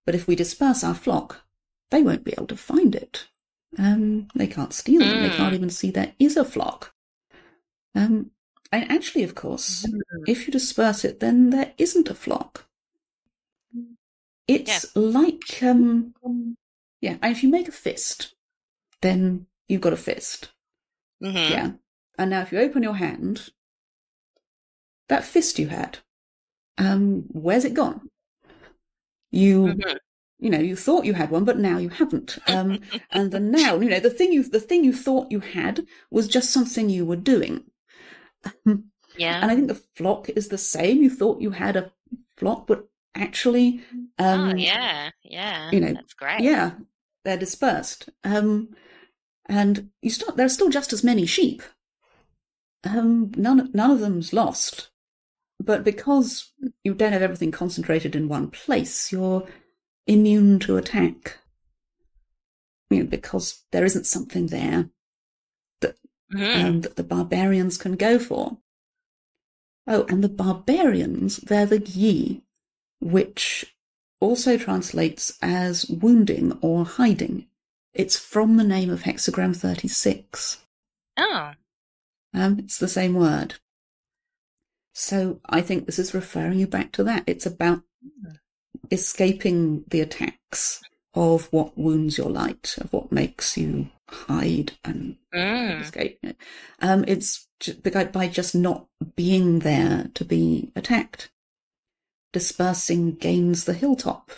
but 0.05 0.14
if 0.14 0.27
we 0.27 0.37
disperse 0.37 0.85
our 0.85 0.95
flock, 0.95 1.45
they 1.91 2.03
won't 2.03 2.24
be 2.24 2.33
able 2.33 2.47
to 2.49 2.57
find 2.57 2.95
it. 2.95 3.27
Um, 3.79 4.29
they 4.35 4.47
can't 4.47 4.72
steal 4.72 5.03
it. 5.03 5.07
They 5.22 5.31
Mm. 5.31 5.37
can't 5.37 5.55
even 5.55 5.70
see 5.70 5.91
there 5.91 6.14
is 6.18 6.37
a 6.37 6.45
flock. 6.45 6.95
Um, 7.95 8.31
and 8.72 8.91
actually, 8.91 9.22
of 9.24 9.35
course, 9.35 9.85
if 10.27 10.47
you 10.47 10.53
disperse 10.53 11.05
it, 11.05 11.20
then 11.20 11.51
there 11.51 11.72
isn't 11.79 12.11
a 12.11 12.14
flock. 12.14 12.68
It's 14.49 14.95
like, 14.95 15.62
um, 15.62 16.14
yeah, 17.01 17.16
and 17.22 17.33
if 17.33 17.43
you 17.43 17.49
make 17.49 17.68
a 17.68 17.72
fist, 17.72 18.35
then 19.01 19.47
you've 19.68 19.81
got 19.81 19.93
a 19.93 19.97
fist. 19.97 20.51
Mhm. 21.22 21.51
Yeah. 21.51 21.72
And 22.18 22.31
now 22.31 22.43
if 22.43 22.53
you 22.53 22.59
open 22.59 22.83
your 22.83 22.95
hand, 22.95 23.51
that 25.09 25.25
fist 25.25 25.59
you 25.59 25.69
had, 25.69 25.99
um, 26.79 27.25
where's 27.31 27.65
it 27.65 27.75
gone? 27.75 28.09
You, 29.31 29.67
Mhm. 29.75 29.99
you 30.39 30.51
know, 30.51 30.59
you 30.59 30.77
thought 30.77 31.05
you 31.05 31.15
had 31.15 31.31
one, 31.31 31.45
but 31.45 31.59
now 31.59 31.79
you 31.79 31.89
haven't. 31.89 32.39
Um, 32.47 32.81
and 33.11 33.31
the 33.33 33.41
now, 33.41 33.81
you 33.81 33.89
know, 33.89 34.01
the 34.01 34.11
thing 34.11 34.33
you, 34.33 34.43
the 34.43 34.61
thing 34.61 34.85
you 34.85 34.93
thought 34.93 35.31
you 35.33 35.41
had 35.41 35.87
was 36.11 36.29
just 36.29 36.51
something 36.53 36.89
you 36.89 37.05
were 37.07 37.17
doing. 37.17 37.65
Yeah. 39.19 39.41
and 39.41 39.51
I 39.51 39.55
think 39.55 39.69
the 39.69 39.83
flock 39.97 40.29
is 40.29 40.49
the 40.49 40.59
same. 40.59 41.03
You 41.03 41.09
thought 41.09 41.41
you 41.41 41.51
had 41.53 41.75
a 41.75 41.91
flock, 42.37 42.67
but 42.67 42.87
actually, 43.15 43.81
um, 44.19 44.51
oh 44.51 44.55
yeah, 44.55 45.09
yeah. 45.23 45.71
you 45.71 45.81
know, 45.81 45.95
that's 45.95 46.13
great. 46.13 46.41
yeah, 46.41 46.73
they're 47.25 47.39
dispersed. 47.39 48.11
Um, 48.25 48.77
and 49.47 49.89
you 50.03 50.11
still, 50.11 50.35
there 50.35 50.45
are 50.45 50.51
still 50.51 50.69
just 50.69 50.93
as 50.93 51.03
many 51.03 51.25
sheep. 51.25 51.63
Um, 52.85 53.33
none, 53.39 53.71
none 53.73 53.91
of 53.91 54.01
them's 54.01 54.35
lost. 54.35 54.91
But 55.59 55.85
because 55.85 56.53
you 56.85 56.95
don't 56.95 57.13
have 57.13 57.23
everything 57.23 57.51
concentrated 57.51 58.15
in 58.15 58.29
one 58.29 58.51
place, 58.51 59.11
you're 59.11 59.47
immune 60.07 60.59
to 60.61 60.77
attack. 60.77 61.39
You 62.91 63.01
know, 63.01 63.07
because 63.07 63.65
there 63.73 63.85
isn't 63.85 64.07
something 64.07 64.47
there 64.47 64.91
Mhm. 66.31 66.65
um, 66.65 66.81
that 66.83 66.97
the 66.97 67.05
barbarians 67.05 67.79
can 67.79 67.97
go 67.97 68.19
for. 68.19 68.59
Oh, 69.87 70.05
and 70.09 70.23
the 70.23 70.29
barbarians, 70.29 71.37
they're 71.39 71.67
the 71.67 71.79
Yi, 71.81 72.43
which 73.01 73.77
also 74.21 74.59
translates 74.59 75.39
as 75.41 75.87
wounding 75.89 76.53
or 76.61 76.85
hiding. 76.85 77.49
It's 77.95 78.19
from 78.19 78.57
the 78.57 78.65
name 78.65 78.91
of 78.91 79.03
hexagram 79.03 79.57
36. 79.57 80.59
Oh, 81.17 81.53
Um, 82.35 82.59
it's 82.59 82.79
the 82.79 82.89
same 82.89 83.15
word. 83.15 83.61
So 84.99 85.40
I 85.47 85.61
think 85.61 85.84
this 85.84 85.99
is 85.99 86.14
referring 86.14 86.59
you 86.59 86.66
back 86.66 86.90
to 86.92 87.05
that. 87.05 87.24
It's 87.26 87.44
about 87.44 87.82
escaping 88.90 89.84
the 89.88 90.01
attacks 90.01 90.80
of 91.12 91.53
what 91.53 91.76
wounds 91.76 92.16
your 92.16 92.30
light, 92.30 92.76
of 92.80 92.94
what 92.94 93.12
makes 93.12 93.59
you 93.59 93.90
hide 94.09 94.72
and 94.86 95.18
mm. 95.34 95.82
escape. 95.82 96.18
Um, 96.80 97.05
it's 97.07 97.47
by 97.84 98.05
by 98.05 98.26
just 98.26 98.55
not 98.55 98.86
being 99.16 99.59
there 99.59 100.09
to 100.14 100.24
be 100.24 100.72
attacked. 100.74 101.30
Dispersing 102.32 103.16
gains 103.16 103.64
the 103.64 103.74
hilltop, 103.74 104.30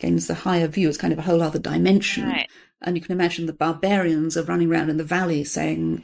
gains 0.00 0.26
the 0.26 0.34
higher 0.34 0.66
view. 0.66 0.88
It's 0.88 0.98
kind 0.98 1.12
of 1.12 1.20
a 1.20 1.22
whole 1.22 1.40
other 1.40 1.60
dimension. 1.60 2.26
right. 2.26 2.50
And 2.82 2.96
you 2.96 3.02
can 3.02 3.12
imagine 3.12 3.46
the 3.46 3.52
barbarians 3.52 4.36
are 4.36 4.42
running 4.42 4.72
around 4.72 4.90
in 4.90 4.96
the 4.96 5.04
valley 5.04 5.44
saying, 5.44 6.02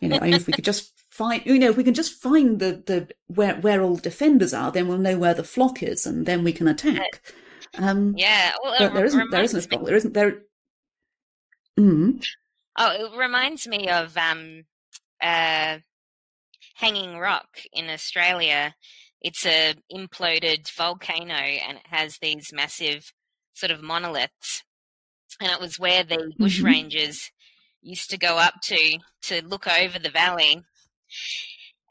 you 0.00 0.08
know, 0.08 0.18
I 0.18 0.26
mean, 0.26 0.34
if 0.34 0.46
we 0.46 0.52
could 0.52 0.64
just 0.64 0.92
find, 1.16 1.44
you 1.46 1.58
know, 1.58 1.70
if 1.70 1.76
we 1.76 1.84
can 1.84 1.94
just 1.94 2.20
find 2.20 2.58
the, 2.60 2.82
the 2.86 3.08
where 3.28 3.56
where 3.56 3.82
all 3.82 3.96
the 3.96 4.02
defenders 4.02 4.52
are, 4.52 4.70
then 4.70 4.88
we'll 4.88 4.98
know 4.98 5.18
where 5.18 5.34
the 5.34 5.44
flock 5.44 5.82
is, 5.82 6.06
and 6.06 6.26
then 6.26 6.44
we 6.44 6.52
can 6.52 6.68
attack. 6.68 7.22
Um, 7.78 8.14
Yeah. 8.16 8.52
Well, 8.62 8.74
but 8.78 8.94
there 8.94 9.04
isn't 9.04 9.30
there 9.30 9.42
isn't 9.42 9.58
a 9.58 9.68
flock. 9.68 9.86
There 9.86 9.96
isn't 9.96 10.14
there. 10.14 10.42
Mm. 11.78 12.24
Oh, 12.78 12.90
it 12.90 13.18
reminds 13.18 13.66
me 13.66 13.88
of 13.88 14.16
um, 14.16 14.64
uh, 15.22 15.78
Hanging 16.74 17.18
Rock 17.18 17.48
in 17.72 17.88
Australia. 17.88 18.74
It's 19.22 19.46
a 19.46 19.74
imploded 19.92 20.70
volcano, 20.76 21.34
and 21.34 21.78
it 21.78 21.86
has 21.86 22.18
these 22.18 22.52
massive 22.52 23.12
sort 23.54 23.72
of 23.72 23.82
monoliths. 23.82 24.62
And 25.40 25.50
it 25.50 25.60
was 25.60 25.78
where 25.78 26.04
the 26.04 26.16
Mm-hmm. 26.16 26.42
bushrangers 26.44 27.16
used 27.82 28.10
to 28.10 28.18
go 28.18 28.36
up 28.38 28.54
to 28.64 28.98
to 29.22 29.42
look 29.44 29.66
over 29.66 29.98
the 29.98 30.10
valley 30.10 30.62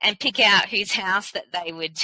and 0.02 0.20
pick 0.20 0.40
out 0.40 0.70
whose 0.70 0.92
house 0.92 1.32
that 1.32 1.46
they 1.52 1.72
would 1.72 1.98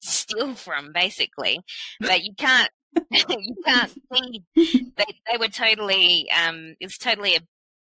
steal 0.00 0.54
from, 0.54 0.92
basically. 0.92 1.60
But 2.00 2.24
you 2.24 2.34
can't 2.36 2.70
you 3.10 3.56
can't 3.64 3.92
see 4.12 4.42
they 4.54 5.04
they 5.30 5.36
were 5.38 5.48
totally 5.48 6.30
um 6.30 6.74
it 6.80 6.86
was 6.86 6.96
totally 6.96 7.36
a 7.36 7.40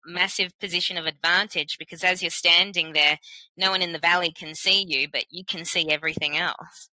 massive 0.05 0.57
position 0.59 0.97
of 0.97 1.05
advantage 1.05 1.75
because 1.77 2.03
as 2.03 2.23
you're 2.23 2.31
standing 2.31 2.93
there 2.93 3.19
no 3.57 3.69
one 3.69 3.81
in 3.81 3.91
the 3.91 3.99
valley 3.99 4.31
can 4.31 4.55
see 4.55 4.85
you 4.87 5.07
but 5.11 5.25
you 5.29 5.43
can 5.43 5.65
see 5.65 5.91
everything 5.91 6.37
else 6.37 6.89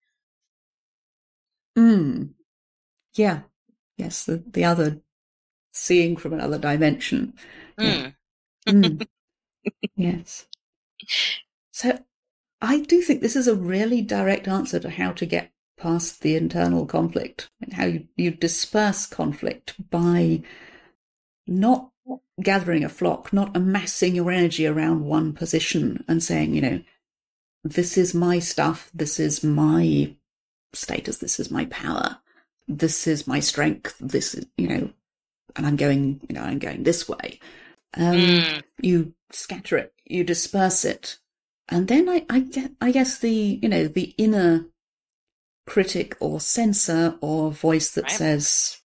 Mm. 1.79 2.31
Yeah. 3.15 3.43
Yes, 3.97 4.25
the, 4.25 4.43
the 4.47 4.65
other 4.65 5.01
seeing 5.73 6.17
from 6.17 6.33
another 6.33 6.59
dimension. 6.59 7.35
Yeah. 7.79 8.11
Mm. 8.67 9.01
Mm. 9.01 9.07
yes. 9.97 10.47
So 11.79 11.97
I 12.61 12.81
do 12.81 13.01
think 13.03 13.21
this 13.21 13.37
is 13.37 13.47
a 13.47 13.55
really 13.55 14.03
direct 14.03 14.49
answer 14.49 14.81
to 14.81 14.91
how 14.91 15.13
to 15.13 15.25
get 15.25 15.53
past 15.79 16.23
the 16.23 16.35
internal 16.35 16.87
conflict 16.87 17.51
and 17.63 17.75
how 17.75 17.85
you, 17.85 18.09
you 18.17 18.33
disperse 18.33 19.07
conflict 19.07 19.77
by 19.89 20.43
not 21.47 21.93
gathering 22.43 22.83
a 22.83 22.89
flock, 22.89 23.33
not 23.33 23.57
amassing 23.57 24.17
your 24.17 24.33
energy 24.33 24.67
around 24.67 25.05
one 25.05 25.33
position 25.33 26.05
and 26.09 26.21
saying, 26.21 26.53
you 26.53 26.61
know, 26.61 26.81
this 27.63 27.97
is 27.97 28.13
my 28.13 28.41
stuff, 28.41 28.91
this 28.93 29.21
is 29.21 29.45
my 29.45 30.17
status, 30.73 31.19
this 31.19 31.39
is 31.39 31.49
my 31.49 31.67
power, 31.67 32.19
this 32.67 33.07
is 33.07 33.29
my 33.29 33.39
strength, 33.39 33.95
this 34.01 34.35
is, 34.35 34.47
you 34.57 34.67
know, 34.67 34.91
and 35.55 35.65
I'm 35.65 35.77
going, 35.77 36.23
you 36.29 36.35
know, 36.35 36.43
I'm 36.43 36.59
going 36.59 36.83
this 36.83 37.09
way. 37.09 37.39
Um, 37.95 38.17
Mm. 38.17 38.63
You 38.83 39.15
scatter 39.31 39.79
it, 39.79 39.93
you 40.05 40.25
disperse 40.25 40.85
it, 40.85 41.19
and 41.69 41.89
then 41.89 42.09
I, 42.09 42.25
I 42.31 42.41
get, 42.41 42.73
I 42.81 42.91
guess 42.93 43.19
the, 43.19 43.31
you 43.63 43.69
know, 43.69 43.87
the 43.89 44.15
inner 44.19 44.67
critic 45.67 46.17
or 46.21 46.41
censor 46.41 47.17
or 47.21 47.51
voice 47.53 47.91
that 47.93 48.05
Right. 48.05 48.13
says 48.13 48.81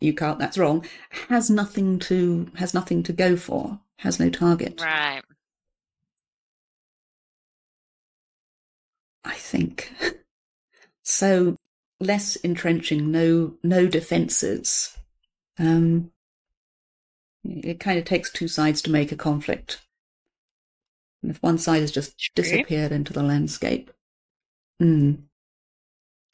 you 0.00 0.14
can't, 0.14 0.38
that's 0.38 0.58
wrong, 0.58 0.84
has 1.28 1.50
nothing 1.50 1.98
to, 2.00 2.50
has 2.56 2.72
nothing 2.74 3.02
to 3.04 3.12
go 3.12 3.36
for, 3.36 3.80
has 3.98 4.18
no 4.20 4.30
target. 4.30 4.80
right 4.80 5.22
I 9.24 9.34
think. 9.34 9.92
So 11.08 11.54
less 12.00 12.34
entrenching, 12.42 13.12
no 13.12 13.54
no 13.62 13.86
defences. 13.86 14.98
Um, 15.56 16.10
it 17.44 17.78
kind 17.78 17.96
of 17.96 18.04
takes 18.04 18.28
two 18.28 18.48
sides 18.48 18.82
to 18.82 18.90
make 18.90 19.12
a 19.12 19.16
conflict. 19.16 19.85
And 21.22 21.30
if 21.30 21.42
one 21.42 21.58
side 21.58 21.80
has 21.80 21.92
just 21.92 22.18
True. 22.18 22.32
disappeared 22.34 22.92
into 22.92 23.12
the 23.12 23.22
landscape, 23.22 23.90
mm, 24.82 25.18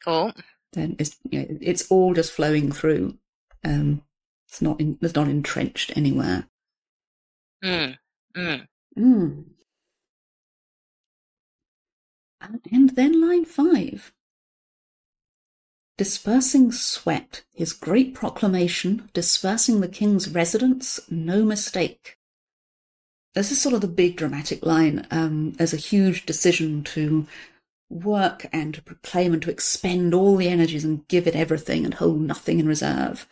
cool 0.03 0.33
then 0.73 0.95
it's 0.99 1.17
you 1.29 1.39
know, 1.39 1.57
it's 1.61 1.89
all 1.89 2.13
just 2.13 2.31
flowing 2.31 2.71
through. 2.71 3.17
Um, 3.63 4.03
it's 4.49 4.61
not 4.61 4.79
in, 4.79 4.97
it's 5.01 5.15
not 5.15 5.27
entrenched 5.27 5.95
anywhere. 5.95 6.47
mm. 7.63 7.97
Mm. 8.35 8.67
Mm. 8.97 9.45
And 12.71 12.89
then 12.91 13.21
line 13.21 13.45
five. 13.45 14.11
Dispersing 15.97 16.71
sweat, 16.71 17.43
his 17.53 17.71
great 17.71 18.13
proclamation, 18.15 19.09
dispersing 19.13 19.79
the 19.79 19.87
king's 19.87 20.27
residence, 20.27 20.99
no 21.09 21.45
mistake. 21.45 22.17
This 23.33 23.51
is 23.51 23.59
sort 23.59 23.73
of 23.73 23.81
the 23.81 23.87
big 23.87 24.15
dramatic 24.15 24.65
line. 24.65 25.07
Um, 25.09 25.53
there's 25.53 25.73
a 25.73 25.77
huge 25.77 26.25
decision 26.25 26.83
to 26.85 27.25
work 27.89 28.47
and 28.51 28.73
to 28.73 28.81
proclaim 28.81 29.33
and 29.33 29.41
to 29.41 29.51
expend 29.51 30.13
all 30.13 30.35
the 30.35 30.47
energies 30.47 30.85
and 30.85 31.07
give 31.07 31.27
it 31.27 31.35
everything 31.35 31.85
and 31.85 31.95
hold 31.95 32.21
nothing 32.21 32.59
in 32.59 32.67
reserve. 32.67 33.27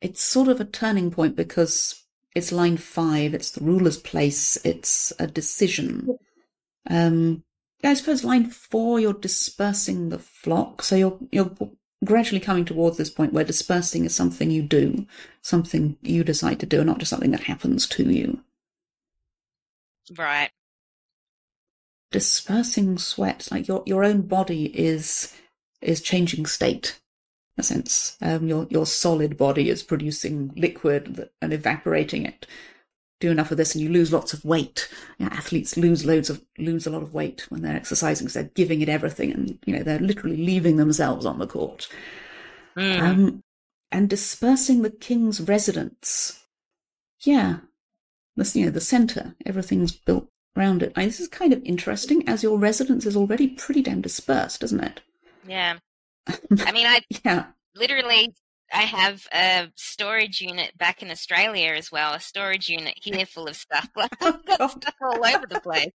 It's 0.00 0.22
sort 0.22 0.48
of 0.48 0.60
a 0.60 0.64
turning 0.64 1.10
point 1.10 1.36
because 1.36 2.04
it's 2.34 2.52
line 2.52 2.76
five, 2.76 3.34
it's 3.34 3.50
the 3.50 3.64
ruler's 3.64 3.98
place, 3.98 4.56
it's 4.64 5.12
a 5.18 5.26
decision. 5.26 6.18
Um, 6.88 7.44
I 7.82 7.94
suppose 7.94 8.24
line 8.24 8.50
four, 8.50 8.98
you're 8.98 9.12
dispersing 9.12 10.08
the 10.08 10.18
flock, 10.18 10.82
so 10.82 10.96
you're 10.96 11.18
you're 11.30 11.50
gradually 12.04 12.40
coming 12.40 12.64
towards 12.64 12.96
this 12.96 13.10
point 13.10 13.32
where 13.32 13.44
dispersing 13.44 14.04
is 14.04 14.14
something 14.14 14.50
you 14.50 14.62
do, 14.62 15.06
something 15.42 15.96
you 16.02 16.22
decide 16.22 16.60
to 16.60 16.66
do, 16.66 16.84
not 16.84 16.98
just 16.98 17.10
something 17.10 17.30
that 17.32 17.44
happens 17.44 17.86
to 17.88 18.10
you. 18.10 18.42
Right. 20.16 20.50
Dispersing 22.10 22.98
sweat, 22.98 23.48
like 23.50 23.68
your 23.68 23.82
your 23.86 24.04
own 24.04 24.22
body 24.22 24.66
is 24.66 25.34
is 25.82 26.00
changing 26.00 26.46
state. 26.46 27.00
In 27.56 27.60
a 27.60 27.64
sense, 27.64 28.16
um, 28.22 28.48
your 28.48 28.66
your 28.70 28.86
solid 28.86 29.36
body 29.36 29.68
is 29.68 29.82
producing 29.82 30.52
liquid 30.56 31.28
and 31.42 31.52
evaporating 31.52 32.24
it. 32.24 32.46
Do 33.20 33.30
enough 33.30 33.50
of 33.50 33.56
this, 33.56 33.74
and 33.74 33.82
you 33.82 33.90
lose 33.90 34.12
lots 34.12 34.32
of 34.32 34.44
weight. 34.44 34.88
You 35.18 35.26
know, 35.26 35.32
athletes 35.32 35.76
lose 35.76 36.06
loads 36.06 36.30
of 36.30 36.42
lose 36.56 36.86
a 36.86 36.90
lot 36.90 37.02
of 37.02 37.12
weight 37.12 37.46
when 37.50 37.62
they're 37.62 37.76
exercising 37.76 38.26
because 38.26 38.34
they're 38.34 38.44
giving 38.54 38.80
it 38.80 38.88
everything, 38.88 39.32
and 39.32 39.58
you 39.66 39.76
know 39.76 39.82
they're 39.82 39.98
literally 39.98 40.36
leaving 40.36 40.76
themselves 40.76 41.26
on 41.26 41.38
the 41.38 41.46
court. 41.46 41.88
Mm. 42.76 43.00
Um, 43.00 43.42
and 43.90 44.08
dispersing 44.08 44.82
the 44.82 44.90
king's 44.90 45.40
residence. 45.40 46.44
Yeah, 47.20 47.58
this 48.38 48.56
you 48.56 48.64
know 48.64 48.70
the 48.70 48.80
centre. 48.80 49.34
Everything's 49.44 49.92
built 49.92 50.28
around 50.56 50.82
it. 50.82 50.92
I 50.96 51.00
mean, 51.00 51.08
this 51.08 51.20
is 51.20 51.28
kind 51.28 51.52
of 51.52 51.62
interesting, 51.64 52.28
as 52.28 52.42
your 52.42 52.58
residence 52.58 53.06
is 53.06 53.16
already 53.16 53.48
pretty 53.48 53.82
damn 53.82 54.00
dispersed, 54.00 54.62
isn't 54.64 54.82
it? 54.82 55.00
Yeah. 55.46 55.78
I 56.26 56.72
mean, 56.72 56.86
I 56.86 57.00
yeah. 57.24 57.46
literally 57.74 58.34
I 58.72 58.82
have 58.82 59.26
a 59.32 59.70
storage 59.76 60.40
unit 60.40 60.76
back 60.76 61.02
in 61.02 61.10
Australia 61.10 61.72
as 61.72 61.90
well. 61.90 62.14
A 62.14 62.20
storage 62.20 62.68
unit 62.68 62.94
here 62.96 63.26
full 63.26 63.48
of 63.48 63.56
stuff. 63.56 63.88
Like, 63.96 64.12
I've 64.20 64.44
got 64.58 64.70
stuff 64.70 64.94
all 65.00 65.24
over 65.24 65.46
the 65.46 65.60
place. 65.60 65.92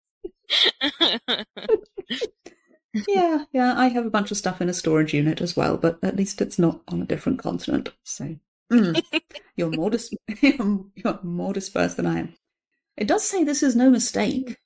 yeah, 3.08 3.44
yeah. 3.52 3.74
I 3.76 3.88
have 3.88 4.06
a 4.06 4.10
bunch 4.10 4.30
of 4.30 4.36
stuff 4.36 4.60
in 4.60 4.68
a 4.68 4.74
storage 4.74 5.12
unit 5.14 5.40
as 5.40 5.56
well, 5.56 5.76
but 5.76 5.98
at 6.02 6.16
least 6.16 6.40
it's 6.40 6.58
not 6.58 6.80
on 6.88 7.02
a 7.02 7.06
different 7.06 7.38
continent. 7.38 7.90
So 8.04 8.36
mm, 8.72 9.02
you're 9.56 9.70
more 9.70 9.90
dis- 9.90 10.14
you're 10.40 11.20
more 11.22 11.52
dispersed 11.52 11.96
than 11.96 12.06
I 12.06 12.20
am. 12.20 12.34
It 12.96 13.08
does 13.08 13.26
say 13.26 13.44
this 13.44 13.62
is 13.62 13.76
no 13.76 13.90
mistake. 13.90 14.58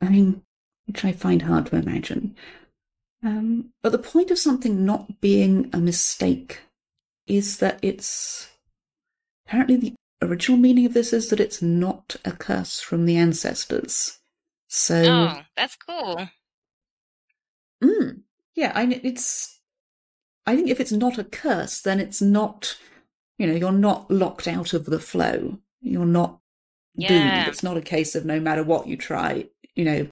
I 0.00 0.08
mean, 0.08 0.42
which 0.86 1.04
I 1.04 1.12
find 1.12 1.42
hard 1.42 1.66
to 1.66 1.76
imagine. 1.76 2.36
Um, 3.22 3.70
but 3.82 3.92
the 3.92 3.98
point 3.98 4.30
of 4.30 4.38
something 4.38 4.84
not 4.84 5.20
being 5.20 5.70
a 5.72 5.78
mistake 5.78 6.60
is 7.26 7.58
that 7.58 7.78
it's 7.82 8.50
apparently 9.46 9.76
the 9.76 9.94
original 10.20 10.58
meaning 10.58 10.86
of 10.86 10.94
this 10.94 11.12
is 11.12 11.30
that 11.30 11.40
it's 11.40 11.62
not 11.62 12.16
a 12.24 12.32
curse 12.32 12.80
from 12.80 13.06
the 13.06 13.16
ancestors. 13.16 14.18
So, 14.68 15.02
oh, 15.04 15.42
that's 15.56 15.76
cool. 15.76 16.28
mm, 17.82 18.22
yeah, 18.54 18.72
I 18.74 18.86
mean, 18.86 19.00
it's. 19.04 19.60
I 20.44 20.56
think 20.56 20.68
if 20.68 20.80
it's 20.80 20.92
not 20.92 21.18
a 21.18 21.24
curse, 21.24 21.80
then 21.80 22.00
it's 22.00 22.20
not. 22.20 22.76
You 23.42 23.48
know, 23.48 23.54
you're 23.54 23.72
not 23.72 24.08
locked 24.08 24.46
out 24.46 24.72
of 24.72 24.84
the 24.84 25.00
flow. 25.00 25.58
You're 25.80 26.06
not 26.06 26.38
Yeah. 26.94 27.08
doomed. 27.08 27.48
It's 27.48 27.64
not 27.64 27.76
a 27.76 27.80
case 27.82 28.14
of 28.14 28.24
no 28.24 28.38
matter 28.38 28.62
what 28.62 28.86
you 28.86 28.96
try, 28.96 29.48
you 29.74 29.84
know, 29.84 30.06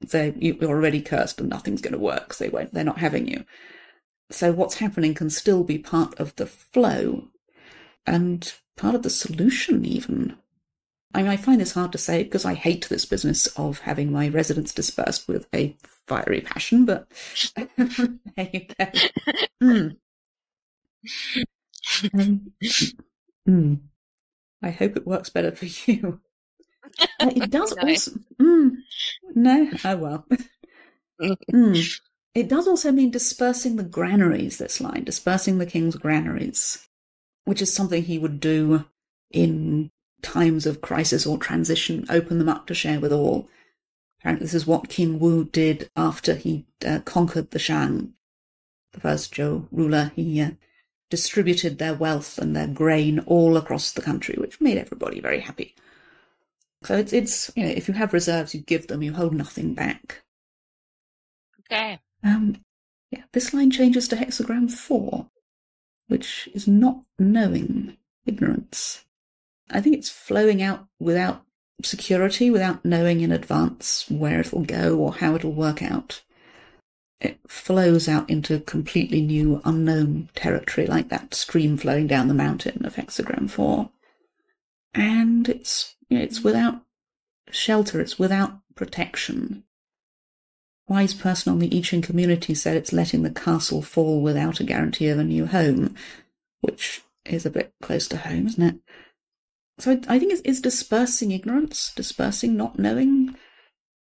they 0.00 0.34
you're 0.36 0.64
already 0.64 1.00
cursed 1.00 1.38
and 1.38 1.48
nothing's 1.48 1.80
going 1.80 1.92
to 1.92 2.00
work. 2.00 2.32
So 2.32 2.42
they 2.42 2.50
won't. 2.50 2.74
They're 2.74 2.82
not 2.82 2.98
having 2.98 3.28
you. 3.28 3.44
So 4.32 4.50
what's 4.50 4.78
happening 4.78 5.14
can 5.14 5.30
still 5.30 5.62
be 5.62 5.78
part 5.78 6.18
of 6.18 6.34
the 6.34 6.46
flow, 6.46 7.28
and 8.06 8.52
part 8.76 8.96
of 8.96 9.04
the 9.04 9.10
solution 9.10 9.84
even. 9.84 10.36
I 11.14 11.22
mean, 11.22 11.30
I 11.30 11.36
find 11.36 11.60
this 11.60 11.74
hard 11.74 11.92
to 11.92 11.98
say 11.98 12.24
because 12.24 12.44
I 12.44 12.54
hate 12.54 12.88
this 12.88 13.04
business 13.04 13.46
of 13.56 13.78
having 13.80 14.10
my 14.10 14.26
residents 14.26 14.74
dispersed 14.74 15.28
with 15.28 15.46
a 15.54 15.76
fiery 16.08 16.40
passion, 16.40 16.86
but 16.86 17.06
there 17.56 18.50
you 18.52 18.66
go. 18.76 18.86
Mm. 19.62 19.96
Mm. 23.48 23.80
I 24.62 24.70
hope 24.70 24.96
it 24.96 25.06
works 25.06 25.28
better 25.30 25.52
for 25.52 25.66
you. 25.90 26.20
Uh, 27.20 27.30
it 27.36 27.50
does 27.50 27.74
No. 27.76 27.88
also. 27.88 28.12
Mm, 28.40 28.76
no, 29.34 29.70
oh 29.84 29.96
well. 29.96 30.26
Mm. 31.52 32.00
It 32.34 32.48
does 32.48 32.66
also 32.66 32.90
mean 32.92 33.10
dispersing 33.10 33.76
the 33.76 33.84
granaries, 33.84 34.58
this 34.58 34.80
line, 34.80 35.04
dispersing 35.04 35.58
the 35.58 35.66
king's 35.66 35.96
granaries, 35.96 36.88
which 37.44 37.62
is 37.62 37.72
something 37.72 38.02
he 38.02 38.18
would 38.18 38.40
do 38.40 38.86
in 39.30 39.90
times 40.22 40.66
of 40.66 40.80
crisis 40.80 41.26
or 41.26 41.38
transition, 41.38 42.06
open 42.08 42.38
them 42.38 42.48
up 42.48 42.66
to 42.66 42.74
share 42.74 43.00
with 43.00 43.12
all. 43.12 43.48
Apparently, 44.20 44.44
this 44.46 44.54
is 44.54 44.66
what 44.66 44.88
King 44.88 45.18
Wu 45.20 45.44
did 45.44 45.90
after 45.96 46.34
he 46.34 46.66
uh, 46.86 47.00
conquered 47.04 47.50
the 47.50 47.58
Shang, 47.58 48.14
the 48.92 49.00
first 49.00 49.34
Zhou 49.34 49.68
ruler. 49.70 50.12
He 50.16 50.40
uh, 50.40 50.52
distributed 51.12 51.76
their 51.76 51.92
wealth 51.92 52.38
and 52.38 52.56
their 52.56 52.66
grain 52.66 53.18
all 53.26 53.58
across 53.58 53.92
the 53.92 54.00
country, 54.00 54.34
which 54.38 54.62
made 54.62 54.78
everybody 54.78 55.20
very 55.20 55.40
happy. 55.40 55.74
So 56.84 56.96
it's, 56.96 57.12
it's 57.12 57.52
you 57.54 57.64
know, 57.64 57.68
if 57.68 57.86
you 57.86 57.92
have 57.92 58.14
reserves, 58.14 58.54
you 58.54 58.62
give 58.62 58.86
them, 58.86 59.02
you 59.02 59.12
hold 59.12 59.34
nothing 59.34 59.74
back. 59.74 60.22
Okay. 61.60 62.00
Um, 62.24 62.62
yeah, 63.10 63.24
this 63.34 63.52
line 63.52 63.70
changes 63.70 64.08
to 64.08 64.16
hexagram 64.16 64.70
four, 64.70 65.26
which 66.08 66.48
is 66.54 66.66
not 66.66 67.02
knowing 67.18 67.98
ignorance. 68.24 69.04
I 69.70 69.82
think 69.82 69.94
it's 69.96 70.08
flowing 70.08 70.62
out 70.62 70.86
without 70.98 71.44
security, 71.82 72.50
without 72.50 72.86
knowing 72.86 73.20
in 73.20 73.32
advance 73.32 74.06
where 74.08 74.40
it'll 74.40 74.64
go 74.64 74.96
or 74.96 75.12
how 75.12 75.34
it'll 75.34 75.52
work 75.52 75.82
out. 75.82 76.22
It 77.22 77.38
flows 77.46 78.08
out 78.08 78.28
into 78.28 78.60
completely 78.60 79.22
new, 79.22 79.62
unknown 79.64 80.28
territory, 80.34 80.86
like 80.86 81.08
that 81.08 81.34
stream 81.34 81.76
flowing 81.78 82.06
down 82.06 82.28
the 82.28 82.34
mountain 82.34 82.84
of 82.84 82.96
hexagram 82.96 83.48
four. 83.48 83.90
And 84.92 85.48
it's 85.48 85.96
you 86.10 86.18
know, 86.18 86.24
it's 86.24 86.42
without 86.42 86.82
shelter, 87.50 88.00
it's 88.00 88.18
without 88.18 88.58
protection 88.74 89.64
wise 90.92 91.14
person 91.14 91.50
on 91.50 91.58
the 91.58 91.74
I 91.76 91.80
Ching 91.80 92.02
community 92.02 92.54
said 92.54 92.76
it's 92.76 92.92
letting 92.92 93.22
the 93.22 93.30
castle 93.30 93.80
fall 93.80 94.20
without 94.20 94.60
a 94.60 94.64
guarantee 94.64 95.08
of 95.08 95.18
a 95.18 95.24
new 95.24 95.46
home, 95.46 95.94
which 96.60 97.02
is 97.24 97.46
a 97.46 97.50
bit 97.50 97.72
close 97.80 98.06
to 98.08 98.18
home, 98.18 98.46
isn't 98.46 98.62
it? 98.62 98.76
So 99.78 99.92
I, 99.92 100.16
I 100.16 100.18
think 100.18 100.32
it's, 100.32 100.42
it's 100.44 100.60
dispersing 100.60 101.30
ignorance, 101.30 101.92
dispersing 101.94 102.56
not 102.56 102.78
knowing, 102.78 103.36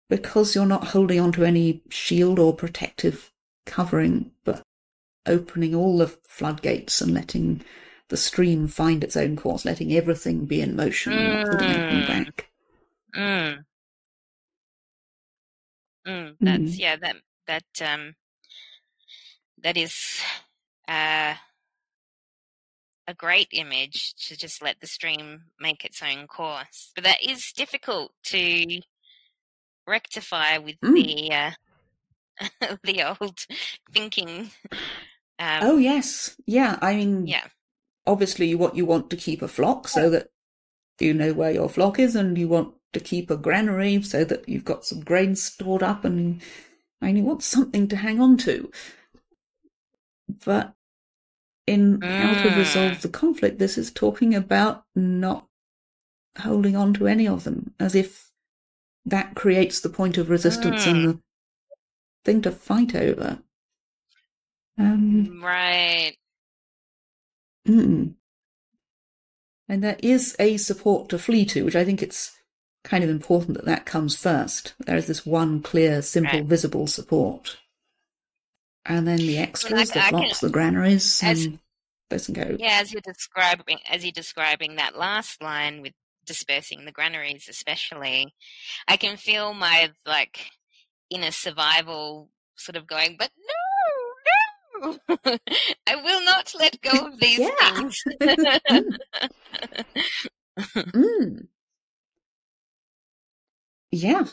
because 0.08 0.54
you're 0.54 0.66
not 0.66 0.88
holding 0.88 1.20
on 1.20 1.32
to 1.32 1.44
any 1.44 1.82
shield 1.88 2.38
or 2.38 2.54
protective 2.54 3.32
covering, 3.64 4.32
but 4.44 4.62
opening 5.26 5.74
all 5.74 5.98
the 5.98 6.08
floodgates 6.24 7.00
and 7.00 7.12
letting 7.12 7.62
the 8.08 8.16
stream 8.16 8.68
find 8.68 9.02
its 9.02 9.16
own 9.16 9.36
course, 9.36 9.64
letting 9.64 9.92
everything 9.92 10.46
be 10.46 10.60
in 10.60 10.76
motion 10.76 11.12
and 11.16 11.28
not 11.28 11.48
holding 11.48 11.70
anything 11.70 12.02
Mm. 12.02 12.06
back. 12.06 12.50
Mm. 13.14 13.64
Mm, 16.06 16.36
that's 16.40 16.76
Mm. 16.76 16.78
yeah 16.78 16.96
that 16.96 17.16
that 17.46 17.64
um 17.82 18.14
that 19.58 19.76
is 19.76 20.22
uh 20.88 21.34
a 23.08 23.14
great 23.14 23.48
image 23.52 24.14
to 24.14 24.36
just 24.36 24.62
let 24.62 24.80
the 24.80 24.86
stream 24.86 25.44
make 25.60 25.84
its 25.84 26.02
own 26.02 26.26
course 26.26 26.92
but 26.94 27.04
that 27.04 27.22
is 27.22 27.52
difficult 27.52 28.12
to 28.24 28.80
rectify 29.86 30.58
with 30.58 30.76
Mm. 30.84 30.94
the 30.94 31.32
uh 31.34 31.50
the 32.84 33.02
old 33.20 33.38
thinking 33.92 34.50
um 35.38 35.62
oh 35.62 35.76
yes, 35.78 36.36
yeah. 36.46 36.78
I 36.82 36.96
mean, 36.96 37.26
yeah 37.26 37.46
obviously 38.06 38.54
what 38.54 38.76
you 38.76 38.86
want 38.86 39.10
to 39.10 39.16
keep 39.16 39.42
a 39.42 39.48
flock 39.48 39.88
so 39.88 40.08
that 40.10 40.28
you 41.00 41.12
know 41.12 41.32
where 41.32 41.50
your 41.50 41.68
flock 41.68 41.98
is 41.98 42.14
and 42.14 42.38
you 42.38 42.46
want 42.48 42.72
to 42.92 43.00
keep 43.00 43.30
a 43.30 43.36
granary 43.36 44.00
so 44.02 44.24
that 44.24 44.48
you've 44.48 44.64
got 44.64 44.84
some 44.84 45.00
grain 45.00 45.34
stored 45.34 45.82
up 45.82 46.04
and 46.04 46.40
and 47.02 47.18
you 47.18 47.24
want 47.24 47.42
something 47.42 47.88
to 47.88 47.96
hang 47.96 48.20
on 48.20 48.36
to 48.36 48.70
but 50.44 50.72
in 51.66 52.00
how 52.00 52.32
to 52.34 52.48
Mm. 52.48 52.56
resolve 52.56 53.02
the 53.02 53.08
conflict 53.08 53.58
this 53.58 53.76
is 53.76 53.90
talking 53.90 54.34
about 54.34 54.84
not 54.94 55.46
holding 56.38 56.76
on 56.76 56.94
to 56.94 57.06
any 57.08 57.26
of 57.26 57.42
them 57.44 57.74
as 57.80 57.94
if 57.94 58.25
that 59.06 59.34
creates 59.34 59.80
the 59.80 59.88
point 59.88 60.18
of 60.18 60.28
resistance 60.28 60.86
and 60.86 61.08
the 61.08 61.20
thing 62.24 62.42
to 62.42 62.50
fight 62.50 62.94
over. 62.94 63.38
Um, 64.78 65.40
right. 65.42 66.16
mm. 67.66 68.14
And 69.68 69.82
there 69.82 69.96
is 70.02 70.36
a 70.38 70.56
support 70.58 71.08
to 71.08 71.18
flee 71.18 71.44
to, 71.46 71.64
which 71.64 71.74
I 71.76 71.84
think 71.84 72.02
it's 72.02 72.36
kind 72.84 73.02
of 73.02 73.10
important 73.10 73.56
that 73.56 73.64
that 73.64 73.86
comes 73.86 74.16
first. 74.16 74.74
There 74.78 74.96
is 74.96 75.06
this 75.06 75.24
one 75.26 75.62
clear, 75.62 76.02
simple, 76.02 76.40
Right. 76.40 76.48
visible 76.48 76.86
support. 76.86 77.56
And 78.84 79.08
then 79.08 79.18
the 79.18 79.38
extras, 79.38 79.90
the 79.90 79.98
I 79.98 80.10
can- 80.10 80.20
flocks, 80.20 80.40
the 80.40 80.50
granaries, 80.50 81.22
as- 81.22 81.46
and 81.46 81.58
doesn't 82.10 82.34
go. 82.34 82.56
Yeah, 82.60 82.78
as 82.80 82.92
you're 82.92 83.00
describing, 83.00 83.78
as 83.88 84.04
you're 84.04 84.12
describing 84.12 84.76
that 84.76 84.96
last 84.96 85.42
line 85.42 85.80
with 85.82 85.94
dispersing 86.26 86.84
the 86.84 86.92
granaries, 86.92 87.48
especially, 87.48 88.34
I 88.88 88.96
can 88.96 89.16
feel 89.16 89.54
my 89.54 89.90
like 90.06 90.50
inner 91.10 91.30
survival 91.30 92.30
sort 92.56 92.76
of 92.76 92.86
going, 92.86 93.16
but 93.18 93.30
no, 94.80 94.96
no, 94.98 94.98
I 95.86 95.96
will 95.96 96.24
not 96.24 96.52
let 96.58 96.80
go 96.82 97.06
of 97.06 97.18
these 97.20 97.38
Yeah. 97.38 97.50
things. 97.60 98.04
Mm. 100.58 101.48
Yeah, 103.90 104.26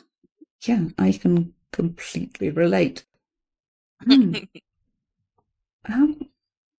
yeah, 0.66 0.88
I 0.98 1.12
can 1.14 1.54
completely 1.72 2.50
relate. 2.50 3.06
Hmm. 4.04 4.34
um, 5.88 6.30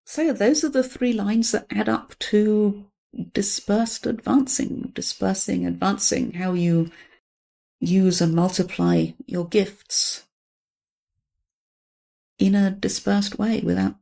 so 0.07 0.33
those 0.33 0.65
are 0.65 0.69
the 0.69 0.83
three 0.83 1.13
lines 1.13 1.53
that 1.53 1.67
add 1.71 1.89
up 1.89 2.19
to 2.21 2.87
dispersed 3.33 4.07
advancing, 4.07 4.93
dispersing, 4.95 5.67
advancing, 5.67 6.33
how 6.35 6.53
you 6.53 6.91
use 7.81 8.21
and 8.21 8.35
multiply 8.35 9.07
your 9.27 9.47
gifts 9.47 10.25
in 12.39 12.55
a 12.55 12.71
dispersed 12.71 13.39
way 13.39 13.61
without 13.61 13.97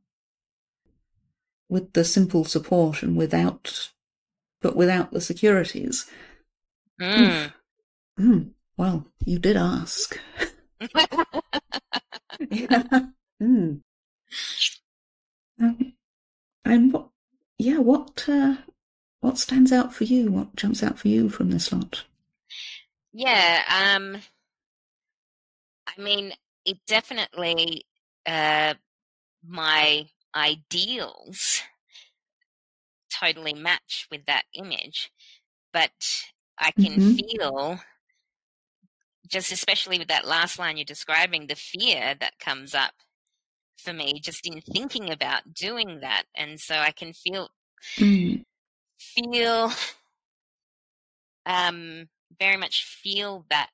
with 1.68 1.92
the 1.92 2.04
simple 2.04 2.44
support 2.44 3.02
and 3.02 3.16
without 3.16 3.90
but 4.60 4.76
without 4.76 5.10
the 5.10 5.20
securities. 5.20 6.08
Mm. 7.00 7.52
Hmm. 8.16 8.42
Well, 8.76 9.06
you 9.24 9.38
did 9.38 9.56
ask. 9.56 10.18
yeah. 12.50 12.84
Hmm. 13.40 13.74
Um, 15.60 15.92
and 16.64 16.92
what? 16.92 17.08
Yeah. 17.58 17.78
What? 17.78 18.24
Uh, 18.28 18.56
what 19.22 19.38
stands 19.38 19.72
out 19.72 19.94
for 19.94 20.04
you? 20.04 20.30
What 20.30 20.54
jumps 20.54 20.82
out 20.82 20.98
for 20.98 21.08
you 21.08 21.30
from 21.30 21.50
this 21.50 21.72
lot? 21.72 22.04
Yeah, 23.12 23.62
um, 23.68 24.22
I 25.86 26.00
mean, 26.00 26.32
it 26.64 26.78
definitely, 26.86 27.84
uh, 28.26 28.74
my 29.46 30.08
ideals 30.34 31.62
totally 33.10 33.54
match 33.54 34.08
with 34.10 34.24
that 34.26 34.44
image, 34.54 35.12
but 35.72 35.92
I 36.58 36.72
can 36.72 36.98
Mhm. 36.98 37.00
feel, 37.00 37.80
just 39.28 39.52
especially 39.52 39.98
with 39.98 40.08
that 40.08 40.26
last 40.26 40.58
line 40.58 40.76
you're 40.76 40.84
describing, 40.84 41.46
the 41.46 41.54
fear 41.54 42.14
that 42.20 42.38
comes 42.38 42.74
up 42.74 42.92
for 43.78 43.92
me 43.92 44.20
just 44.20 44.46
in 44.46 44.60
thinking 44.62 45.10
about 45.10 45.54
doing 45.54 46.00
that. 46.00 46.24
And 46.36 46.60
so 46.60 46.76
I 46.76 46.92
can 46.92 47.12
feel, 47.12 47.50
Hmm. 47.98 48.42
Feel 49.14 49.72
um 51.46 52.08
very 52.38 52.56
much 52.56 52.84
feel 52.84 53.44
that 53.50 53.70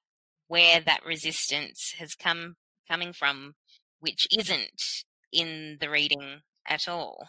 where 0.48 0.80
that 0.80 1.04
resistance 1.04 1.94
has 1.98 2.14
come 2.14 2.56
coming 2.90 3.12
from 3.12 3.54
which 4.00 4.26
isn't 4.36 5.04
in 5.32 5.76
the 5.80 5.90
reading 5.90 6.40
at 6.66 6.88
all 6.88 7.28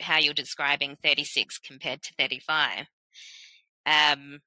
how 0.00 0.18
you're 0.18 0.34
describing 0.34 0.96
36 1.02 1.58
compared 1.58 2.02
to 2.02 2.12
35 2.18 2.86
um 3.86 4.40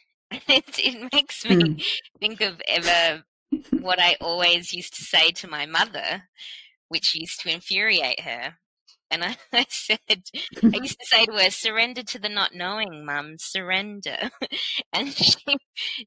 it, 0.30 0.78
it 0.78 1.08
makes 1.12 1.44
me 1.44 1.56
Hmm. 1.56 1.78
think 2.20 2.40
of 2.40 2.60
ever 2.68 3.24
what 3.78 4.00
I 4.00 4.16
always 4.20 4.72
used 4.72 4.94
to 4.96 5.02
say 5.04 5.30
to 5.32 5.48
my 5.48 5.66
mother, 5.66 6.24
which 6.88 7.14
used 7.14 7.40
to 7.40 7.50
infuriate 7.52 8.20
her. 8.20 8.56
And 9.12 9.22
I, 9.24 9.36
I 9.52 9.66
said, 9.68 9.98
I 10.74 10.78
used 10.78 10.98
to 10.98 11.06
say 11.06 11.26
to 11.26 11.32
her, 11.34 11.50
surrender 11.50 12.02
to 12.02 12.18
the 12.18 12.30
not 12.30 12.54
knowing, 12.54 13.04
mum, 13.04 13.36
surrender. 13.38 14.30
And 14.92 15.12
she, 15.14 15.36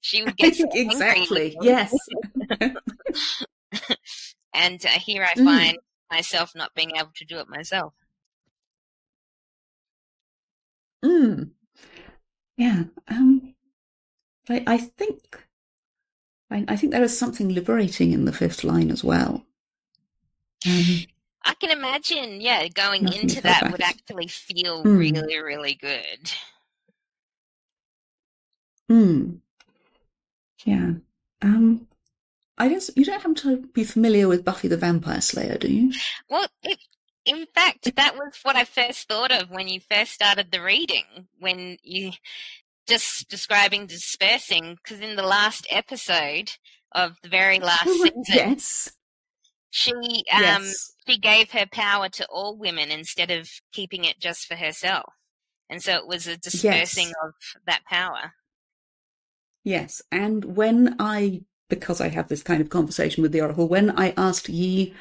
she 0.01 0.23
would 0.23 0.37
get 0.37 0.55
so 0.55 0.65
exactly. 0.73 1.57
Yes. 1.61 1.93
And 4.53 4.83
uh, 4.85 4.89
here 4.89 5.23
I 5.23 5.35
Mm. 5.37 5.45
find 5.45 5.77
myself 6.11 6.55
not 6.55 6.73
being 6.73 6.95
able 6.95 7.11
to 7.15 7.25
do 7.25 7.37
it 7.39 7.47
myself. 7.47 7.93
Mm. 11.03 11.51
Yeah. 12.57 12.85
Um. 13.07 13.55
I 14.49 14.63
I 14.67 14.77
think. 14.79 15.47
I, 16.49 16.65
I 16.67 16.75
think 16.75 16.91
there 16.91 17.03
is 17.03 17.17
something 17.17 17.49
liberating 17.49 18.11
in 18.11 18.25
the 18.25 18.33
fifth 18.33 18.63
line 18.63 18.89
as 18.91 19.03
well. 19.03 19.45
Um, 20.65 21.05
I 21.47 21.53
can 21.53 21.69
imagine, 21.69 22.41
yeah, 22.41 22.67
going 22.69 23.03
Nothing 23.03 23.21
into 23.21 23.41
that 23.41 23.71
would 23.71 23.81
actually 23.81 24.27
feel 24.27 24.83
Mm. 24.83 24.97
really, 24.97 25.39
really 25.39 25.75
good. 25.75 26.31
Hmm. 28.89 29.35
Yeah. 30.65 30.93
Um. 31.41 31.87
I 32.57 32.69
guess 32.69 32.89
you 32.95 33.03
don't 33.03 33.21
have 33.21 33.35
to 33.35 33.57
be 33.73 33.83
familiar 33.83 34.27
with 34.29 34.45
Buffy 34.45 34.69
the 34.69 34.77
Vampire 34.77 35.19
Slayer, 35.21 35.57
do 35.57 35.67
you? 35.71 35.91
Well, 36.29 36.47
it, 36.63 36.79
in 37.25 37.45
fact, 37.53 37.93
that 37.95 38.15
was 38.15 38.39
what 38.43 38.55
I 38.55 38.63
first 38.63 39.07
thought 39.09 39.31
of 39.31 39.49
when 39.49 39.67
you 39.67 39.81
first 39.81 40.13
started 40.13 40.51
the 40.51 40.61
reading, 40.61 41.03
when 41.39 41.77
you 41.83 42.11
just 42.87 43.27
describing 43.29 43.87
dispersing, 43.87 44.75
because 44.75 45.01
in 45.01 45.15
the 45.17 45.23
last 45.23 45.67
episode 45.69 46.51
of 46.93 47.17
the 47.23 47.29
very 47.29 47.59
last 47.59 47.85
season, 47.89 48.23
yes. 48.29 48.93
She 49.75 49.91
um 50.31 50.41
yes. 50.41 50.93
she 51.05 51.17
gave 51.17 51.51
her 51.51 51.65
power 51.69 52.07
to 52.07 52.25
all 52.27 52.57
women 52.57 52.91
instead 52.91 53.29
of 53.29 53.49
keeping 53.73 54.05
it 54.05 54.19
just 54.21 54.47
for 54.47 54.55
herself, 54.55 55.11
and 55.69 55.83
so 55.83 55.95
it 55.95 56.07
was 56.07 56.27
a 56.27 56.37
dispersing 56.37 57.07
Yes. 57.07 57.13
of 57.23 57.33
that 57.67 57.81
power. 57.89 58.33
Yes. 59.65 60.01
And 60.11 60.55
when 60.55 60.95
I, 60.99 61.41
because 61.69 61.99
I 61.99 62.07
have 62.09 62.27
this 62.29 62.43
kind 62.43 62.61
of 62.61 62.69
conversation 62.69 63.21
with 63.21 63.31
the 63.33 63.41
Oracle, 63.41 63.67
when 63.67 63.89
I 63.99 64.13
asked 64.15 64.47
Yi 64.47 64.93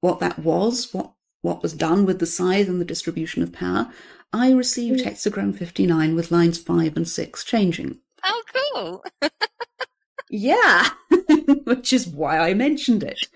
what 0.00 0.18
that 0.20 0.38
was, 0.40 0.92
what 0.92 1.12
what 1.42 1.62
was 1.62 1.72
done 1.74 2.04
with 2.04 2.18
the 2.18 2.26
scythe 2.26 2.66
and 2.66 2.80
the 2.80 2.84
distribution 2.84 3.42
of 3.44 3.52
power, 3.52 3.92
I 4.32 4.50
received 4.50 5.04
hexagram 5.04 5.56
59 5.56 6.16
with 6.16 6.32
lines 6.32 6.58
5 6.58 6.96
and 6.96 7.06
6 7.08 7.44
changing. 7.44 8.00
Oh, 8.24 8.42
cool! 8.74 9.04
Yeah, 10.28 10.88
which 11.64 11.92
is 11.92 12.08
why 12.08 12.38
I 12.38 12.52
mentioned 12.52 13.04
it. 13.04 13.28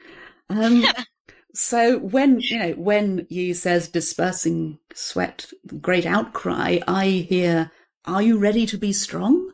Um, 0.51 0.95
so 1.55 1.99
when 1.99 2.47
you 2.51 2.59
know 2.59 2.73
when 2.73 3.27
Yi 3.31 3.55
says 3.55 3.89
dispersing 3.89 4.79
sweat, 4.95 5.53
great 5.81 6.07
outcry, 6.07 6.81
I 6.89 7.07
hear, 7.09 7.71
"Are 8.05 8.23
you 8.23 8.39
ready 8.39 8.67
to 8.67 8.79
be 8.79 8.93
strong?" 8.93 9.53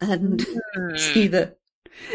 And 0.00 0.46
Hmm. 0.74 0.96
see 0.98 1.28
the 1.28 1.56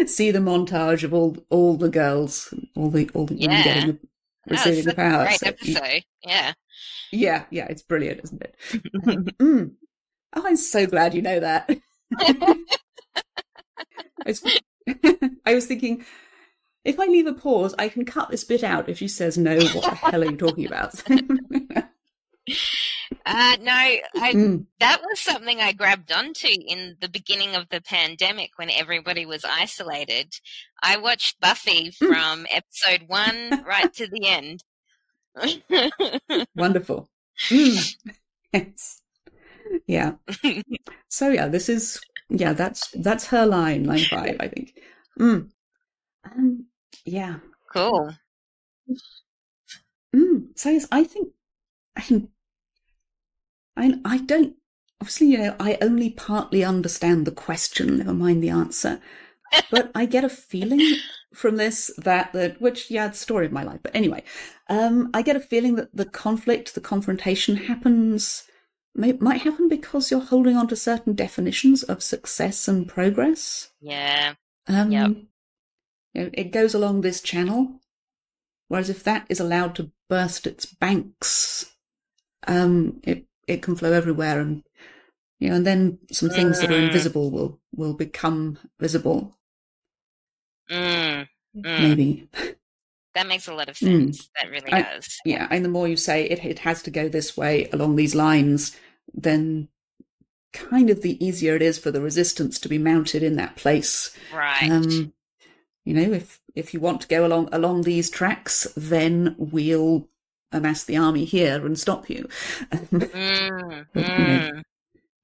see 0.08 0.32
the 0.32 0.40
montage 0.40 1.04
of 1.04 1.14
all 1.14 1.38
all 1.50 1.78
the 1.78 1.90
girls, 1.90 2.54
all 2.76 2.90
the 2.90 3.10
all 3.14 3.26
the 3.28 3.36
women 3.36 3.62
Yeah. 3.62 3.64
getting 3.64 3.88
the, 3.88 4.00
receiving 4.48 4.86
the 4.86 4.94
power. 4.96 5.26
great 5.26 5.40
So, 5.40 5.48
episode. 5.48 6.04
Yeah. 6.24 6.54
yeah, 7.12 7.46
yeah, 7.50 7.68
it's 7.70 7.82
brilliant, 7.84 8.22
isn't 8.24 8.42
it? 8.42 8.56
Mm. 9.40 9.72
Oh, 10.36 10.44
I'm 10.46 10.58
so 10.58 10.86
glad 10.88 11.14
you 11.14 11.22
know 11.22 11.40
that. 11.40 11.70
I 12.14 12.56
was, 14.26 14.42
I 15.46 15.56
was 15.56 15.66
thinking, 15.68 16.06
if 16.86 17.00
I 17.00 17.06
leave 17.08 17.28
a 17.28 17.34
pause, 17.34 17.76
I 17.78 17.90
can 17.90 18.06
cut 18.06 18.30
this 18.30 18.44
bit 18.46 18.64
out 18.64 18.88
if 18.88 18.98
she 19.00 19.08
says 19.08 19.38
no. 19.38 19.56
What 19.58 19.84
the 19.84 19.96
hell 19.96 20.22
are 20.24 20.32
you 20.32 20.38
talking 20.38 20.66
about? 20.68 21.04
Uh, 23.28 23.58
no, 23.60 23.72
I, 23.72 24.34
Mm. 24.36 24.66
that 24.80 25.02
was 25.02 25.20
something 25.20 25.60
I 25.60 25.72
grabbed 25.74 26.12
onto 26.12 26.48
in 26.48 26.96
the 27.02 27.10
beginning 27.10 27.56
of 27.56 27.68
the 27.70 27.82
pandemic 27.82 28.52
when 28.58 28.70
everybody 28.70 29.26
was 29.26 29.44
isolated. 29.44 30.36
I 30.84 30.98
watched 30.98 31.40
Buffy 31.40 31.92
Hmm. 32.00 32.06
from 32.14 32.46
episode 32.52 33.04
one 33.08 33.64
right 33.66 33.92
to 33.96 34.08
the 34.08 34.28
end. 34.28 34.64
Wonderful. 36.56 37.10
Mm. 37.50 37.96
Yes. 38.54 39.02
Yeah. 39.88 40.14
So 41.10 41.30
yeah, 41.30 41.48
this 41.48 41.68
is 41.68 42.00
yeah. 42.30 42.54
That's 42.54 42.90
that's 42.92 43.26
her 43.28 43.46
line, 43.46 43.86
line 43.86 44.06
five, 44.06 44.38
I 44.40 44.48
think. 44.48 44.80
Mm. 45.20 45.50
Um, 46.26 46.66
yeah. 47.06 47.38
cool. 47.72 48.14
Mm. 50.16 50.48
So 50.56 50.70
yes, 50.70 50.88
I 50.92 51.04
think 51.04 51.30
I. 51.96 52.24
I 53.78 54.00
I 54.06 54.18
don't. 54.20 54.56
Obviously, 55.02 55.28
you 55.28 55.38
know, 55.38 55.56
I 55.60 55.78
only 55.82 56.10
partly 56.10 56.64
understand 56.64 57.26
the 57.26 57.32
question. 57.32 57.98
Never 57.98 58.14
mind 58.14 58.42
the 58.42 58.50
answer. 58.50 59.02
but 59.72 59.92
I 59.94 60.06
get 60.06 60.24
a 60.24 60.30
feeling 60.30 60.82
from 61.34 61.58
this 61.58 61.92
that 61.98 62.34
that 62.34 62.62
which 62.62 62.90
yeah, 62.90 63.10
the 63.10 63.16
story 63.16 63.46
of 63.46 63.52
my 63.52 63.64
life. 63.64 63.80
But 63.84 63.96
anyway, 63.96 64.24
um, 64.70 65.10
I 65.14 65.22
get 65.22 65.36
a 65.36 65.42
feeling 65.42 65.76
that 65.76 65.96
the 65.96 66.06
conflict, 66.06 66.74
the 66.76 66.82
confrontation 66.82 67.56
happens 67.58 68.48
may, 68.96 69.14
might 69.14 69.42
happen 69.42 69.68
because 69.68 70.10
you're 70.10 70.22
holding 70.22 70.56
on 70.56 70.68
to 70.70 70.76
certain 70.76 71.14
definitions 71.14 71.84
of 71.84 72.02
success 72.02 72.68
and 72.68 72.88
progress. 72.88 73.70
Yeah. 73.82 74.34
Um, 74.68 74.92
Yep. 74.92 75.12
You 76.16 76.24
know, 76.24 76.30
it 76.34 76.52
goes 76.52 76.74
along 76.74 77.02
this 77.02 77.22
channel, 77.22 77.80
whereas 78.70 78.90
if 78.90 79.04
that 79.04 79.26
is 79.30 79.40
allowed 79.40 79.76
to 79.76 79.92
burst 80.10 80.48
its 80.48 80.66
banks, 80.66 81.74
um, 82.48 83.00
it 83.04 83.26
it 83.48 83.62
can 83.62 83.76
flow 83.76 83.92
everywhere, 83.92 84.40
and 84.40 84.64
you 85.40 85.50
know, 85.50 85.56
and 85.56 85.66
then 85.68 86.00
some 86.12 86.30
things 86.30 86.62
that 86.62 86.72
are 86.72 86.76
Mm. 86.76 86.88
invisible 86.88 87.30
will 87.30 87.60
will 87.76 87.94
become 87.94 88.58
visible. 88.80 89.38
Mm, 90.72 91.28
mm. 91.58 91.80
Maybe, 91.80 92.28
That 93.14 93.28
makes 93.28 93.48
a 93.48 93.54
lot 93.54 93.70
of 93.70 93.76
Mm. 93.78 94.14
sense. 94.16 94.30
That 94.42 94.50
really 94.50 94.74
I- 94.74 94.82
does. 94.82 95.18
yeah. 95.26 95.48
And 95.52 95.64
the 95.64 95.70
more 95.70 95.88
you 95.88 95.96
say 95.96 96.26
it, 96.26 96.44
it 96.44 96.60
has 96.60 96.82
to 96.84 96.92
go 96.92 97.08
this 97.08 97.38
way 97.38 97.70
along 97.72 97.96
these 97.96 98.16
lines, 98.16 98.76
then 99.14 99.70
kind 100.54 100.90
of 100.90 101.02
the 101.02 101.24
easier 101.24 101.56
it 101.56 101.62
is 101.62 101.78
for 101.78 101.92
the 101.92 102.02
resistance 102.02 102.60
to 102.60 102.70
be 102.70 102.78
mounted 102.78 103.22
in 103.24 103.36
that 103.36 103.56
place. 103.58 104.16
Right. 104.34 104.72
Um, 104.72 105.14
you 105.86 105.94
know, 105.94 106.12
if 106.14 106.42
if 106.56 106.74
you 106.74 106.80
want 106.80 107.02
to 107.02 107.08
go 107.08 107.26
along 107.26 107.50
along 107.52 107.84
these 107.84 108.10
tracks, 108.10 108.68
then 108.76 109.36
we'll 109.38 110.08
amass 110.52 110.84
the 110.84 110.98
army 110.98 111.26
here 111.26 111.66
and 111.66 111.78
stop 111.80 112.10
you. 112.10 112.28
mm, 113.14 113.86
but, 113.94 114.08
you 114.18 114.26
know, 114.26 114.42
mm. 114.42 114.62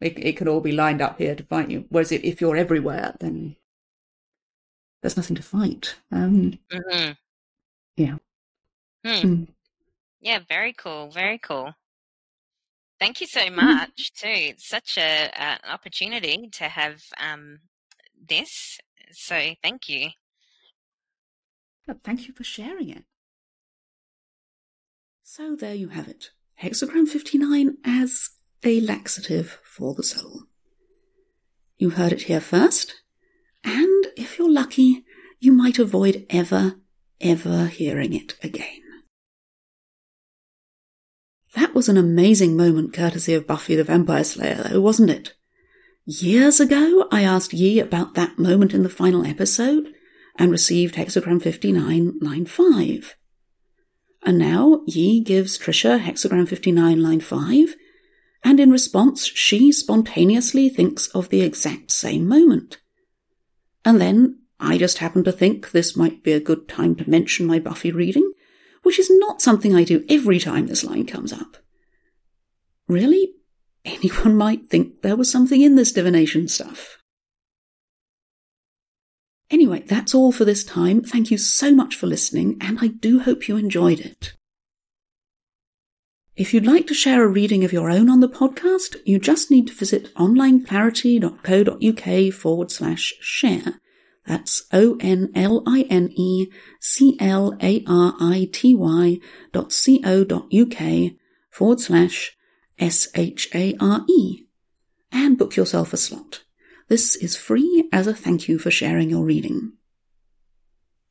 it, 0.01 0.17
it 0.19 0.37
could 0.37 0.47
all 0.47 0.61
be 0.61 0.71
lined 0.71 1.01
up 1.01 1.17
here 1.19 1.35
to 1.35 1.43
fight 1.43 1.69
you. 1.71 1.85
Whereas 1.89 2.11
if, 2.11 2.23
if 2.23 2.41
you're 2.41 2.57
everywhere, 2.57 3.15
then 3.19 3.55
there's 5.01 5.17
nothing 5.17 5.35
to 5.35 5.43
fight. 5.43 5.95
Um, 6.11 6.59
mhm. 6.71 7.17
Yeah. 7.97 8.17
Hmm. 9.05 9.09
mm. 9.09 9.47
Yeah, 10.21 10.39
very 10.47 10.73
cool. 10.73 11.09
Very 11.09 11.39
cool. 11.39 11.73
Thank 12.99 13.19
you 13.21 13.27
so 13.27 13.41
Mm-hmm. 13.61 13.73
much 13.75 14.13
too. 14.13 14.27
It's 14.27 14.69
such 14.69 14.97
a, 14.97 15.29
a 15.33 15.41
an 15.41 15.59
opportunity 15.71 16.49
to 16.53 16.65
have 16.65 17.01
um 17.19 17.59
this. 18.27 18.79
So 19.11 19.55
thank 19.63 19.89
you. 19.89 20.09
Thank 22.03 22.27
you 22.27 22.33
for 22.33 22.43
sharing 22.43 22.89
it. 22.89 23.03
So 25.23 25.55
there 25.55 25.75
you 25.75 25.89
have 25.89 26.07
it. 26.07 26.31
Hexagram 26.61 27.07
59 27.07 27.77
as 27.85 28.29
a 28.63 28.81
laxative 28.81 29.59
for 29.63 29.93
the 29.93 30.03
soul. 30.03 30.43
You 31.77 31.91
heard 31.91 32.11
it 32.11 32.23
here 32.23 32.41
first, 32.41 33.01
and 33.63 34.07
if 34.15 34.37
you're 34.37 34.51
lucky, 34.51 35.03
you 35.39 35.51
might 35.51 35.79
avoid 35.79 36.25
ever, 36.29 36.75
ever 37.19 37.65
hearing 37.65 38.13
it 38.13 38.35
again. 38.43 38.81
That 41.55 41.73
was 41.73 41.89
an 41.89 41.97
amazing 41.97 42.55
moment 42.55 42.93
courtesy 42.93 43.33
of 43.33 43.47
Buffy 43.47 43.75
the 43.75 43.83
Vampire 43.83 44.23
Slayer, 44.23 44.67
though, 44.69 44.81
wasn't 44.81 45.09
it? 45.09 45.33
Years 46.05 46.59
ago, 46.59 47.07
I 47.11 47.23
asked 47.23 47.53
Yi 47.53 47.79
about 47.79 48.13
that 48.13 48.37
moment 48.37 48.73
in 48.73 48.83
the 48.83 48.89
final 48.89 49.25
episode 49.25 49.93
and 50.37 50.51
received 50.51 50.95
hexagram 50.95 51.41
59, 51.41 52.19
line 52.21 52.45
5. 52.45 53.15
And 54.23 54.37
now 54.37 54.81
Yi 54.85 55.21
gives 55.23 55.57
Trisha 55.57 55.99
hexagram 55.99 56.47
59, 56.47 57.01
line 57.01 57.21
5, 57.21 57.75
and 58.43 58.59
in 58.59 58.71
response, 58.71 59.25
she 59.25 59.71
spontaneously 59.71 60.69
thinks 60.69 61.07
of 61.09 61.29
the 61.29 61.41
exact 61.41 61.91
same 61.91 62.27
moment. 62.27 62.79
And 63.85 63.99
then 63.99 64.39
I 64.59 64.77
just 64.77 64.99
happen 64.99 65.23
to 65.23 65.31
think 65.31 65.71
this 65.71 65.95
might 65.95 66.23
be 66.23 66.33
a 66.33 66.39
good 66.39 66.67
time 66.67 66.95
to 66.95 67.09
mention 67.09 67.47
my 67.47 67.59
Buffy 67.59 67.91
reading, 67.91 68.31
which 68.83 68.99
is 68.99 69.09
not 69.11 69.41
something 69.41 69.75
I 69.75 69.83
do 69.83 70.05
every 70.09 70.39
time 70.39 70.67
this 70.67 70.83
line 70.83 71.05
comes 71.05 71.33
up. 71.33 71.57
Really, 72.87 73.33
anyone 73.85 74.35
might 74.35 74.67
think 74.69 75.01
there 75.01 75.15
was 75.15 75.31
something 75.31 75.61
in 75.61 75.75
this 75.75 75.91
divination 75.91 76.47
stuff. 76.47 76.97
Anyway, 79.51 79.83
that's 79.85 80.15
all 80.15 80.31
for 80.31 80.45
this 80.45 80.63
time. 80.63 81.01
Thank 81.01 81.29
you 81.29 81.37
so 81.37 81.75
much 81.75 81.95
for 81.95 82.07
listening, 82.07 82.57
and 82.61 82.79
I 82.81 82.87
do 82.87 83.19
hope 83.19 83.49
you 83.49 83.57
enjoyed 83.57 83.99
it. 83.99 84.33
If 86.37 86.53
you'd 86.53 86.65
like 86.65 86.87
to 86.87 86.93
share 86.93 87.21
a 87.23 87.27
reading 87.27 87.65
of 87.65 87.73
your 87.73 87.91
own 87.91 88.09
on 88.09 88.21
the 88.21 88.29
podcast, 88.29 88.95
you 89.05 89.19
just 89.19 89.51
need 89.51 89.67
to 89.67 89.73
visit 89.73 90.13
onlineclarity.co.uk 90.15 92.33
forward 92.33 92.71
slash 92.71 93.13
share. 93.19 93.81
That's 94.25 94.63
O 94.71 94.95
N 95.01 95.29
L 95.35 95.63
I 95.67 95.81
N 95.89 96.09
E 96.15 96.47
C 96.79 97.17
L 97.19 97.57
A 97.61 97.83
R 97.85 98.13
I 98.19 98.47
T 98.51 98.73
Y 98.73 99.19
dot 99.51 99.73
C 99.73 100.01
O 100.05 100.23
dot 100.23 100.47
UK 100.53 101.11
forward 101.49 101.81
slash 101.81 102.37
S 102.79 103.09
H 103.13 103.49
A 103.53 103.75
R 103.81 104.05
E 104.07 104.45
and 105.11 105.37
book 105.37 105.57
yourself 105.57 105.91
a 105.91 105.97
slot. 105.97 106.43
This 106.91 107.15
is 107.15 107.37
free 107.37 107.87
as 107.93 108.05
a 108.05 108.13
thank 108.13 108.49
you 108.49 108.59
for 108.59 108.69
sharing 108.69 109.09
your 109.09 109.23
reading. 109.23 109.71